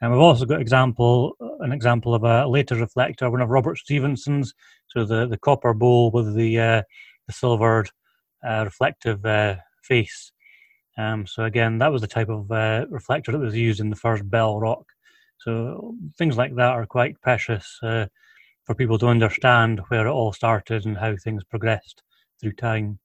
And 0.00 0.10
we've 0.10 0.22
also 0.22 0.46
got 0.46 0.62
example 0.62 1.36
an 1.60 1.72
example 1.72 2.14
of 2.14 2.24
a 2.24 2.46
later 2.46 2.76
reflector, 2.76 3.30
one 3.30 3.42
of 3.42 3.50
Robert 3.50 3.76
Stevenson's. 3.76 4.54
So 4.86 5.04
the, 5.04 5.26
the 5.26 5.36
copper 5.36 5.74
bowl 5.74 6.10
with 6.10 6.34
the 6.34 6.58
uh, 6.58 6.82
the 7.26 7.32
silvered 7.34 7.90
uh, 8.42 8.62
reflective 8.64 9.22
uh, 9.26 9.56
face. 9.82 10.32
Um, 10.96 11.26
so 11.26 11.44
again, 11.44 11.76
that 11.78 11.92
was 11.92 12.00
the 12.00 12.08
type 12.08 12.30
of 12.30 12.50
uh, 12.50 12.86
reflector 12.88 13.32
that 13.32 13.38
was 13.38 13.54
used 13.54 13.80
in 13.80 13.90
the 13.90 13.96
first 13.96 14.30
Bell 14.30 14.58
Rock. 14.58 14.86
So 15.40 15.94
things 16.16 16.38
like 16.38 16.54
that 16.54 16.72
are 16.72 16.86
quite 16.86 17.20
precious 17.20 17.78
uh, 17.82 18.06
for 18.64 18.74
people 18.74 18.98
to 19.00 19.08
understand 19.08 19.82
where 19.88 20.06
it 20.06 20.10
all 20.10 20.32
started 20.32 20.86
and 20.86 20.96
how 20.96 21.16
things 21.16 21.44
progressed 21.44 22.02
through 22.40 22.52
time. 22.52 22.98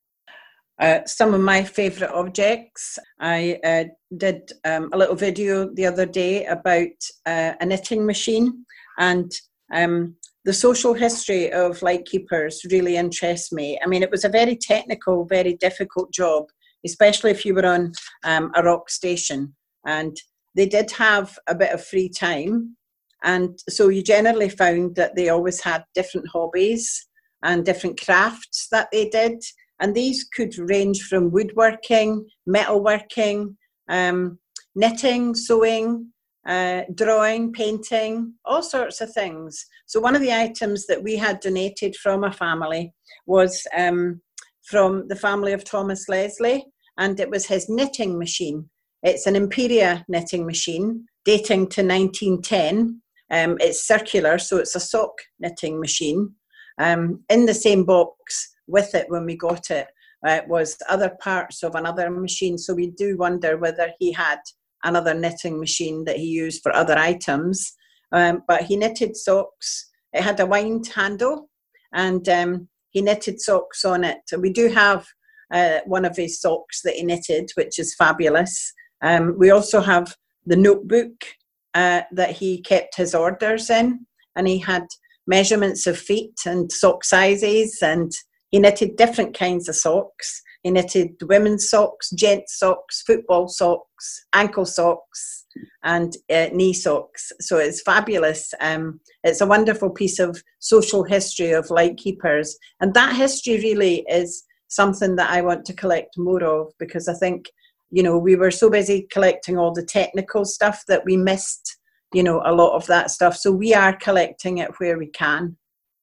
Uh, 0.80 1.00
some 1.06 1.34
of 1.34 1.42
my 1.42 1.64
favourite 1.64 2.14
objects. 2.14 2.98
I 3.20 3.60
uh, 3.64 3.84
did 4.18 4.52
um, 4.66 4.90
a 4.92 4.98
little 4.98 5.16
video 5.16 5.70
the 5.74 5.86
other 5.86 6.06
day 6.06 6.46
about 6.46 6.90
uh, 7.26 7.54
a 7.60 7.66
knitting 7.66 8.06
machine, 8.06 8.66
and 8.98 9.32
um, 9.72 10.16
the 10.46 10.54
social 10.54 10.94
history 10.94 11.52
of 11.52 11.82
lightkeepers 11.82 12.66
really 12.72 12.98
interests 12.98 13.52
me. 13.52 13.80
I 13.84 13.88
mean, 13.88 14.04
it 14.04 14.12
was 14.12 14.26
a 14.26 14.30
very 14.30 14.56
technical, 14.56 15.26
very 15.26 15.54
difficult 15.54 16.12
job, 16.12 16.46
especially 16.86 17.32
if 17.32 17.46
you 17.46 17.54
were 17.54 17.66
on 17.66 17.94
um, 18.24 18.52
a 18.56 18.64
rock 18.64 18.90
station. 18.90 19.56
And 19.86 20.18
they 20.56 20.66
did 20.66 20.92
have 20.92 21.38
a 21.48 21.56
bit 21.56 21.72
of 21.72 21.86
free 21.86 22.10
time. 22.10 22.76
And 23.24 23.58
so 23.70 23.88
you 23.88 24.04
generally 24.04 24.50
found 24.50 24.96
that 24.96 25.16
they 25.16 25.30
always 25.30 25.62
had 25.62 25.86
different 25.96 26.28
hobbies 26.28 27.08
and 27.42 27.66
different 27.66 28.02
crafts 28.04 28.68
that 28.72 28.90
they 28.92 29.08
did 29.10 29.42
and 29.84 29.94
these 29.94 30.24
could 30.24 30.58
range 30.58 31.04
from 31.04 31.30
woodworking, 31.30 32.26
metalworking, 32.48 33.54
um, 33.90 34.40
knitting, 34.76 35.36
sewing, 35.36 36.08
uh, 36.48 36.84
drawing, 36.96 37.52
painting, 37.52 38.34
all 38.46 38.64
sorts 38.64 39.02
of 39.02 39.12
things. 39.12 39.66
So, 39.86 40.00
one 40.00 40.16
of 40.16 40.22
the 40.22 40.32
items 40.32 40.88
that 40.88 41.04
we 41.04 41.18
had 41.18 41.42
donated 41.42 41.98
from 41.98 42.24
a 42.24 42.32
family 42.32 42.94
was 43.28 43.68
um, 43.78 44.22
from 44.64 45.10
the 45.10 45.18
family 45.18 45.52
of 45.52 45.66
Thomas 45.66 46.08
Leslie, 46.08 46.66
and 46.98 47.20
it 47.20 47.30
was 47.30 47.46
his 47.46 47.68
knitting 47.68 48.18
machine. 48.18 48.70
It's 49.04 49.28
an 49.28 49.36
Imperia 49.36 50.06
knitting 50.08 50.46
machine 50.46 51.06
dating 51.26 51.68
to 51.72 51.86
1910. 51.86 53.02
Um, 53.32 53.58
it's 53.60 53.86
circular, 53.86 54.38
so 54.40 54.58
it's 54.58 54.76
a 54.76 54.80
sock 54.80 55.12
knitting 55.42 55.82
machine. 55.82 56.36
Um, 56.80 57.24
in 57.30 57.46
the 57.46 57.54
same 57.54 57.84
box 57.84 58.53
with 58.68 58.96
it 58.96 59.06
when 59.10 59.26
we 59.26 59.36
got 59.36 59.72
it 59.72 59.88
uh, 60.26 60.42
was 60.48 60.78
other 60.90 61.12
parts 61.22 61.64
of 61.64 61.76
another 61.76 62.10
machine. 62.10 62.58
So 62.58 62.74
we 62.74 62.92
do 62.92 63.18
wonder 63.18 63.58
whether 63.58 63.92
he 64.00 64.12
had 64.12 64.40
another 64.84 65.14
knitting 65.14 65.60
machine 65.60 66.06
that 66.06 66.18
he 66.18 66.26
used 66.26 66.62
for 66.62 66.76
other 66.76 66.98
items. 66.98 67.74
Um, 68.12 68.44
but 68.48 68.64
he 68.64 68.78
knitted 68.78 69.16
socks. 69.18 69.90
It 70.14 70.22
had 70.22 70.40
a 70.40 70.46
wind 70.46 70.88
handle, 70.88 71.50
and 71.94 72.28
um, 72.30 72.68
he 72.92 73.02
knitted 73.02 73.42
socks 73.42 73.84
on 73.84 74.04
it. 74.04 74.20
We 74.38 74.52
do 74.52 74.70
have 74.70 75.08
uh, 75.52 75.80
one 75.86 76.06
of 76.06 76.16
his 76.16 76.40
socks 76.40 76.82
that 76.84 76.96
he 76.96 77.04
knitted, 77.04 77.50
which 77.56 77.80
is 77.80 77.96
fabulous. 77.96 78.72
Um, 79.02 79.36
we 79.38 79.50
also 79.50 79.82
have 79.82 80.16
the 80.46 80.56
notebook 80.56 81.26
uh, 81.74 82.02
that 82.12 82.32
he 82.32 82.62
kept 82.62 82.96
his 82.96 83.16
orders 83.16 83.70
in, 83.70 84.06
and 84.36 84.48
he 84.48 84.60
had 84.60 84.86
measurements 85.26 85.88
of 85.88 85.98
feet 85.98 86.36
and 86.46 86.72
sock 86.72 87.04
sizes 87.04 87.80
and 87.82 88.12
he 88.54 88.60
knitted 88.60 88.98
different 88.98 89.36
kinds 89.36 89.68
of 89.68 89.76
socks. 89.76 90.44
He 90.62 90.70
knitted 90.70 91.16
women's 91.24 91.72
socks, 91.72 92.12
gent 92.12 92.44
socks, 92.48 93.02
football 93.02 93.48
socks, 93.48 94.28
ankle 94.32 94.68
socks, 94.68 95.46
and 95.84 96.16
uh, 96.32 96.50
knee 96.54 96.74
socks. 96.74 97.32
So 97.42 97.58
it's 97.58 97.82
fabulous. 97.82 98.54
Um, 98.62 99.00
it's 99.24 99.42
a 99.42 99.48
wonderful 99.48 99.90
piece 99.90 100.20
of 100.20 100.40
social 100.60 101.04
history 101.04 101.50
of 101.50 101.72
lightkeepers. 101.72 102.56
And 102.80 102.94
that 102.94 103.16
history 103.16 103.56
really 103.56 104.06
is 104.08 104.44
something 104.68 105.16
that 105.16 105.32
I 105.32 105.42
want 105.42 105.66
to 105.66 105.74
collect 105.74 106.16
more 106.16 106.44
of 106.44 106.74
because 106.78 107.08
I 107.08 107.16
think, 107.16 107.48
you 107.90 108.04
know, 108.04 108.20
we 108.20 108.36
were 108.36 108.52
so 108.52 108.70
busy 108.70 109.08
collecting 109.12 109.58
all 109.58 109.74
the 109.74 109.84
technical 109.84 110.46
stuff 110.46 110.84
that 110.88 111.04
we 111.06 111.18
missed, 111.18 111.76
you 112.14 112.22
know, 112.22 112.40
a 112.46 112.54
lot 112.54 112.76
of 112.76 112.86
that 112.86 113.10
stuff. 113.10 113.36
So 113.36 113.52
we 113.52 113.74
are 113.74 113.98
collecting 113.98 114.60
it 114.60 114.80
where 114.80 115.00
we 115.00 115.08
can 115.08 115.58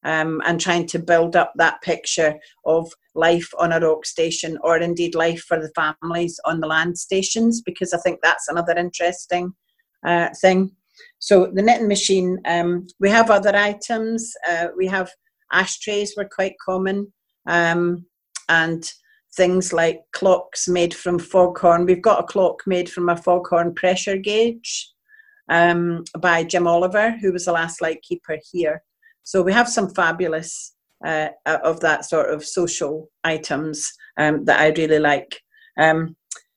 um, 0.04 0.40
and 0.46 0.60
trying 0.60 0.86
to 0.86 0.98
build 0.98 1.36
up 1.36 1.52
that 1.56 1.80
picture 1.82 2.38
of 2.64 2.90
life 3.14 3.48
on 3.58 3.72
a 3.72 3.80
rock 3.80 4.06
station 4.06 4.58
or 4.62 4.78
indeed 4.78 5.14
life 5.14 5.42
for 5.42 5.60
the 5.60 5.70
families 5.74 6.38
on 6.44 6.60
the 6.60 6.66
land 6.66 6.98
stations 6.98 7.60
because 7.60 7.92
I 7.92 7.98
think 7.98 8.20
that's 8.22 8.48
another 8.48 8.76
interesting 8.76 9.52
uh, 10.06 10.28
thing. 10.40 10.72
So 11.18 11.50
the 11.52 11.62
knitting 11.62 11.88
machine, 11.88 12.38
um, 12.46 12.86
we 12.98 13.10
have 13.10 13.30
other 13.30 13.54
items. 13.54 14.32
Uh, 14.48 14.68
we 14.76 14.86
have 14.86 15.10
ashtrays 15.52 16.14
were 16.16 16.28
quite 16.32 16.54
common 16.64 17.12
um, 17.46 18.06
and 18.48 18.90
things 19.34 19.72
like 19.72 20.00
clocks 20.12 20.68
made 20.68 20.94
from 20.94 21.18
foghorn. 21.18 21.86
We've 21.86 22.02
got 22.02 22.20
a 22.20 22.26
clock 22.26 22.62
made 22.66 22.90
from 22.90 23.08
a 23.08 23.16
foghorn 23.16 23.74
pressure 23.74 24.16
gauge 24.16 24.90
um, 25.48 26.04
by 26.18 26.44
Jim 26.44 26.66
Oliver, 26.66 27.12
who 27.12 27.32
was 27.32 27.44
the 27.44 27.52
last 27.52 27.80
lightkeeper 27.80 28.38
here. 28.50 28.82
So 29.30 29.42
we 29.42 29.52
have 29.52 29.68
some 29.68 29.88
fabulous 29.94 30.74
uh, 31.06 31.28
of 31.46 31.78
that 31.82 32.04
sort 32.04 32.30
of 32.34 32.44
social 32.44 33.12
items 33.22 33.92
um, 34.18 34.44
that 34.46 34.58
I 34.58 34.70
really 34.70 34.98
like. 34.98 35.40
Um, 35.78 36.16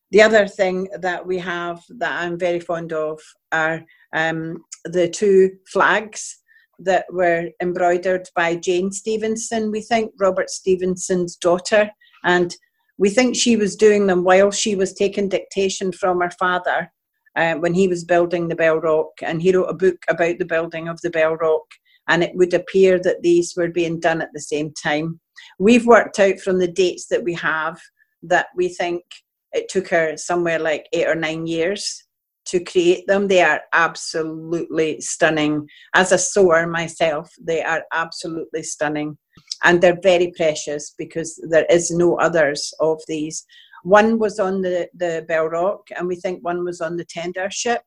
the 0.10 0.24
other 0.24 0.48
thing 0.48 0.88
that 1.00 1.24
we 1.24 1.38
have 1.38 1.84
that 2.00 2.20
I'm 2.20 2.36
very 2.36 2.60
fond 2.60 2.92
of 2.92 3.22
are 3.52 3.84
um, 4.16 4.66
the 4.86 5.08
two 5.08 5.52
flags 5.68 6.40
that 6.80 7.06
were 7.12 7.50
embroidered 7.62 8.28
by 8.36 8.56
Jane 8.56 8.92
Stevenson, 8.92 9.70
we 9.70 9.82
think, 9.82 10.12
Robert 10.20 10.50
Stevenson's 10.50 11.36
daughter. 11.36 11.92
And 12.24 12.56
we 12.98 13.12
think 13.12 13.36
she 13.36 13.56
was 13.56 13.76
doing 13.76 14.08
them 14.08 14.24
while 14.24 14.50
she 14.50 14.76
was 14.76 14.94
taking 14.94 15.30
dictation 15.30 15.92
from 15.92 16.22
her 16.22 16.32
father 16.40 16.92
uh, 17.36 17.54
when 17.54 17.76
he 17.76 17.88
was 17.88 18.04
building 18.04 18.48
the 18.48 18.56
Bell 18.56 18.78
Rock. 18.78 19.12
And 19.22 19.44
he 19.44 19.56
wrote 19.56 19.70
a 19.70 19.76
book 19.76 19.98
about 20.10 20.40
the 20.40 20.46
building 20.46 20.88
of 20.88 21.00
the 21.02 21.12
Bell 21.12 21.36
Rock 21.36 21.66
and 22.08 22.24
it 22.24 22.36
would 22.36 22.54
appear 22.54 23.00
that 23.00 23.22
these 23.22 23.54
were 23.56 23.70
being 23.70 24.00
done 24.00 24.22
at 24.22 24.30
the 24.34 24.42
same 24.42 24.74
time. 24.82 25.20
We've 25.60 25.86
worked 25.86 26.20
out 26.20 26.40
from 26.40 26.60
the 26.60 26.68
dates 26.68 27.08
that 27.08 27.24
we 27.24 27.34
have 27.36 27.80
that 28.24 28.48
we 28.56 28.70
think 28.70 29.04
it 29.52 29.70
took 29.70 29.88
her 29.90 30.18
somewhere 30.18 30.60
like 30.60 30.88
eight 30.94 31.08
or 31.08 31.16
nine 31.16 31.46
years 31.46 32.04
to 32.46 32.64
create 32.64 33.08
them. 33.08 33.28
They 33.28 33.42
are 33.42 33.62
absolutely 33.74 35.00
stunning. 35.02 35.68
As 35.96 36.12
a 36.12 36.18
sewer 36.18 36.68
myself, 36.68 37.30
they 37.42 37.64
are 37.64 37.84
absolutely 37.94 38.64
stunning. 38.64 39.18
And 39.64 39.82
they're 39.82 40.00
very 40.02 40.34
precious 40.36 40.94
because 40.98 41.40
there 41.50 41.66
is 41.70 41.90
no 41.92 42.16
others 42.16 42.74
of 42.80 43.02
these. 43.08 43.46
One 43.84 44.20
was 44.20 44.40
on 44.40 44.62
the, 44.62 44.90
the 44.94 45.26
Bell 45.28 45.48
Rock, 45.48 45.88
and 45.98 46.08
we 46.08 46.16
think 46.16 46.44
one 46.44 46.64
was 46.64 46.82
on 46.82 46.98
the 46.98 47.06
tender 47.06 47.50
ship, 47.52 47.82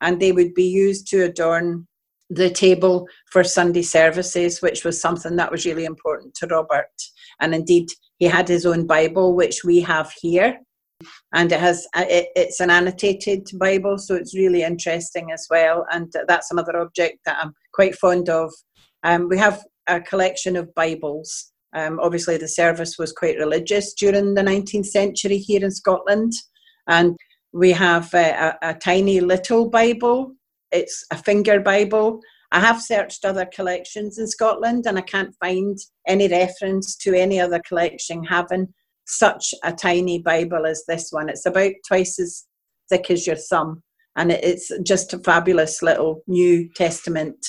and 0.00 0.20
they 0.20 0.32
would 0.32 0.54
be 0.54 0.64
used 0.64 1.06
to 1.08 1.24
adorn 1.24 1.86
the 2.30 2.50
table 2.50 3.06
for 3.30 3.44
Sunday 3.44 3.82
services, 3.82 4.62
which 4.62 4.84
was 4.84 5.00
something 5.00 5.36
that 5.36 5.50
was 5.50 5.66
really 5.66 5.84
important 5.84 6.34
to 6.34 6.46
Robert. 6.46 6.86
And 7.40 7.54
indeed, 7.54 7.88
he 8.18 8.26
had 8.26 8.48
his 8.48 8.64
own 8.64 8.86
Bible, 8.86 9.34
which 9.34 9.64
we 9.64 9.80
have 9.80 10.12
here, 10.20 10.58
and 11.32 11.50
it 11.52 11.60
has 11.60 11.86
it, 11.96 12.28
it's 12.36 12.60
an 12.60 12.70
annotated 12.70 13.48
Bible, 13.58 13.98
so 13.98 14.14
it's 14.14 14.36
really 14.36 14.62
interesting 14.62 15.32
as 15.32 15.46
well. 15.50 15.84
And 15.90 16.12
that's 16.28 16.50
another 16.50 16.78
object 16.78 17.18
that 17.26 17.38
I'm 17.42 17.52
quite 17.72 17.96
fond 17.96 18.28
of. 18.28 18.52
Um, 19.02 19.28
we 19.28 19.36
have 19.38 19.62
a 19.86 20.00
collection 20.00 20.56
of 20.56 20.74
Bibles. 20.74 21.52
Um, 21.74 21.98
obviously, 22.00 22.36
the 22.36 22.48
service 22.48 22.96
was 22.98 23.12
quite 23.12 23.38
religious 23.38 23.94
during 23.94 24.34
the 24.34 24.42
19th 24.42 24.86
century 24.86 25.38
here 25.38 25.64
in 25.64 25.72
Scotland, 25.72 26.32
and 26.86 27.16
we 27.52 27.72
have 27.72 28.12
a, 28.14 28.56
a, 28.62 28.70
a 28.70 28.74
tiny 28.74 29.20
little 29.20 29.68
Bible 29.68 30.34
it's 30.74 31.06
a 31.10 31.16
finger 31.16 31.60
Bible. 31.60 32.20
I 32.52 32.60
have 32.60 32.82
searched 32.82 33.24
other 33.24 33.46
collections 33.46 34.18
in 34.18 34.26
Scotland 34.26 34.86
and 34.86 34.98
I 34.98 35.02
can't 35.02 35.34
find 35.40 35.78
any 36.06 36.28
reference 36.28 36.96
to 36.96 37.14
any 37.14 37.40
other 37.40 37.60
collection 37.66 38.22
having 38.24 38.72
such 39.06 39.54
a 39.62 39.72
tiny 39.72 40.18
Bible 40.20 40.66
as 40.66 40.84
this 40.86 41.08
one. 41.10 41.28
It's 41.28 41.46
about 41.46 41.72
twice 41.86 42.18
as 42.18 42.44
thick 42.90 43.10
as 43.10 43.26
your 43.26 43.36
thumb 43.36 43.82
and 44.16 44.30
it's 44.30 44.70
just 44.82 45.14
a 45.14 45.18
fabulous 45.18 45.82
little 45.82 46.22
New 46.26 46.68
Testament 46.74 47.44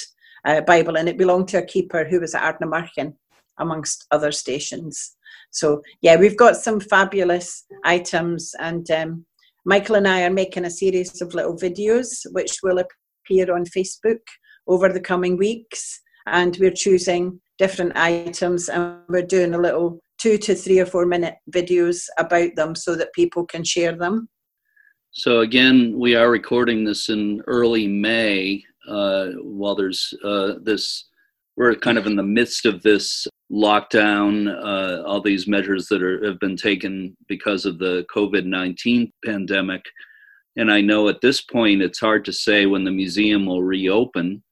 uh, 0.46 0.62
Bible 0.62 0.98
and 0.98 1.10
it 1.10 1.18
belonged 1.18 1.48
to 1.50 1.58
a 1.58 1.66
keeper 1.66 2.06
who 2.06 2.20
was 2.20 2.36
at 2.36 2.60
Ardnamurchan 2.60 3.14
amongst 3.60 4.06
other 4.12 4.32
stations. 4.32 5.16
So 5.52 5.82
yeah, 6.02 6.18
we've 6.18 6.38
got 6.38 6.58
some 6.58 6.80
fabulous 6.80 7.66
items 7.84 8.54
and 8.60 8.90
um, 8.92 9.26
Michael 9.66 9.96
and 9.96 10.08
I 10.08 10.24
are 10.24 10.32
making 10.32 10.66
a 10.66 10.70
series 10.70 11.22
of 11.22 11.34
little 11.34 11.56
videos 11.56 12.26
which 12.32 12.58
will 12.62 12.80
appear 13.26 13.54
on 13.54 13.66
Facebook 13.66 14.20
over 14.68 14.90
the 14.90 15.00
coming 15.00 15.38
weeks. 15.38 16.02
And 16.28 16.58
we're 16.60 16.72
choosing 16.72 17.40
different 17.58 17.96
items 17.96 18.70
and 18.70 18.98
we're 19.08 19.22
doing 19.22 19.54
a 19.54 19.60
little 19.60 20.00
two 20.18 20.38
to 20.38 20.56
three 20.56 20.80
or 20.80 20.86
four 20.86 21.06
minute 21.06 21.36
videos 21.52 22.06
about 22.18 22.56
them 22.56 22.76
so 22.76 22.96
that 22.96 23.14
people 23.14 23.46
can 23.46 23.64
share 23.64 23.96
them. 23.96 24.28
So 25.12 25.42
again, 25.42 25.98
we 25.98 26.16
are 26.16 26.30
recording 26.30 26.84
this 26.84 27.10
in 27.10 27.42
early 27.48 27.88
May 27.88 28.64
uh, 28.88 29.28
while 29.42 29.76
there's 29.76 30.14
uh, 30.24 30.54
this, 30.62 31.06
we're 31.56 31.76
kind 31.76 31.98
of 31.98 32.06
in 32.06 32.16
the 32.16 32.24
midst 32.24 32.66
of 32.66 32.82
this 32.82 33.26
lockdown, 33.52 34.50
uh, 34.62 35.04
all 35.04 35.22
these 35.22 35.48
measures 35.48 35.88
that 35.88 36.04
are, 36.04 36.24
have 36.26 36.40
been 36.40 36.58
taken 36.58 37.16
because 37.28 37.66
of 37.66 37.80
the 37.80 38.06
COVID 38.14 38.46
19 38.46 39.12
pandemic. 39.24 39.84
And 40.58 40.72
I 40.72 40.82
know 40.82 41.10
at 41.10 41.22
this 41.22 41.42
point 41.42 41.82
it's 41.82 42.00
hard 42.00 42.24
to 42.26 42.34
say 42.34 42.66
when 42.66 42.84
the 42.84 42.92
museum 42.92 43.46
will 43.46 43.64
reopen, 43.64 44.44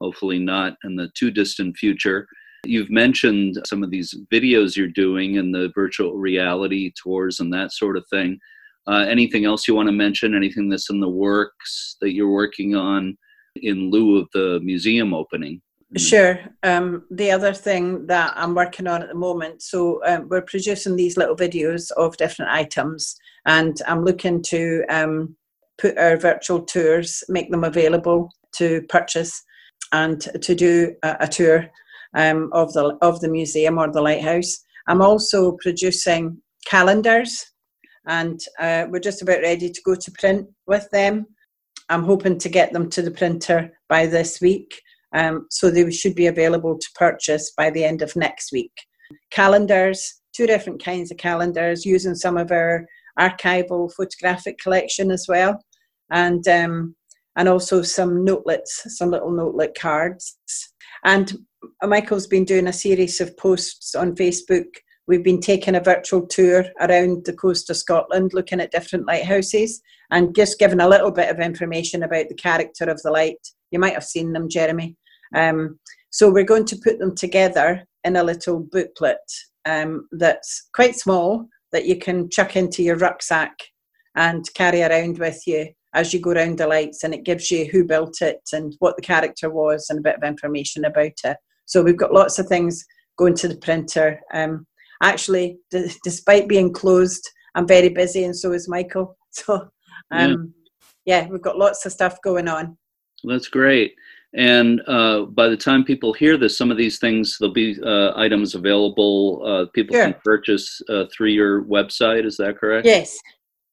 hopefully 0.00 0.38
not 0.38 0.76
in 0.84 0.96
the 0.96 1.08
too 1.14 1.30
distant 1.30 1.76
future. 1.76 2.26
You've 2.64 2.90
mentioned 2.90 3.58
some 3.66 3.82
of 3.82 3.90
these 3.90 4.14
videos 4.32 4.76
you're 4.76 4.88
doing 4.88 5.38
and 5.38 5.54
the 5.54 5.70
virtual 5.74 6.14
reality 6.14 6.92
tours 7.00 7.40
and 7.40 7.52
that 7.52 7.72
sort 7.72 7.96
of 7.96 8.04
thing. 8.10 8.38
Uh, 8.88 9.04
anything 9.08 9.44
else 9.44 9.68
you 9.68 9.74
want 9.74 9.88
to 9.88 9.92
mention? 9.92 10.34
Anything 10.34 10.68
that's 10.68 10.90
in 10.90 11.00
the 11.00 11.08
works 11.08 11.96
that 12.00 12.12
you're 12.12 12.30
working 12.30 12.74
on 12.74 13.16
in 13.56 13.90
lieu 13.90 14.18
of 14.18 14.28
the 14.32 14.60
museum 14.62 15.14
opening? 15.14 15.60
Sure. 15.96 16.40
Um, 16.62 17.04
the 17.10 17.30
other 17.30 17.52
thing 17.52 18.06
that 18.06 18.32
I'm 18.34 18.54
working 18.54 18.86
on 18.86 19.02
at 19.02 19.08
the 19.08 19.14
moment, 19.14 19.60
so 19.60 20.00
um, 20.06 20.28
we're 20.28 20.40
producing 20.40 20.96
these 20.96 21.18
little 21.18 21.36
videos 21.36 21.90
of 21.92 22.16
different 22.16 22.50
items, 22.50 23.14
and 23.44 23.76
I'm 23.86 24.02
looking 24.02 24.42
to 24.44 24.84
um, 24.88 25.36
put 25.78 25.98
our 25.98 26.16
virtual 26.16 26.62
tours, 26.62 27.22
make 27.28 27.50
them 27.50 27.64
available 27.64 28.30
to 28.56 28.82
purchase, 28.88 29.42
and 29.92 30.20
to 30.20 30.54
do 30.54 30.94
a, 31.02 31.16
a 31.20 31.28
tour 31.28 31.68
um, 32.14 32.50
of 32.52 32.72
the 32.72 32.96
of 33.02 33.20
the 33.20 33.28
museum 33.28 33.78
or 33.78 33.90
the 33.90 34.00
lighthouse. 34.00 34.58
I'm 34.88 35.02
also 35.02 35.52
producing 35.62 36.40
calendars, 36.66 37.44
and 38.06 38.40
uh, 38.58 38.86
we're 38.88 39.00
just 39.00 39.22
about 39.22 39.42
ready 39.42 39.70
to 39.70 39.82
go 39.84 39.94
to 39.94 40.10
print 40.12 40.48
with 40.66 40.88
them. 40.90 41.26
I'm 41.88 42.04
hoping 42.04 42.38
to 42.38 42.48
get 42.48 42.72
them 42.72 42.88
to 42.90 43.02
the 43.02 43.10
printer 43.10 43.70
by 43.88 44.06
this 44.06 44.40
week, 44.40 44.80
um, 45.12 45.46
so 45.50 45.70
they 45.70 45.90
should 45.90 46.14
be 46.14 46.26
available 46.26 46.78
to 46.78 46.88
purchase 46.94 47.52
by 47.56 47.70
the 47.70 47.84
end 47.84 48.02
of 48.02 48.16
next 48.16 48.52
week. 48.52 48.72
Calendars, 49.30 50.20
two 50.34 50.46
different 50.46 50.82
kinds 50.82 51.10
of 51.10 51.18
calendars, 51.18 51.84
using 51.84 52.14
some 52.14 52.36
of 52.36 52.50
our 52.50 52.86
archival 53.18 53.92
photographic 53.94 54.58
collection 54.58 55.10
as 55.10 55.26
well, 55.28 55.62
and 56.10 56.46
um, 56.48 56.94
and 57.36 57.48
also 57.48 57.82
some 57.82 58.24
notelets, 58.24 58.82
some 58.96 59.10
little 59.10 59.30
notelet 59.30 59.74
cards. 59.74 60.36
And 61.04 61.32
Michael's 61.82 62.26
been 62.26 62.44
doing 62.44 62.68
a 62.68 62.72
series 62.72 63.20
of 63.20 63.36
posts 63.36 63.94
on 63.94 64.14
Facebook. 64.14 64.66
We've 65.06 65.24
been 65.24 65.40
taking 65.40 65.74
a 65.74 65.80
virtual 65.80 66.26
tour 66.26 66.64
around 66.80 67.24
the 67.24 67.32
coast 67.32 67.70
of 67.70 67.76
Scotland, 67.76 68.32
looking 68.34 68.60
at 68.60 68.70
different 68.70 69.06
lighthouses 69.06 69.80
and 70.10 70.34
just 70.34 70.58
giving 70.58 70.80
a 70.80 70.88
little 70.88 71.10
bit 71.10 71.30
of 71.30 71.40
information 71.40 72.02
about 72.02 72.28
the 72.28 72.34
character 72.34 72.84
of 72.84 73.00
the 73.02 73.10
light. 73.10 73.38
You 73.70 73.78
might 73.78 73.94
have 73.94 74.04
seen 74.04 74.32
them, 74.32 74.48
Jeremy. 74.48 74.96
Um, 75.34 75.78
so 76.10 76.30
we're 76.30 76.44
going 76.44 76.66
to 76.66 76.80
put 76.84 76.98
them 76.98 77.16
together 77.16 77.84
in 78.04 78.16
a 78.16 78.22
little 78.22 78.60
booklet 78.60 79.18
um, 79.64 80.08
that's 80.12 80.68
quite 80.74 80.96
small 80.96 81.48
that 81.72 81.86
you 81.86 81.96
can 81.96 82.28
chuck 82.30 82.56
into 82.56 82.82
your 82.82 82.96
rucksack 82.96 83.54
and 84.14 84.44
carry 84.54 84.82
around 84.82 85.18
with 85.18 85.40
you 85.46 85.68
as 85.94 86.12
you 86.12 86.20
go 86.20 86.30
around 86.30 86.58
the 86.58 86.66
lights 86.66 87.04
and 87.04 87.14
it 87.14 87.24
gives 87.24 87.50
you 87.50 87.66
who 87.66 87.84
built 87.84 88.22
it 88.22 88.40
and 88.52 88.74
what 88.78 88.96
the 88.96 89.02
character 89.02 89.50
was 89.50 89.86
and 89.88 89.98
a 89.98 90.02
bit 90.02 90.16
of 90.16 90.22
information 90.22 90.84
about 90.84 91.12
it. 91.24 91.36
So 91.66 91.82
we've 91.82 91.96
got 91.96 92.12
lots 92.12 92.38
of 92.38 92.46
things 92.46 92.84
going 93.16 93.34
to 93.36 93.48
the 93.48 93.56
printer. 93.56 94.20
Um, 94.32 94.66
actually 95.02 95.58
d- 95.70 95.92
despite 96.04 96.48
being 96.48 96.72
closed 96.72 97.28
i'm 97.54 97.66
very 97.66 97.88
busy 97.88 98.24
and 98.24 98.36
so 98.36 98.52
is 98.52 98.68
michael. 98.68 99.16
So 99.34 99.70
um, 100.10 100.52
yeah. 101.06 101.22
yeah 101.22 101.28
we've 101.28 101.40
got 101.40 101.56
lots 101.56 101.86
of 101.86 101.92
stuff 101.92 102.18
going 102.22 102.48
on. 102.48 102.76
That's 103.24 103.48
great 103.48 103.94
and 104.34 104.80
uh, 104.86 105.22
by 105.22 105.48
the 105.48 105.56
time 105.56 105.84
people 105.84 106.12
hear 106.12 106.38
this, 106.38 106.56
some 106.56 106.70
of 106.70 106.76
these 106.76 106.98
things, 106.98 107.36
there'll 107.38 107.52
be 107.52 107.78
uh, 107.84 108.12
items 108.16 108.54
available. 108.54 109.42
Uh, 109.44 109.66
people 109.74 109.94
sure. 109.94 110.04
can 110.04 110.14
purchase 110.24 110.80
uh, 110.88 111.04
through 111.12 111.28
your 111.28 111.64
website. 111.64 112.24
Is 112.24 112.38
that 112.38 112.56
correct? 112.56 112.86
Yes, 112.86 113.18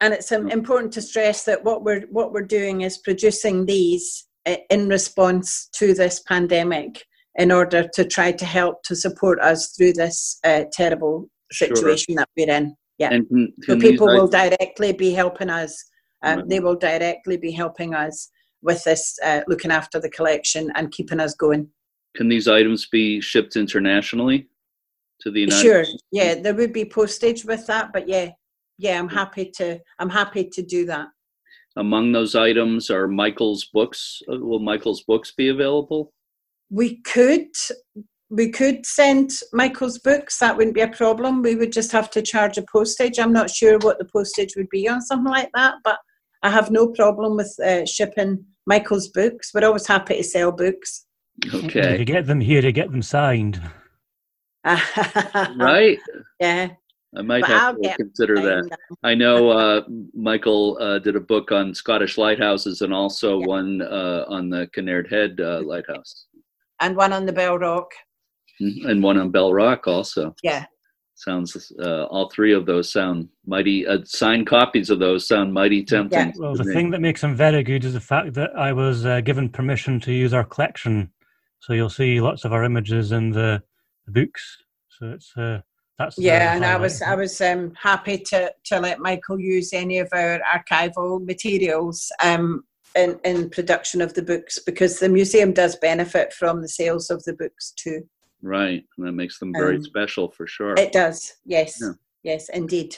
and 0.01 0.13
it's 0.13 0.31
um, 0.31 0.49
important 0.49 0.91
to 0.93 1.01
stress 1.01 1.45
that 1.45 1.63
what 1.63 1.83
we're 1.83 2.01
what 2.11 2.33
we're 2.33 2.41
doing 2.41 2.81
is 2.81 2.97
producing 2.97 3.65
these 3.65 4.27
uh, 4.45 4.57
in 4.69 4.89
response 4.89 5.69
to 5.73 5.93
this 5.93 6.21
pandemic 6.21 7.05
in 7.35 7.51
order 7.51 7.87
to 7.93 8.03
try 8.03 8.31
to 8.31 8.45
help 8.45 8.83
to 8.83 8.95
support 8.95 9.39
us 9.39 9.71
through 9.77 9.93
this 9.93 10.39
uh, 10.43 10.63
terrible 10.73 11.29
situation 11.51 12.13
sure. 12.13 12.17
that 12.17 12.29
we're 12.37 12.49
in 12.49 12.75
yeah 12.97 13.11
and 13.11 13.51
so 13.63 13.79
people 13.79 14.05
will 14.05 14.27
directly 14.27 14.93
be 14.93 15.11
helping 15.11 15.49
us 15.49 15.83
um, 16.23 16.39
right. 16.39 16.49
they 16.49 16.59
will 16.59 16.75
directly 16.75 17.37
be 17.37 17.51
helping 17.51 17.95
us 17.95 18.29
with 18.61 18.83
this 18.83 19.17
uh, 19.23 19.41
looking 19.47 19.71
after 19.71 19.99
the 19.99 20.09
collection 20.09 20.71
and 20.75 20.91
keeping 20.91 21.19
us 21.19 21.33
going 21.35 21.67
can 22.15 22.27
these 22.27 22.47
items 22.47 22.87
be 22.87 23.21
shipped 23.21 23.55
internationally 23.55 24.47
to 25.21 25.31
the 25.31 25.41
United 25.41 25.59
States? 25.59 25.73
sure 25.73 25.83
States? 25.85 26.03
yeah 26.11 26.35
there 26.35 26.55
would 26.55 26.73
be 26.73 26.85
postage 26.85 27.45
with 27.45 27.65
that 27.67 27.91
but 27.93 28.07
yeah 28.07 28.29
yeah, 28.79 28.97
I'm 28.97 29.09
happy 29.09 29.51
to. 29.57 29.79
I'm 29.99 30.09
happy 30.09 30.49
to 30.53 30.63
do 30.63 30.85
that. 30.85 31.09
Among 31.75 32.11
those 32.11 32.33
items 32.33 32.89
are 32.89 33.07
Michael's 33.07 33.65
books. 33.65 34.21
Uh, 34.31 34.39
will 34.39 34.59
Michael's 34.59 35.03
books 35.03 35.33
be 35.37 35.49
available? 35.49 36.13
We 36.71 37.01
could. 37.01 37.49
We 38.29 38.51
could 38.51 38.85
send 38.85 39.31
Michael's 39.51 39.99
books. 39.99 40.39
That 40.39 40.55
wouldn't 40.55 40.75
be 40.75 40.81
a 40.81 40.87
problem. 40.87 41.41
We 41.41 41.55
would 41.55 41.73
just 41.73 41.91
have 41.91 42.09
to 42.11 42.21
charge 42.21 42.57
a 42.57 42.65
postage. 42.71 43.19
I'm 43.19 43.33
not 43.33 43.49
sure 43.49 43.77
what 43.79 43.99
the 43.99 44.05
postage 44.05 44.55
would 44.55 44.69
be 44.69 44.87
on 44.87 45.01
something 45.01 45.31
like 45.31 45.49
that, 45.55 45.75
but 45.83 45.99
I 46.41 46.49
have 46.49 46.71
no 46.71 46.87
problem 46.87 47.35
with 47.35 47.57
uh, 47.59 47.85
shipping 47.85 48.45
Michael's 48.65 49.09
books. 49.09 49.51
We're 49.53 49.65
always 49.65 49.87
happy 49.87 50.17
to 50.17 50.23
sell 50.23 50.51
books. 50.51 51.05
Okay. 51.53 51.93
If 51.93 51.99
you 51.99 52.05
get 52.05 52.27
them 52.27 52.39
here, 52.39 52.61
to 52.61 52.71
get 52.71 52.91
them 52.91 53.01
signed. 53.01 53.61
right. 54.65 55.99
Yeah. 56.39 56.69
I 57.17 57.21
might 57.23 57.41
but 57.41 57.49
have 57.49 57.61
I'll 57.61 57.81
to 57.81 57.95
consider 57.95 58.35
that. 58.35 58.77
I 59.03 59.15
know 59.15 59.49
uh, 59.49 59.81
Michael 60.13 60.77
uh, 60.79 60.99
did 60.99 61.15
a 61.15 61.19
book 61.19 61.51
on 61.51 61.73
Scottish 61.73 62.17
lighthouses 62.17 62.81
and 62.81 62.93
also 62.93 63.39
yeah. 63.39 63.47
one 63.47 63.81
uh, 63.81 64.25
on 64.27 64.49
the 64.49 64.69
Kinnaird 64.75 65.09
Head 65.09 65.39
uh, 65.41 65.61
lighthouse. 65.65 66.27
And 66.81 66.95
one 66.95 67.11
on 67.11 67.25
the 67.25 67.33
Bell 67.33 67.57
Rock. 67.57 67.91
Mm-hmm. 68.61 68.89
And 68.89 69.01
one 69.01 69.17
on 69.17 69.31
Bell 69.31 69.53
Rock 69.53 69.87
also. 69.87 70.35
Yeah. 70.43 70.65
Sounds, 71.19 71.73
uh, 71.79 72.05
all 72.05 72.29
three 72.29 72.53
of 72.53 72.65
those 72.65 72.91
sound 72.91 73.27
mighty, 73.45 73.85
uh, 73.85 73.99
signed 74.05 74.47
copies 74.47 74.89
of 74.89 74.99
those 74.99 75.27
sound 75.27 75.53
mighty 75.53 75.83
tempting. 75.83 76.27
Yeah. 76.27 76.31
Well, 76.37 76.55
the 76.55 76.63
me. 76.63 76.73
thing 76.73 76.91
that 76.91 77.01
makes 77.01 77.21
them 77.21 77.35
very 77.35 77.61
good 77.61 77.83
is 77.83 77.93
the 77.93 77.99
fact 77.99 78.33
that 78.35 78.55
I 78.55 78.71
was 78.71 79.03
given 79.23 79.49
permission 79.49 79.99
to 80.01 80.13
use 80.13 80.33
our 80.33 80.45
collection. 80.45 81.11
So 81.59 81.73
you'll 81.73 81.89
see 81.89 82.21
lots 82.21 82.45
of 82.45 82.53
our 82.53 82.63
images 82.63 83.11
in 83.11 83.31
the, 83.31 83.61
the 84.05 84.11
books. 84.13 84.57
So 84.97 85.07
it's 85.07 85.33
that's 85.99 86.17
yeah, 86.17 86.55
and 86.55 86.63
I 86.63 86.77
was 86.77 87.01
I 87.01 87.13
was 87.13 87.41
um, 87.41 87.73
happy 87.75 88.17
to 88.17 88.53
to 88.65 88.79
let 88.79 88.99
Michael 88.99 89.37
use 89.37 89.73
any 89.73 89.99
of 89.99 90.07
our 90.13 90.39
archival 90.39 91.23
materials 91.23 92.09
um, 92.23 92.63
in 92.95 93.19
in 93.25 93.49
production 93.49 93.99
of 93.99 94.13
the 94.13 94.21
books 94.21 94.59
because 94.59 94.99
the 94.99 95.09
museum 95.09 95.51
does 95.51 95.75
benefit 95.75 96.31
from 96.31 96.61
the 96.61 96.69
sales 96.69 97.09
of 97.09 97.21
the 97.25 97.33
books 97.33 97.73
too. 97.75 98.07
Right, 98.41 98.83
and 98.97 99.07
that 99.07 99.11
makes 99.11 99.39
them 99.39 99.51
very 99.53 99.75
um, 99.75 99.83
special 99.83 100.29
for 100.29 100.47
sure. 100.47 100.75
It 100.75 100.93
does, 100.93 101.33
yes, 101.45 101.77
yeah. 101.81 101.91
yes, 102.23 102.49
indeed. 102.49 102.95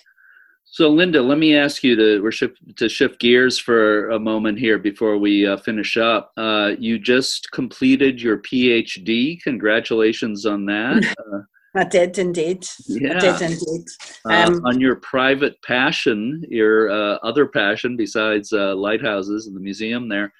So, 0.66 0.88
Linda, 0.88 1.22
let 1.22 1.38
me 1.38 1.56
ask 1.56 1.84
you 1.84 1.98
to 1.98 2.22
we're 2.22 2.32
shift, 2.32 2.58
to 2.78 2.88
shift 2.88 3.20
gears 3.20 3.60
for 3.60 4.10
a 4.12 4.20
moment 4.20 4.58
here 4.58 4.78
before 4.78 5.18
we 5.18 5.46
uh, 5.46 5.58
finish 5.58 5.98
up. 5.98 6.32
Uh, 6.38 6.76
you 6.80 6.98
just 6.98 7.52
completed 7.52 8.22
your 8.22 8.38
PhD. 8.38 9.42
Congratulations 9.42 10.46
on 10.46 10.66
that. 10.66 11.16
Uh, 11.34 11.40
I 11.74 11.86
did 11.86 12.18
indeed. 12.18 12.68
Yeah. 12.88 13.16
I 13.16 13.20
did 13.20 13.42
indeed. 13.42 13.88
Uh, 14.26 14.48
um, 14.48 14.66
on 14.66 14.82
your 14.82 14.98
private 14.98 15.56
passion, 15.62 16.44
your 16.50 16.92
uh, 16.92 17.18
other 17.24 17.48
passion 17.48 17.96
besides 17.96 18.52
uh, 18.52 18.76
lighthouses 18.76 19.48
and 19.48 19.56
the 19.56 19.62
museum 19.62 20.10
there, 20.10 20.34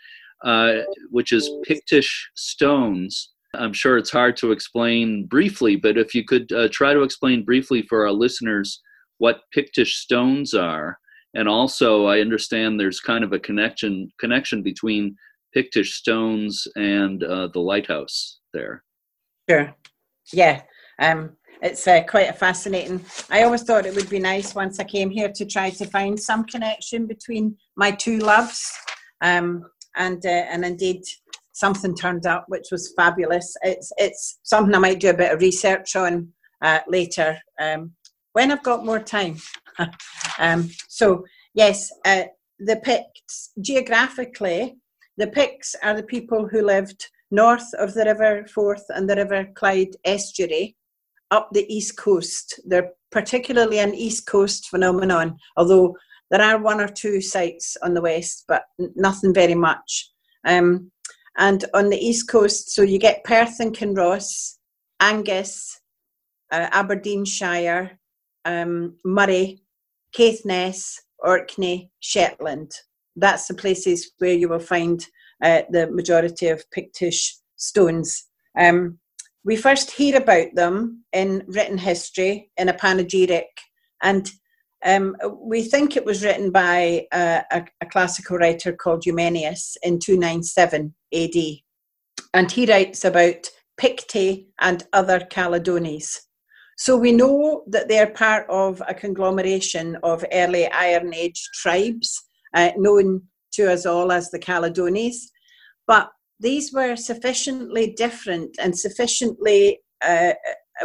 uh, 0.44 0.80
which 1.10 1.32
is 1.32 1.50
Pictish 1.66 2.30
stones. 2.36 3.32
I'm 3.54 3.74
sure 3.74 3.98
it's 3.98 4.12
hard 4.12 4.38
to 4.38 4.52
explain 4.52 5.26
briefly, 5.26 5.76
but 5.76 5.98
if 5.98 6.16
you 6.16 6.24
could 6.24 6.52
uh, 6.52 6.70
try 6.72 6.94
to 6.94 7.04
explain 7.04 7.44
briefly 7.44 7.82
for 7.84 8.06
our 8.06 8.12
listeners 8.12 8.82
what 9.18 9.42
Pictish 9.56 9.96
stones 9.96 10.54
are, 10.54 10.98
and 11.34 11.48
also 11.48 12.06
I 12.06 12.22
understand 12.22 12.80
there's 12.80 13.00
kind 13.00 13.24
of 13.24 13.34
a 13.34 13.40
connection 13.40 14.12
connection 14.20 14.64
between 14.64 15.16
Pictish 15.56 15.94
stones 15.94 16.68
and 16.76 17.22
the 17.22 17.52
lighthouse 17.60 18.40
there. 18.54 18.84
Sure. 19.50 19.74
Yeah. 20.34 20.62
Um, 21.00 21.36
it's 21.62 21.88
uh, 21.88 22.02
quite 22.04 22.30
a 22.30 22.34
fascinating. 22.34 23.04
I 23.30 23.44
always 23.44 23.64
thought 23.64 23.86
it 23.86 23.96
would 23.96 24.10
be 24.10 24.20
nice 24.20 24.56
once 24.56 24.80
I 24.80 24.84
came 24.84 25.12
here 25.12 25.32
to 25.36 25.46
try 25.46 25.70
to 25.70 25.86
find 25.86 26.20
some 26.20 26.44
connection 26.46 27.06
between 27.06 27.56
my 27.76 27.92
two 27.92 28.18
loves, 28.18 28.72
um, 29.22 29.64
and 29.96 30.26
uh, 30.26 30.30
and 30.30 30.66
indeed 30.66 31.04
something 31.62 31.96
turned 31.96 32.26
up 32.26 32.44
which 32.48 32.68
was 32.72 32.94
fabulous. 32.98 33.56
It's 33.62 33.92
it's 33.98 34.40
something 34.44 34.76
I 34.76 34.80
might 34.80 35.00
do 35.00 35.12
a 35.12 35.22
bit 35.22 35.32
of 35.32 35.42
research 35.42 35.96
on 35.96 36.28
uh, 36.62 36.80
later 36.88 37.38
um, 37.60 37.92
when 38.34 38.52
I've 38.52 38.64
got 38.64 38.86
more 38.86 39.04
time. 39.18 39.38
um, 40.40 40.70
so 40.90 41.24
yes, 41.54 41.90
uh, 42.06 42.24
the 42.60 42.78
Picts, 42.78 43.52
geographically, 43.62 44.78
the 45.18 45.28
Picts 45.28 45.76
are 45.84 45.96
the 45.96 46.12
people 46.16 46.48
who 46.48 46.62
lived 46.66 47.08
north 47.30 47.70
of 47.80 47.94
the 47.94 48.06
River 48.06 48.46
Forth 48.54 48.86
and 48.90 49.10
the 49.10 49.16
River 49.16 49.48
Clyde 49.56 49.96
estuary 50.04 50.76
up 51.30 51.50
the 51.52 51.66
east 51.74 51.98
coast. 51.98 52.60
They're 52.66 52.92
particularly 53.12 53.80
an 53.80 53.94
east 53.94 54.28
coast 54.28 54.68
phenomenon, 54.70 55.38
although 55.58 55.96
there 56.30 56.42
are 56.42 56.62
one 56.62 56.82
or 56.82 56.88
two 56.88 57.22
sites 57.22 57.78
on 57.84 57.94
the 57.94 58.02
west, 58.02 58.46
but 58.48 58.64
nothing 58.96 59.34
very 59.34 59.56
much. 59.56 60.10
Um, 60.46 60.92
and 61.38 61.66
on 61.74 61.90
the 61.90 61.98
east 61.98 62.28
coast, 62.28 62.72
so 62.72 62.82
you 62.82 63.00
get 63.00 63.24
Perth 63.24 63.60
and 63.60 63.76
Kinross, 63.76 64.58
Angus, 65.00 65.80
uh, 66.52 66.68
Aberdeenshire, 66.72 68.00
um, 68.46 68.98
Moray, 69.06 69.58
Caithness, 70.14 71.00
Orkney, 71.20 71.92
Shetland. 72.00 72.72
That's 73.16 73.48
the 73.48 73.54
places 73.54 74.12
where 74.18 74.34
you 74.34 74.50
will 74.50 74.60
find 74.60 75.06
uh, 75.44 75.62
the 75.70 75.90
majority 75.92 76.48
of 76.48 76.70
Pictish 76.72 77.36
stones. 77.56 78.26
Um, 78.58 79.00
we 79.44 79.56
first 79.56 79.92
hear 79.92 80.18
about 80.18 80.54
them 80.54 81.04
in 81.14 81.44
written 81.48 81.78
history 81.78 82.52
in 82.58 82.70
a 82.70 82.74
panegyric, 82.74 83.48
and 84.04 84.32
um, 84.86 85.16
we 85.40 85.64
think 85.64 85.96
it 85.96 86.06
was 86.06 86.24
written 86.24 86.52
by 86.52 87.08
a, 87.14 87.44
a, 87.52 87.66
a, 87.82 87.86
classical 87.86 88.38
writer 88.38 88.74
called 88.74 89.04
Eumenius 89.06 89.78
in 89.84 90.00
297 90.00 90.94
AD. 91.14 91.36
And 92.34 92.52
he 92.52 92.66
writes 92.66 93.06
about 93.06 93.50
Picti 93.80 94.48
and 94.60 94.86
other 94.94 95.20
Caledones. 95.20 96.18
So 96.78 96.98
we 96.98 97.12
know 97.12 97.64
that 97.68 97.88
they're 97.88 98.10
part 98.10 98.48
of 98.50 98.82
a 98.88 98.94
conglomeration 98.94 99.98
of 100.02 100.26
early 100.34 100.68
Iron 100.72 101.14
Age 101.14 101.42
tribes, 101.62 102.20
uh, 102.56 102.72
known 102.76 103.22
to 103.54 103.72
us 103.72 103.86
all 103.86 104.12
as 104.12 104.32
the 104.32 104.40
Caledones. 104.40 105.16
But 105.86 106.10
these 106.40 106.74
were 106.74 106.96
sufficiently 106.96 107.94
different 107.96 108.56
and 108.60 108.78
sufficiently 108.78 109.80
uh, 110.04 110.34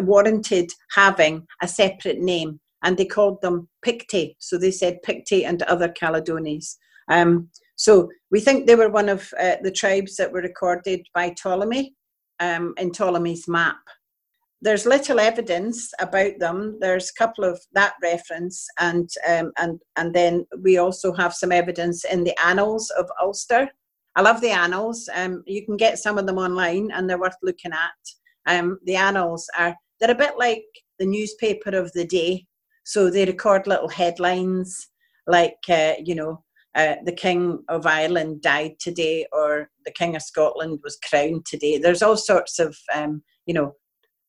warranted 0.00 0.70
having 0.94 1.46
a 1.62 1.68
separate 1.68 2.18
name, 2.18 2.60
and 2.86 2.96
they 2.96 3.04
called 3.04 3.42
them 3.42 3.68
Picti. 3.84 4.34
So 4.38 4.56
they 4.56 4.70
said 4.70 5.02
Picti 5.06 5.44
and 5.44 5.62
other 5.64 5.88
Caledones. 5.88 6.76
Um, 7.10 7.50
so 7.76 8.08
we 8.30 8.40
think 8.40 8.66
they 8.66 8.74
were 8.74 8.88
one 8.88 9.10
of 9.10 9.28
uh, 9.38 9.56
the 9.62 9.70
tribes 9.70 10.16
that 10.16 10.32
were 10.32 10.40
recorded 10.40 11.06
by 11.14 11.30
Ptolemy 11.30 11.94
um, 12.40 12.72
in 12.78 12.90
Ptolemy's 12.90 13.46
map. 13.46 13.76
There's 14.62 14.86
little 14.86 15.20
evidence 15.20 15.92
about 16.00 16.38
them. 16.38 16.78
There's 16.80 17.10
a 17.10 17.18
couple 17.22 17.44
of 17.44 17.60
that 17.74 17.92
reference, 18.02 18.66
and 18.80 19.08
um, 19.28 19.52
and 19.58 19.78
and 19.96 20.14
then 20.14 20.46
we 20.62 20.78
also 20.78 21.12
have 21.12 21.34
some 21.34 21.52
evidence 21.52 22.04
in 22.06 22.24
the 22.24 22.34
Annals 22.42 22.90
of 22.98 23.06
Ulster, 23.20 23.68
I 24.16 24.22
love 24.22 24.40
the 24.40 24.50
annals. 24.50 25.10
Um, 25.14 25.44
you 25.46 25.64
can 25.64 25.76
get 25.76 25.98
some 25.98 26.16
of 26.16 26.26
them 26.26 26.38
online, 26.38 26.90
and 26.90 27.08
they're 27.08 27.20
worth 27.20 27.36
looking 27.42 27.72
at. 27.72 28.50
Um, 28.52 28.78
the 28.84 28.96
annals 28.96 29.48
are 29.58 29.76
they're 30.00 30.10
a 30.10 30.14
bit 30.14 30.38
like 30.38 30.64
the 30.98 31.06
newspaper 31.06 31.76
of 31.76 31.92
the 31.92 32.06
day, 32.06 32.46
so 32.86 33.10
they 33.10 33.26
record 33.26 33.66
little 33.66 33.88
headlines 33.88 34.88
like 35.26 35.58
uh, 35.68 35.94
you 36.02 36.14
know 36.14 36.42
uh, 36.76 36.96
the 37.04 37.12
King 37.12 37.64
of 37.68 37.86
Ireland 37.86 38.42
died 38.42 38.78
today, 38.78 39.26
or 39.32 39.70
the 39.86 39.92
King 39.92 40.14
of 40.14 40.22
Scotland 40.22 40.80
was 40.84 40.98
crowned 41.08 41.46
today. 41.46 41.78
There's 41.78 42.02
all 42.02 42.18
sorts 42.18 42.58
of, 42.58 42.76
um, 42.94 43.22
you 43.46 43.54
know, 43.54 43.72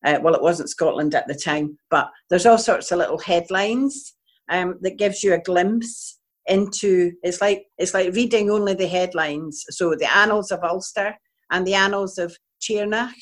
uh, 0.06 0.18
well, 0.22 0.34
it 0.34 0.40
wasn't 0.40 0.70
Scotland 0.70 1.14
at 1.14 1.28
the 1.28 1.34
time, 1.34 1.76
but 1.90 2.08
there's 2.30 2.46
all 2.46 2.56
sorts 2.56 2.90
of 2.90 2.98
little 2.98 3.18
headlines 3.18 4.14
um, 4.48 4.78
that 4.80 4.96
gives 4.96 5.22
you 5.22 5.34
a 5.34 5.42
glimpse 5.42 6.18
into 6.46 7.12
it's 7.22 7.42
like 7.42 7.66
it's 7.76 7.92
like 7.92 8.14
reading 8.14 8.50
only 8.50 8.72
the 8.72 8.86
headlines. 8.86 9.62
So 9.68 9.94
the 9.94 10.10
Annals 10.10 10.50
of 10.50 10.64
Ulster 10.64 11.14
and 11.50 11.66
the 11.66 11.74
Annals 11.74 12.16
of 12.16 12.34
Tigernach 12.62 13.12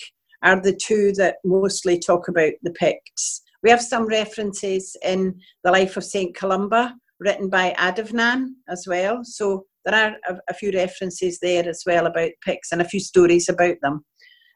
are 0.44 0.60
the 0.60 0.76
two 0.76 1.12
that 1.14 1.38
mostly 1.44 1.98
talk 1.98 2.28
about 2.28 2.52
the 2.62 2.70
Picts. 2.70 3.42
We 3.66 3.70
have 3.70 3.82
some 3.82 4.06
references 4.06 4.96
in 5.02 5.40
the 5.64 5.72
life 5.72 5.96
of 5.96 6.04
Saint 6.04 6.36
Columba, 6.36 6.94
written 7.18 7.50
by 7.50 7.74
Adamnan 7.76 8.50
as 8.68 8.86
well. 8.86 9.24
So 9.24 9.64
there 9.84 9.92
are 9.92 10.16
a, 10.32 10.38
a 10.48 10.54
few 10.54 10.70
references 10.70 11.40
there 11.40 11.68
as 11.68 11.82
well 11.84 12.06
about 12.06 12.30
Picts 12.44 12.70
and 12.70 12.80
a 12.80 12.88
few 12.88 13.00
stories 13.00 13.48
about 13.48 13.74
them. 13.82 14.04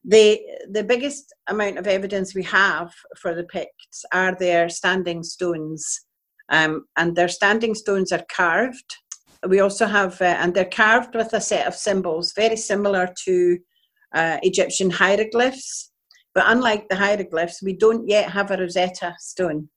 The, 0.05 0.41
the 0.71 0.85
biggest 0.85 1.35
amount 1.49 1.79
of 1.79 1.89
evidence 1.89 2.37
we 2.37 2.45
have 2.45 2.93
for 3.21 3.35
the 3.35 3.43
Picts 3.43 4.05
are 4.15 4.37
their 4.39 4.69
standing 4.69 5.25
stones 5.25 6.03
um, 6.49 6.85
and 6.97 7.17
their 7.17 7.27
standing 7.27 7.75
stones 7.75 8.13
are 8.13 8.25
carved. 8.33 8.95
We 9.45 9.59
also 9.59 9.87
have, 9.87 10.23
uh, 10.23 10.37
and 10.39 10.55
they're 10.55 10.67
carved 10.67 11.17
with 11.17 11.33
a 11.33 11.41
set 11.41 11.67
of 11.67 11.75
symbols 11.75 12.33
very 12.37 12.57
similar 12.57 13.13
to 13.25 13.59
uh, 14.15 14.39
Egyptian 14.45 14.91
hieroglyphs. 14.91 15.89
But 16.35 16.45
unlike 16.47 16.89
the 16.89 16.97
hieroglyphs, 16.97 17.62
we 17.62 17.72
don't 17.72 18.09
yet 18.09 18.31
have 18.31 18.51
a 18.51 18.57
Rosetta 18.57 19.16
stone 19.18 19.68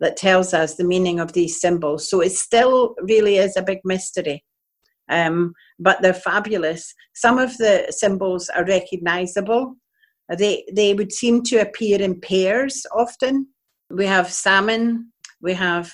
that 0.00 0.16
tells 0.16 0.54
us 0.54 0.74
the 0.74 0.84
meaning 0.84 1.20
of 1.20 1.32
these 1.32 1.60
symbols. 1.60 2.08
So 2.08 2.20
it 2.20 2.32
still 2.32 2.94
really 3.02 3.36
is 3.36 3.56
a 3.56 3.62
big 3.62 3.78
mystery. 3.84 4.44
Um, 5.08 5.52
but 5.78 6.00
they're 6.02 6.14
fabulous. 6.14 6.94
Some 7.14 7.38
of 7.38 7.56
the 7.58 7.86
symbols 7.90 8.48
are 8.48 8.64
recognizable. 8.64 9.74
They, 10.36 10.64
they 10.72 10.94
would 10.94 11.12
seem 11.12 11.42
to 11.44 11.58
appear 11.58 12.00
in 12.00 12.20
pairs 12.20 12.86
often. 12.94 13.48
We 13.90 14.06
have 14.06 14.32
salmon, 14.32 15.12
we 15.40 15.52
have 15.54 15.92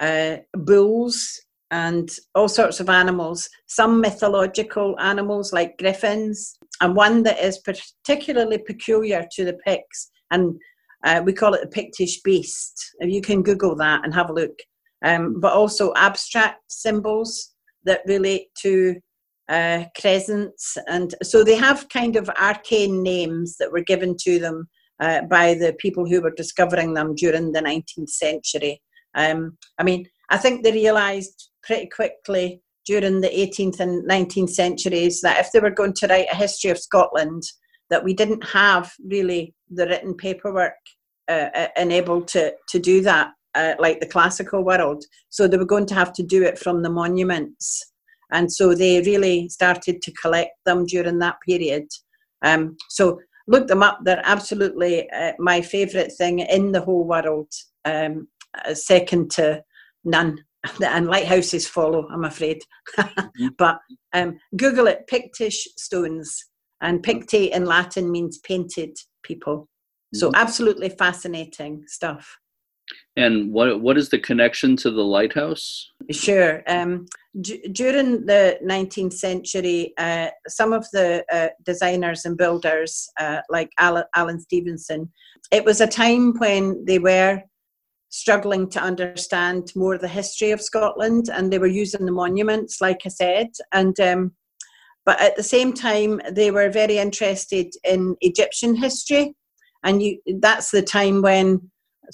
uh, 0.00 0.38
bulls, 0.54 1.40
and 1.70 2.10
all 2.34 2.48
sorts 2.48 2.80
of 2.80 2.88
animals, 2.88 3.48
some 3.66 4.00
mythological 4.00 4.98
animals 4.98 5.52
like 5.52 5.78
griffins, 5.78 6.56
and 6.80 6.96
one 6.96 7.22
that 7.24 7.38
is 7.38 7.58
particularly 7.58 8.58
peculiar 8.58 9.26
to 9.32 9.44
the 9.44 9.58
Picts, 9.66 10.10
and 10.30 10.58
uh, 11.04 11.22
we 11.24 11.32
call 11.32 11.54
it 11.54 11.60
the 11.60 11.68
Pictish 11.68 12.22
beast. 12.22 12.96
You 13.00 13.20
can 13.20 13.42
Google 13.42 13.76
that 13.76 14.04
and 14.04 14.14
have 14.14 14.30
a 14.30 14.34
look. 14.34 14.58
Um, 15.04 15.38
but 15.38 15.52
also 15.52 15.94
abstract 15.94 16.60
symbols 16.72 17.54
that 17.84 18.00
relate 18.06 18.48
to 18.62 18.96
uh, 19.48 19.84
crescents, 19.98 20.76
and 20.88 21.14
so 21.22 21.44
they 21.44 21.54
have 21.54 21.88
kind 21.88 22.16
of 22.16 22.28
arcane 22.30 23.02
names 23.02 23.56
that 23.58 23.70
were 23.70 23.82
given 23.82 24.16
to 24.24 24.40
them 24.40 24.68
uh, 25.00 25.22
by 25.22 25.54
the 25.54 25.74
people 25.78 26.04
who 26.04 26.20
were 26.20 26.32
discovering 26.32 26.94
them 26.94 27.14
during 27.14 27.52
the 27.52 27.60
19th 27.60 28.08
century. 28.08 28.82
Um, 29.14 29.56
I 29.78 29.84
mean, 29.84 30.06
I 30.30 30.36
think 30.36 30.62
they 30.62 30.72
realised 30.72 31.50
pretty 31.62 31.88
quickly 31.88 32.62
during 32.86 33.20
the 33.20 33.28
18th 33.28 33.80
and 33.80 34.08
19th 34.08 34.50
centuries 34.50 35.20
that 35.20 35.38
if 35.38 35.52
they 35.52 35.60
were 35.60 35.70
going 35.70 35.92
to 35.94 36.06
write 36.06 36.28
a 36.32 36.36
history 36.36 36.70
of 36.70 36.78
Scotland, 36.78 37.42
that 37.90 38.04
we 38.04 38.14
didn't 38.14 38.44
have 38.44 38.92
really 39.04 39.54
the 39.70 39.86
written 39.86 40.14
paperwork 40.14 40.74
uh, 41.28 41.48
uh, 41.54 41.68
enabled 41.76 42.28
to, 42.28 42.54
to 42.68 42.78
do 42.78 43.02
that 43.02 43.30
uh, 43.54 43.74
like 43.78 44.00
the 44.00 44.06
classical 44.06 44.64
world. 44.64 45.04
So 45.30 45.46
they 45.46 45.56
were 45.56 45.64
going 45.64 45.86
to 45.86 45.94
have 45.94 46.12
to 46.14 46.22
do 46.22 46.42
it 46.42 46.58
from 46.58 46.82
the 46.82 46.90
monuments. 46.90 47.92
And 48.30 48.52
so 48.52 48.74
they 48.74 49.00
really 49.00 49.48
started 49.48 50.02
to 50.02 50.12
collect 50.12 50.52
them 50.64 50.84
during 50.86 51.18
that 51.18 51.36
period. 51.46 51.88
Um, 52.42 52.76
so 52.90 53.20
look 53.46 53.66
them 53.66 53.82
up. 53.82 54.00
They're 54.04 54.22
absolutely 54.24 55.10
uh, 55.10 55.32
my 55.38 55.62
favourite 55.62 56.12
thing 56.12 56.40
in 56.40 56.72
the 56.72 56.82
whole 56.82 57.04
world. 57.04 57.50
Um, 57.84 58.28
uh, 58.64 58.74
second 58.74 59.30
to 59.32 59.62
none. 60.08 60.44
And 60.84 61.06
lighthouses 61.06 61.68
follow, 61.68 62.08
I'm 62.10 62.24
afraid. 62.24 62.62
Mm-hmm. 62.98 63.48
but 63.58 63.78
um, 64.12 64.38
Google 64.56 64.88
it, 64.88 65.06
Pictish 65.10 65.66
stones. 65.76 66.44
And 66.80 67.02
Picti 67.02 67.50
in 67.50 67.64
Latin 67.64 68.10
means 68.10 68.38
painted 68.38 68.96
people. 69.22 69.68
So 70.14 70.28
mm-hmm. 70.28 70.40
absolutely 70.40 70.88
fascinating 70.90 71.84
stuff. 71.86 72.38
And 73.16 73.52
what 73.52 73.80
what 73.80 73.98
is 73.98 74.08
the 74.08 74.18
connection 74.18 74.76
to 74.76 74.90
the 74.90 75.04
lighthouse? 75.04 75.90
Sure. 76.10 76.62
Um, 76.66 77.06
d- 77.40 77.68
during 77.72 78.24
the 78.26 78.58
19th 78.64 79.12
century, 79.12 79.92
uh, 79.98 80.28
some 80.48 80.72
of 80.72 80.86
the 80.92 81.24
uh, 81.32 81.48
designers 81.64 82.24
and 82.24 82.36
builders, 82.36 83.08
uh, 83.20 83.40
like 83.50 83.70
Alan, 83.78 84.04
Alan 84.14 84.40
Stevenson, 84.40 85.10
it 85.50 85.64
was 85.64 85.80
a 85.80 85.86
time 85.86 86.34
when 86.38 86.84
they 86.84 86.98
were 86.98 87.42
struggling 88.10 88.68
to 88.70 88.80
understand 88.80 89.72
more 89.76 89.98
the 89.98 90.08
history 90.08 90.50
of 90.50 90.62
Scotland, 90.62 91.28
and 91.32 91.52
they 91.52 91.58
were 91.58 91.66
using 91.66 92.06
the 92.06 92.12
monuments, 92.12 92.80
like 92.80 93.02
I 93.04 93.08
said, 93.08 93.48
and 93.72 93.98
um, 94.00 94.32
but 95.04 95.20
at 95.20 95.36
the 95.36 95.42
same 95.42 95.72
time 95.72 96.20
they 96.30 96.50
were 96.50 96.70
very 96.70 96.98
interested 96.98 97.72
in 97.84 98.16
Egyptian 98.20 98.74
history, 98.74 99.34
and 99.84 100.02
you, 100.02 100.18
that's 100.40 100.70
the 100.70 100.82
time 100.82 101.22
when 101.22 101.70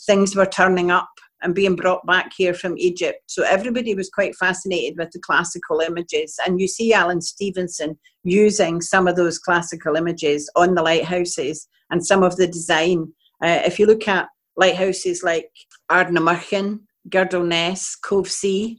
things 0.06 0.34
were 0.34 0.46
turning 0.46 0.90
up 0.90 1.08
and 1.42 1.54
being 1.54 1.76
brought 1.76 2.04
back 2.06 2.32
here 2.36 2.54
from 2.54 2.78
Egypt. 2.78 3.18
So 3.26 3.42
everybody 3.44 3.94
was 3.94 4.08
quite 4.08 4.34
fascinated 4.34 4.98
with 4.98 5.10
the 5.12 5.20
classical 5.20 5.80
images, 5.80 6.36
and 6.44 6.60
you 6.60 6.66
see 6.66 6.92
Alan 6.92 7.20
Stevenson 7.20 7.98
using 8.24 8.80
some 8.80 9.06
of 9.06 9.16
those 9.16 9.38
classical 9.38 9.94
images 9.94 10.50
on 10.56 10.74
the 10.74 10.82
lighthouses 10.82 11.68
and 11.90 12.04
some 12.04 12.22
of 12.22 12.36
the 12.36 12.46
design. 12.46 13.12
Uh, 13.42 13.60
if 13.64 13.78
you 13.78 13.86
look 13.86 14.08
at 14.08 14.28
lighthouses 14.56 15.22
like 15.22 15.50
Ardnamurchan, 15.90 16.80
Girdle 17.08 17.44
Ness, 17.44 17.96
Covesea. 18.02 18.76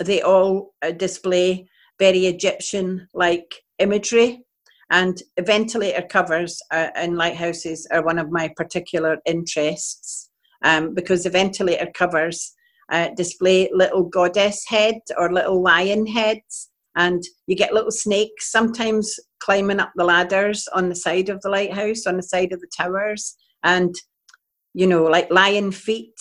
they 0.00 0.22
all 0.22 0.74
uh, 0.82 0.92
display 0.92 1.68
very 1.98 2.26
Egyptian 2.26 3.08
like 3.14 3.62
imagery. 3.78 4.42
And 4.90 5.20
ventilator 5.40 6.02
covers 6.02 6.60
uh, 6.70 6.88
in 6.96 7.16
lighthouses 7.16 7.86
are 7.90 8.04
one 8.04 8.18
of 8.18 8.30
my 8.30 8.50
particular 8.56 9.18
interests 9.26 10.30
um, 10.64 10.94
because 10.94 11.24
the 11.24 11.30
ventilator 11.30 11.88
covers 11.94 12.54
uh, 12.90 13.10
display 13.14 13.68
little 13.72 14.04
goddess 14.04 14.64
heads 14.66 15.12
or 15.18 15.32
little 15.32 15.62
lion 15.62 16.06
heads. 16.06 16.70
And 16.96 17.22
you 17.46 17.54
get 17.54 17.74
little 17.74 17.90
snakes 17.90 18.50
sometimes 18.50 19.14
climbing 19.40 19.78
up 19.78 19.92
the 19.94 20.04
ladders 20.04 20.66
on 20.72 20.88
the 20.88 20.96
side 20.96 21.28
of 21.28 21.40
the 21.42 21.50
lighthouse, 21.50 22.06
on 22.06 22.16
the 22.16 22.22
side 22.22 22.52
of 22.52 22.60
the 22.60 22.70
towers. 22.76 23.36
And, 23.62 23.94
you 24.78 24.86
know, 24.86 25.02
like 25.02 25.28
lion 25.28 25.72
feet 25.72 26.14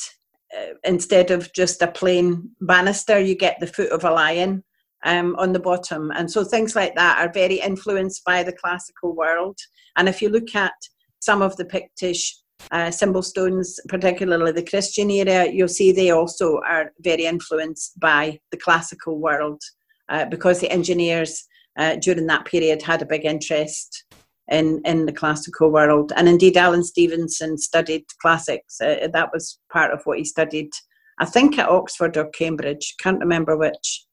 uh, 0.58 0.74
instead 0.84 1.30
of 1.30 1.54
just 1.54 1.80
a 1.84 1.92
plain 1.92 2.50
banister, 2.60 3.20
you 3.20 3.36
get 3.36 3.60
the 3.60 3.68
foot 3.68 3.92
of 3.92 4.04
a 4.04 4.10
lion 4.10 4.64
um, 5.06 5.36
on 5.38 5.54
the 5.54 5.60
bottom. 5.60 6.10
And 6.10 6.30
so 6.32 6.44
things 6.44 6.76
like 6.76 6.96
that 6.96 7.20
are 7.20 7.32
very 7.32 7.60
influenced 7.60 8.26
by 8.26 8.42
the 8.42 8.52
classical 8.54 9.16
world. 9.16 9.60
And 9.96 10.10
if 10.10 10.24
you 10.24 10.30
look 10.30 10.56
at 10.56 10.74
some 11.20 11.44
of 11.44 11.56
the 11.58 11.66
Pictish 11.66 12.34
uh, 12.72 12.90
symbol 12.90 13.22
stones, 13.22 13.80
particularly 13.90 14.54
the 14.54 14.66
Christian 14.66 15.12
era, 15.12 15.48
you'll 15.48 15.68
see 15.68 15.92
they 15.92 16.10
also 16.10 16.60
are 16.68 16.94
very 17.02 17.28
influenced 17.28 18.00
by 18.00 18.40
the 18.50 18.58
classical 18.58 19.20
world 19.20 19.62
uh, 20.10 20.26
because 20.26 20.62
the 20.62 20.72
engineers 20.72 21.46
uh, 21.78 21.98
during 21.98 22.26
that 22.26 22.46
period 22.46 22.82
had 22.82 23.04
a 23.04 23.06
big 23.06 23.24
interest 23.24 24.06
in, 24.50 24.82
in 24.86 25.06
the 25.06 25.14
classical 25.14 25.72
world. 25.72 26.14
And 26.16 26.28
indeed, 26.28 26.58
Alan 26.58 26.84
Stevenson 26.84 27.58
studied 27.58 28.06
classics. 28.22 28.80
Uh, 28.82 29.08
that 29.12 29.30
was 29.34 29.60
part 29.72 29.92
of 29.92 30.02
what 30.06 30.18
he 30.18 30.24
studied, 30.24 30.72
I 31.20 31.26
think, 31.26 31.58
at 31.58 31.70
Oxford 31.70 32.18
or 32.18 32.30
Cambridge. 32.30 32.96
Can't 33.00 33.20
remember 33.20 33.58
which. 33.58 34.06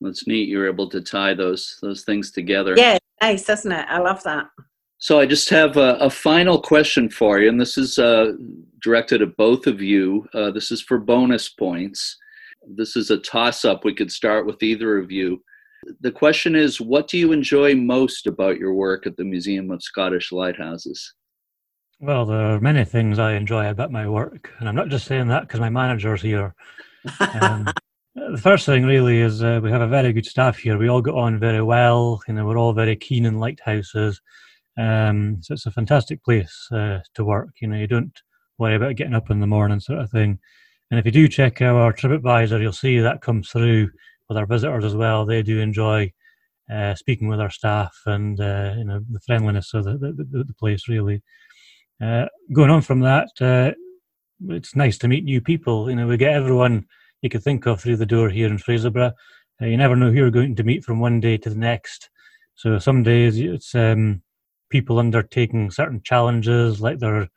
That's 0.00 0.26
neat. 0.26 0.48
You 0.48 0.58
were 0.58 0.68
able 0.68 0.88
to 0.90 1.00
tie 1.00 1.34
those 1.34 1.78
those 1.82 2.04
things 2.04 2.30
together. 2.30 2.74
Yeah, 2.76 2.98
nice, 3.20 3.48
isn't 3.48 3.72
it? 3.72 3.86
I 3.88 3.98
love 3.98 4.22
that. 4.22 4.46
So 4.98 5.20
I 5.20 5.26
just 5.26 5.48
have 5.50 5.76
a, 5.76 5.94
a 6.00 6.10
final 6.10 6.60
question 6.60 7.08
for 7.08 7.40
you, 7.40 7.48
and 7.48 7.60
this 7.60 7.78
is 7.78 7.98
uh, 7.98 8.32
directed 8.80 9.22
at 9.22 9.36
both 9.36 9.66
of 9.66 9.80
you. 9.80 10.26
Uh, 10.34 10.50
this 10.50 10.70
is 10.70 10.80
for 10.80 10.98
bonus 10.98 11.48
points. 11.48 12.16
This 12.66 12.96
is 12.96 13.10
a 13.10 13.18
toss 13.18 13.64
up. 13.64 13.84
We 13.84 13.94
could 13.94 14.10
start 14.10 14.46
with 14.46 14.62
either 14.62 14.98
of 14.98 15.10
you. 15.10 15.42
The 16.00 16.12
question 16.12 16.54
is 16.54 16.80
What 16.80 17.08
do 17.08 17.18
you 17.18 17.32
enjoy 17.32 17.74
most 17.74 18.26
about 18.26 18.58
your 18.58 18.74
work 18.74 19.06
at 19.06 19.16
the 19.16 19.24
Museum 19.24 19.70
of 19.70 19.82
Scottish 19.82 20.32
Lighthouses? 20.32 21.14
Well, 22.00 22.26
there 22.26 22.54
are 22.54 22.60
many 22.60 22.84
things 22.84 23.18
I 23.18 23.34
enjoy 23.34 23.68
about 23.68 23.90
my 23.90 24.08
work, 24.08 24.52
and 24.58 24.68
I'm 24.68 24.76
not 24.76 24.88
just 24.88 25.06
saying 25.06 25.28
that 25.28 25.42
because 25.42 25.60
my 25.60 25.70
manager's 25.70 26.22
here. 26.22 26.54
Um, 27.40 27.66
the 28.14 28.38
first 28.40 28.66
thing 28.66 28.84
really 28.84 29.20
is 29.20 29.42
uh, 29.42 29.60
we 29.62 29.70
have 29.70 29.80
a 29.80 29.88
very 29.88 30.12
good 30.12 30.26
staff 30.26 30.58
here. 30.58 30.78
We 30.78 30.88
all 30.88 31.02
get 31.02 31.14
on 31.14 31.40
very 31.40 31.62
well. 31.62 32.20
You 32.28 32.34
know, 32.34 32.46
we're 32.46 32.58
all 32.58 32.72
very 32.72 32.94
keen 32.94 33.26
in 33.26 33.38
lighthouses. 33.38 34.20
Um, 34.78 35.38
so 35.42 35.54
it's 35.54 35.66
a 35.66 35.72
fantastic 35.72 36.22
place 36.22 36.68
uh, 36.70 37.00
to 37.14 37.24
work. 37.24 37.50
You 37.60 37.68
know, 37.68 37.76
you 37.76 37.88
don't 37.88 38.16
worry 38.58 38.76
about 38.76 38.96
getting 38.96 39.14
up 39.14 39.30
in 39.30 39.40
the 39.40 39.46
morning, 39.46 39.80
sort 39.80 39.98
of 39.98 40.10
thing. 40.10 40.38
And 40.90 41.00
if 41.00 41.04
you 41.04 41.12
do 41.12 41.28
check 41.28 41.60
our 41.60 41.92
TripAdvisor, 41.92 42.60
you'll 42.60 42.72
see 42.72 42.98
that 43.00 43.22
comes 43.22 43.50
through 43.50 43.90
with 44.28 44.38
our 44.38 44.46
visitors 44.46 44.84
as 44.84 44.94
well. 44.94 45.24
They 45.24 45.42
do 45.42 45.60
enjoy 45.60 46.12
uh, 46.72 46.94
speaking 46.94 47.28
with 47.28 47.40
our 47.40 47.50
staff 47.50 47.96
and 48.06 48.40
uh, 48.40 48.74
you 48.76 48.84
know 48.84 49.00
the 49.10 49.20
friendliness 49.20 49.72
of 49.74 49.84
the, 49.84 49.96
the, 49.98 50.44
the, 50.44 50.54
place. 50.54 50.88
Really, 50.88 51.22
uh, 52.02 52.26
going 52.52 52.70
on 52.70 52.82
from 52.82 53.00
that, 53.00 53.28
uh, 53.40 53.72
it's 54.48 54.76
nice 54.76 54.98
to 54.98 55.08
meet 55.08 55.24
new 55.24 55.40
people. 55.40 55.88
You 55.88 55.96
know, 55.96 56.06
we 56.06 56.16
get 56.16 56.34
everyone 56.34 56.86
you 57.22 57.30
could 57.30 57.42
think 57.42 57.66
of 57.66 57.80
through 57.80 57.96
the 57.96 58.06
door 58.06 58.28
here 58.28 58.48
in 58.48 58.58
Fraserburgh. 58.58 59.12
Uh, 59.60 59.66
you 59.66 59.76
never 59.76 59.96
know 59.96 60.10
who 60.10 60.18
you're 60.18 60.30
going 60.30 60.54
to 60.56 60.62
meet 60.62 60.84
from 60.84 61.00
one 61.00 61.20
day 61.20 61.36
to 61.38 61.50
the 61.50 61.56
next. 61.56 62.10
So 62.54 62.78
some 62.78 63.02
days 63.02 63.38
it's 63.38 63.74
um, 63.74 64.22
people 64.70 64.98
undertaking 64.98 65.70
certain 65.70 66.02
challenges, 66.02 66.80
like 66.80 66.98
they're 66.98 67.28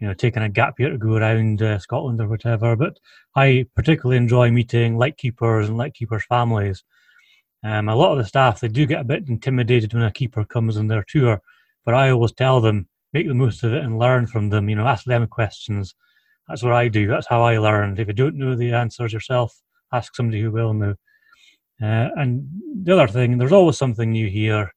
you 0.00 0.08
know 0.08 0.14
taking 0.14 0.42
a 0.42 0.48
gap 0.48 0.80
year 0.80 0.90
to 0.90 0.98
go 0.98 1.16
around 1.16 1.62
uh, 1.62 1.78
Scotland 1.78 2.20
or 2.20 2.28
whatever. 2.28 2.74
But 2.74 2.98
I 3.36 3.66
particularly 3.76 4.16
enjoy 4.16 4.50
meeting 4.50 4.96
lightkeepers 4.96 5.68
and 5.68 5.78
lightkeepers' 5.78 6.24
families. 6.24 6.82
Um, 7.62 7.88
a 7.88 7.94
lot 7.94 8.12
of 8.12 8.18
the 8.18 8.24
staff 8.24 8.60
they 8.60 8.68
do 8.68 8.86
get 8.86 9.02
a 9.02 9.04
bit 9.04 9.28
intimidated 9.28 9.92
when 9.92 10.02
a 10.02 10.10
keeper 10.10 10.44
comes 10.44 10.78
on 10.78 10.88
their 10.88 11.04
tour, 11.06 11.40
but 11.84 11.94
I 11.94 12.10
always 12.10 12.32
tell 12.32 12.60
them 12.60 12.88
make 13.12 13.28
the 13.28 13.34
most 13.34 13.62
of 13.62 13.74
it 13.74 13.84
and 13.84 13.98
learn 13.98 14.26
from 14.26 14.48
them. 14.48 14.68
You 14.68 14.76
know, 14.76 14.86
ask 14.86 15.04
them 15.04 15.26
questions. 15.26 15.94
That's 16.48 16.62
what 16.62 16.72
I 16.72 16.88
do. 16.88 17.06
That's 17.06 17.28
how 17.28 17.42
I 17.42 17.58
learned. 17.58 18.00
If 18.00 18.08
you 18.08 18.14
don't 18.14 18.36
know 18.36 18.56
the 18.56 18.72
answers 18.72 19.12
yourself, 19.12 19.54
ask 19.92 20.14
somebody 20.14 20.40
who 20.40 20.50
will 20.50 20.72
know. 20.72 20.94
Uh, 21.82 22.08
and 22.16 22.46
the 22.82 22.92
other 22.92 23.08
thing, 23.08 23.38
there's 23.38 23.52
always 23.52 23.78
something 23.78 24.10
new 24.10 24.28
here 24.28 24.72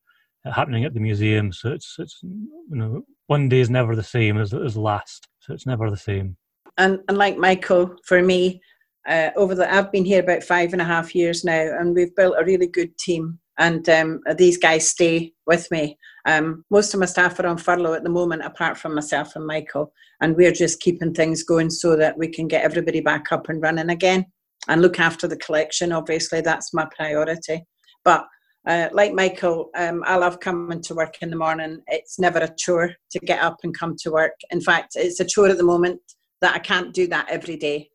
happening 0.52 0.84
at 0.86 0.94
the 0.94 1.00
museum. 1.00 1.52
So 1.52 1.72
it's 1.72 1.96
it's 2.00 2.20
you 2.24 2.50
know 2.70 3.04
one 3.28 3.50
day 3.50 3.60
is 3.60 3.70
never 3.70 3.96
the 3.96 4.04
same 4.04 4.38
as 4.38 4.54
as 4.54 4.78
last. 4.78 5.28
So 5.40 5.54
it's 5.54 5.66
never 5.66 5.90
the 5.90 5.98
same. 5.98 6.38
And 6.78 7.00
and 7.08 7.18
like 7.18 7.38
Michael, 7.38 7.96
for 8.06 8.22
me, 8.22 8.62
uh, 9.08 9.30
over 9.36 9.56
the 9.56 9.72
I've 9.72 9.92
been 9.92 10.06
here 10.06 10.22
about 10.22 10.44
five 10.44 10.74
and 10.74 10.82
a 10.82 10.86
half 10.86 11.16
years 11.16 11.44
now, 11.44 11.62
and 11.80 11.96
we've 11.96 12.16
built 12.16 12.36
a 12.38 12.46
really 12.46 12.68
good 12.68 12.98
team. 12.98 13.40
And 13.60 13.88
um, 13.88 14.22
these 14.38 14.58
guys 14.58 14.90
stay 14.90 15.32
with 15.46 15.70
me. 15.70 15.96
Um, 16.26 16.66
most 16.72 16.94
of 16.94 17.00
my 17.00 17.06
staff 17.06 17.40
are 17.40 17.46
on 17.46 17.58
furlough 17.60 17.94
at 17.94 18.04
the 18.04 18.10
moment, 18.10 18.44
apart 18.44 18.80
from 18.80 18.96
myself 18.96 19.36
and 19.36 19.46
Michael, 19.46 19.94
and 20.22 20.36
we're 20.36 20.52
just 20.52 20.80
keeping 20.80 21.14
things 21.14 21.44
going 21.44 21.70
so 21.70 21.96
that 21.96 22.18
we 22.18 22.30
can 22.30 22.48
get 22.48 22.64
everybody 22.64 23.00
back 23.00 23.32
up 23.32 23.50
and 23.50 23.62
running 23.62 23.92
again 23.92 24.26
and 24.68 24.82
look 24.82 25.00
after 25.00 25.28
the 25.28 25.38
collection. 25.38 25.92
Obviously, 25.92 26.42
that's 26.42 26.74
my 26.74 26.88
priority. 26.96 27.64
But 28.04 28.26
uh, 28.68 28.90
like 28.94 29.14
Michael, 29.14 29.70
um, 29.76 30.04
I 30.06 30.16
love 30.16 30.40
coming 30.40 30.82
to 30.84 30.96
work 30.96 31.18
in 31.22 31.30
the 31.30 31.36
morning. 31.36 31.82
It's 31.88 32.18
never 32.18 32.40
a 32.40 32.54
chore 32.58 32.94
to 33.12 33.20
get 33.20 33.44
up 33.44 33.58
and 33.64 33.78
come 33.78 33.96
to 34.00 34.12
work. 34.12 34.34
In 34.52 34.62
fact, 34.62 34.94
it's 34.96 35.20
a 35.20 35.26
chore 35.26 35.50
at 35.50 35.58
the 35.58 35.64
moment 35.64 36.00
that 36.42 36.56
I 36.56 36.60
can't 36.60 36.94
do 36.94 37.08
that 37.08 37.28
every 37.30 37.58
day. 37.58 37.90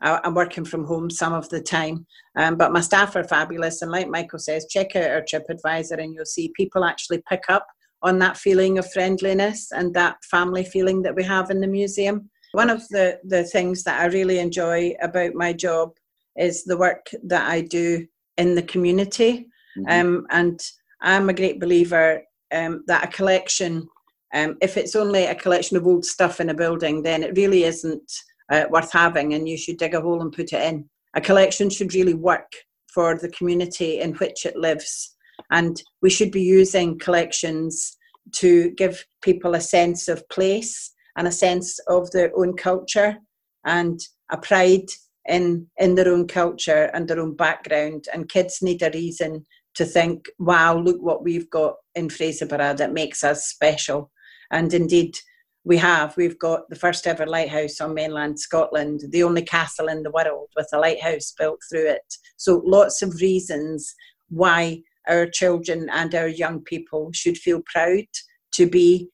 I, 0.00 0.20
am 0.24 0.34
working 0.34 0.64
from 0.64 0.84
home 0.84 1.10
some 1.10 1.32
of 1.32 1.48
the 1.48 1.60
time, 1.60 2.06
um, 2.36 2.56
but 2.56 2.72
my 2.72 2.80
staff 2.80 3.16
are 3.16 3.24
fabulous. 3.24 3.82
And 3.82 3.90
like 3.90 4.08
Michael 4.08 4.38
says, 4.38 4.66
check 4.70 4.94
out 4.96 5.10
our 5.10 5.22
TripAdvisor 5.22 6.00
and 6.02 6.14
you'll 6.14 6.24
see 6.24 6.52
people 6.56 6.84
actually 6.84 7.22
pick 7.28 7.42
up 7.48 7.66
on 8.02 8.18
that 8.20 8.36
feeling 8.36 8.78
of 8.78 8.90
friendliness 8.92 9.72
and 9.72 9.92
that 9.94 10.16
family 10.30 10.64
feeling 10.64 11.02
that 11.02 11.16
we 11.16 11.24
have 11.24 11.50
in 11.50 11.60
the 11.60 11.66
museum. 11.66 12.30
One 12.52 12.70
of 12.70 12.86
the, 12.88 13.18
the 13.24 13.44
things 13.44 13.82
that 13.84 14.00
I 14.00 14.06
really 14.06 14.38
enjoy 14.38 14.94
about 15.02 15.34
my 15.34 15.52
job 15.52 15.90
is 16.36 16.64
the 16.64 16.76
work 16.76 17.06
that 17.24 17.48
I 17.48 17.60
do 17.62 18.06
in 18.36 18.54
the 18.54 18.62
community. 18.62 19.48
Mm-hmm. 19.78 20.06
Um, 20.06 20.26
and 20.30 20.60
I'm 21.00 21.28
a 21.28 21.34
great 21.34 21.60
believer 21.60 22.22
um, 22.52 22.84
that 22.86 23.04
a 23.04 23.08
collection, 23.08 23.88
um, 24.34 24.56
if 24.60 24.76
it's 24.76 24.96
only 24.96 25.26
a 25.26 25.34
collection 25.34 25.76
of 25.76 25.86
old 25.86 26.04
stuff 26.04 26.40
in 26.40 26.50
a 26.50 26.54
building, 26.54 27.02
then 27.02 27.22
it 27.22 27.36
really 27.36 27.64
isn't 27.64 28.10
uh, 28.50 28.64
worth 28.70 28.92
having 28.92 29.34
and 29.34 29.48
you 29.48 29.56
should 29.56 29.78
dig 29.78 29.94
a 29.94 30.00
hole 30.00 30.22
and 30.22 30.32
put 30.32 30.52
it 30.52 30.62
in. 30.62 30.88
A 31.14 31.20
collection 31.20 31.70
should 31.70 31.94
really 31.94 32.14
work 32.14 32.52
for 32.92 33.16
the 33.16 33.30
community 33.30 34.00
in 34.00 34.14
which 34.14 34.46
it 34.46 34.56
lives. 34.56 35.14
And 35.50 35.80
we 36.02 36.10
should 36.10 36.32
be 36.32 36.42
using 36.42 36.98
collections 36.98 37.96
to 38.32 38.70
give 38.72 39.04
people 39.22 39.54
a 39.54 39.60
sense 39.60 40.08
of 40.08 40.28
place 40.28 40.92
and 41.16 41.26
a 41.26 41.32
sense 41.32 41.78
of 41.88 42.10
their 42.10 42.30
own 42.36 42.56
culture 42.56 43.16
and 43.64 43.98
a 44.30 44.36
pride 44.36 44.86
in 45.26 45.66
in 45.78 45.94
their 45.94 46.08
own 46.08 46.26
culture 46.26 46.90
and 46.94 47.06
their 47.06 47.20
own 47.20 47.34
background 47.36 48.06
and 48.12 48.28
kids 48.28 48.62
need 48.62 48.82
a 48.82 48.90
reason 48.90 49.44
to 49.74 49.84
think, 49.84 50.30
wow, 50.38 50.76
look 50.76 51.00
what 51.00 51.22
we've 51.22 51.48
got 51.50 51.74
in 51.94 52.08
Fraserburgh 52.08 52.76
that 52.78 52.92
makes 52.92 53.22
us 53.22 53.46
special. 53.46 54.10
And 54.50 54.72
indeed, 54.72 55.16
we 55.64 55.76
have. 55.76 56.16
We've 56.16 56.38
got 56.38 56.68
the 56.70 56.76
first 56.76 57.06
ever 57.06 57.26
lighthouse 57.26 57.80
on 57.80 57.94
mainland 57.94 58.40
Scotland, 58.40 59.02
the 59.10 59.22
only 59.22 59.42
castle 59.42 59.88
in 59.88 60.02
the 60.02 60.10
world 60.10 60.48
with 60.56 60.68
a 60.72 60.78
lighthouse 60.78 61.34
built 61.38 61.60
through 61.70 61.88
it. 61.88 62.14
So, 62.36 62.62
lots 62.64 63.02
of 63.02 63.20
reasons 63.20 63.94
why 64.30 64.82
our 65.08 65.26
children 65.26 65.88
and 65.92 66.14
our 66.14 66.28
young 66.28 66.62
people 66.62 67.10
should 67.12 67.36
feel 67.36 67.62
proud 67.66 68.04
to 68.52 68.66
be 68.66 69.08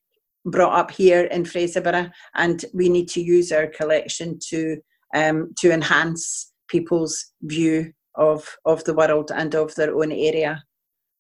brought 0.45 0.79
up 0.79 0.91
here 0.91 1.25
in 1.25 1.45
Fraserburgh, 1.45 2.11
and 2.35 2.65
we 2.75 2.89
need 2.89 3.09
to 3.09 3.23
use 3.23 3.51
our 3.51 3.67
collection 3.67 4.39
to 4.51 4.77
um, 5.15 5.53
to 5.59 5.73
enhance 5.73 6.53
people's 6.69 7.33
view 7.43 7.93
of, 8.17 8.57
of 8.65 8.85
the 8.85 8.95
world 8.95 9.31
and 9.35 9.55
of 9.55 9.75
their 9.75 9.95
own 9.95 10.13
area. 10.13 10.63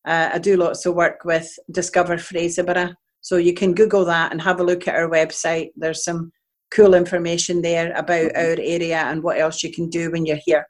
Uh, 0.06 0.30
I 0.34 0.38
do 0.38 0.56
lots 0.56 0.84
of 0.86 0.94
work 0.94 1.24
with 1.24 1.48
Discover 1.70 2.16
Fraserburgh, 2.16 2.94
so 3.20 3.36
you 3.36 3.54
can 3.54 3.74
Google 3.74 4.04
that 4.04 4.32
and 4.32 4.40
have 4.42 4.60
a 4.60 4.64
look 4.64 4.86
at 4.86 4.96
our 4.96 5.08
website. 5.08 5.70
There's 5.76 6.04
some 6.04 6.30
cool 6.70 6.94
information 6.94 7.62
there 7.62 7.92
about 7.92 8.32
mm-hmm. 8.32 8.36
our 8.36 8.56
area 8.58 8.98
and 8.98 9.22
what 9.22 9.38
else 9.38 9.62
you 9.62 9.72
can 9.72 9.88
do 9.88 10.10
when 10.10 10.26
you're 10.26 10.40
here. 10.44 10.66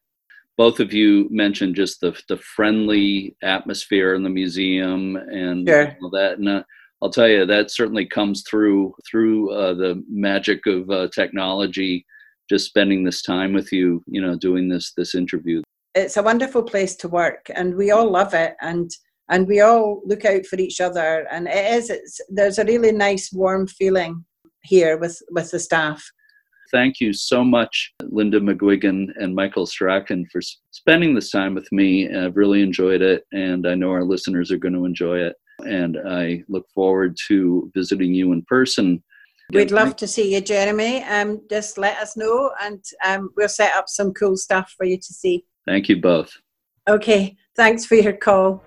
Both 0.57 0.79
of 0.79 0.93
you 0.93 1.29
mentioned 1.31 1.75
just 1.75 2.01
the 2.01 2.17
the 2.29 2.37
friendly 2.37 3.37
atmosphere 3.43 4.15
in 4.15 4.23
the 4.23 4.31
museum 4.31 5.17
and 5.17 5.67
sure. 5.67 5.97
all 6.01 6.11
that, 6.11 6.39
and 6.39 6.49
uh, 6.49 6.63
I'll 7.03 7.11
tell 7.11 7.27
you 7.27 7.45
that 7.45 7.73
certainly 7.73 8.07
comes 8.07 8.45
through 8.49 8.95
through 9.11 9.51
uh, 9.51 9.75
the 9.75 10.05
magic 10.09 10.65
of 10.67 10.89
uh, 10.91 11.09
technology. 11.09 12.07
Just 12.49 12.67
spending 12.67 13.03
this 13.03 13.23
time 13.23 13.53
with 13.53 13.73
you, 13.73 14.05
you 14.07 14.21
know, 14.21 14.37
doing 14.37 14.69
this 14.69 14.93
this 14.97 15.17
interview. 15.17 15.61
It's 15.95 16.17
a 16.17 16.23
wonderful 16.23 16.63
place 16.63 16.97
to 16.97 17.09
work, 17.09 17.51
and 17.55 17.75
we 17.75 17.91
all 17.91 18.11
love 18.11 18.35
it, 18.35 18.55
and 18.61 18.91
and 19.31 19.49
we 19.49 19.61
all 19.61 20.03
look 20.05 20.25
out 20.25 20.45
for 20.47 20.57
each 20.57 20.81
other, 20.81 21.27
and 21.31 21.47
it 21.49 21.75
is. 21.75 21.91
It's 21.91 22.21
there's 22.29 22.59
a 22.59 22.65
really 22.65 22.93
nice, 22.93 23.33
warm 23.33 23.67
feeling 23.67 24.25
here 24.63 24.99
with 24.99 25.21
with 25.31 25.51
the 25.51 25.59
staff. 25.59 26.05
Thank 26.73 26.99
you 26.99 27.13
so 27.13 27.45
much, 27.45 27.93
Linda 28.03 28.41
McGuigan 28.41 29.09
and 29.17 29.35
Michael 29.35 29.67
Strachan, 29.67 30.27
for 30.33 30.41
spending 30.71 31.15
this 31.15 31.31
time 31.31 31.55
with 31.55 31.71
me. 31.71 32.13
I've 32.13 32.37
really 32.37 32.63
enjoyed 32.63 33.03
it, 33.03 33.25
and 33.33 33.67
I 33.67 33.75
know 33.75 33.91
our 33.91 34.05
listeners 34.05 34.51
are 34.51 34.59
going 34.59 34.75
to 34.75 34.85
enjoy 34.85 35.19
it. 35.19 35.37
And 35.61 35.97
I 36.09 36.43
look 36.49 36.69
forward 36.75 37.17
to 37.29 37.71
visiting 37.75 38.13
you 38.13 38.33
in 38.33 38.43
person. 38.43 39.05
We'd 39.53 39.71
love 39.71 39.95
to 39.97 40.09
see 40.09 40.35
you, 40.35 40.41
Jeremy. 40.41 41.05
Um, 41.05 41.43
just 41.49 41.79
let 41.79 41.99
us 41.99 42.17
know, 42.17 42.51
and 42.61 42.83
um, 43.05 43.31
we'll 43.37 43.49
set 43.49 43.77
up 43.77 43.89
some 43.89 44.13
cool 44.13 44.37
stuff 44.37 44.75
for 44.77 44.85
you 44.85 44.97
to 44.97 45.13
see. 45.13 45.45
Thank 45.67 45.89
you 45.89 46.01
both. 46.01 46.37
Okay, 46.89 47.37
thanks 47.57 47.87
for 47.87 47.95
your 47.95 48.13
call. 48.13 48.63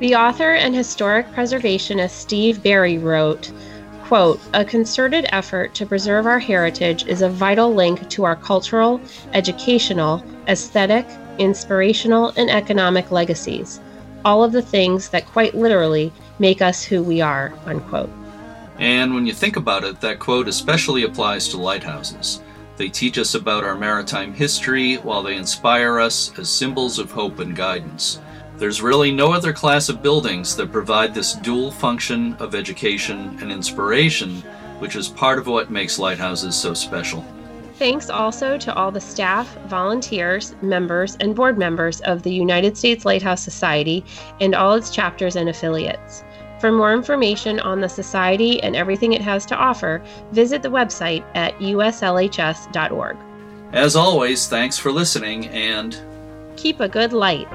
The 0.00 0.14
author 0.14 0.54
and 0.54 0.74
historic 0.74 1.26
preservationist 1.32 2.10
Steve 2.10 2.62
Berry 2.62 2.98
wrote, 2.98 3.50
quote, 4.08 4.40
A 4.54 4.64
concerted 4.64 5.26
effort 5.32 5.74
to 5.74 5.84
preserve 5.84 6.26
our 6.26 6.38
heritage 6.38 7.06
is 7.06 7.20
a 7.20 7.28
vital 7.28 7.74
link 7.74 8.08
to 8.08 8.24
our 8.24 8.36
cultural, 8.36 8.98
educational, 9.34 10.24
aesthetic, 10.48 11.06
inspirational, 11.36 12.32
and 12.38 12.48
economic 12.48 13.10
legacies, 13.10 13.80
all 14.24 14.42
of 14.42 14.52
the 14.52 14.62
things 14.62 15.10
that 15.10 15.26
quite 15.26 15.54
literally 15.54 16.10
make 16.38 16.62
us 16.62 16.82
who 16.82 17.02
we 17.02 17.20
are, 17.20 17.52
unquote. 17.66 18.08
And 18.78 19.14
when 19.14 19.26
you 19.26 19.34
think 19.34 19.56
about 19.56 19.84
it, 19.84 20.00
that 20.00 20.18
quote 20.18 20.48
especially 20.48 21.02
applies 21.02 21.46
to 21.48 21.58
lighthouses. 21.58 22.40
They 22.78 22.88
teach 22.88 23.18
us 23.18 23.34
about 23.34 23.62
our 23.62 23.76
maritime 23.76 24.32
history 24.32 24.94
while 24.94 25.22
they 25.22 25.36
inspire 25.36 26.00
us 26.00 26.32
as 26.38 26.48
symbols 26.48 26.98
of 26.98 27.10
hope 27.10 27.40
and 27.40 27.54
guidance. 27.54 28.20
There's 28.58 28.82
really 28.82 29.12
no 29.12 29.32
other 29.32 29.52
class 29.52 29.88
of 29.88 30.02
buildings 30.02 30.56
that 30.56 30.72
provide 30.72 31.14
this 31.14 31.34
dual 31.34 31.70
function 31.70 32.34
of 32.40 32.56
education 32.56 33.38
and 33.40 33.52
inspiration, 33.52 34.42
which 34.80 34.96
is 34.96 35.08
part 35.08 35.38
of 35.38 35.46
what 35.46 35.70
makes 35.70 35.96
lighthouses 35.96 36.56
so 36.56 36.74
special. 36.74 37.24
Thanks 37.76 38.10
also 38.10 38.58
to 38.58 38.74
all 38.74 38.90
the 38.90 39.00
staff, 39.00 39.56
volunteers, 39.68 40.56
members, 40.60 41.16
and 41.20 41.36
board 41.36 41.56
members 41.56 42.00
of 42.00 42.24
the 42.24 42.32
United 42.32 42.76
States 42.76 43.04
Lighthouse 43.04 43.44
Society 43.44 44.04
and 44.40 44.56
all 44.56 44.74
its 44.74 44.90
chapters 44.90 45.36
and 45.36 45.48
affiliates. 45.48 46.24
For 46.60 46.72
more 46.72 46.92
information 46.92 47.60
on 47.60 47.80
the 47.80 47.88
Society 47.88 48.60
and 48.64 48.74
everything 48.74 49.12
it 49.12 49.22
has 49.22 49.46
to 49.46 49.56
offer, 49.56 50.02
visit 50.32 50.64
the 50.64 50.68
website 50.68 51.24
at 51.36 51.56
uslhs.org. 51.60 53.16
As 53.72 53.94
always, 53.94 54.48
thanks 54.48 54.76
for 54.76 54.90
listening 54.90 55.46
and 55.50 55.96
keep 56.56 56.80
a 56.80 56.88
good 56.88 57.12
light. 57.12 57.46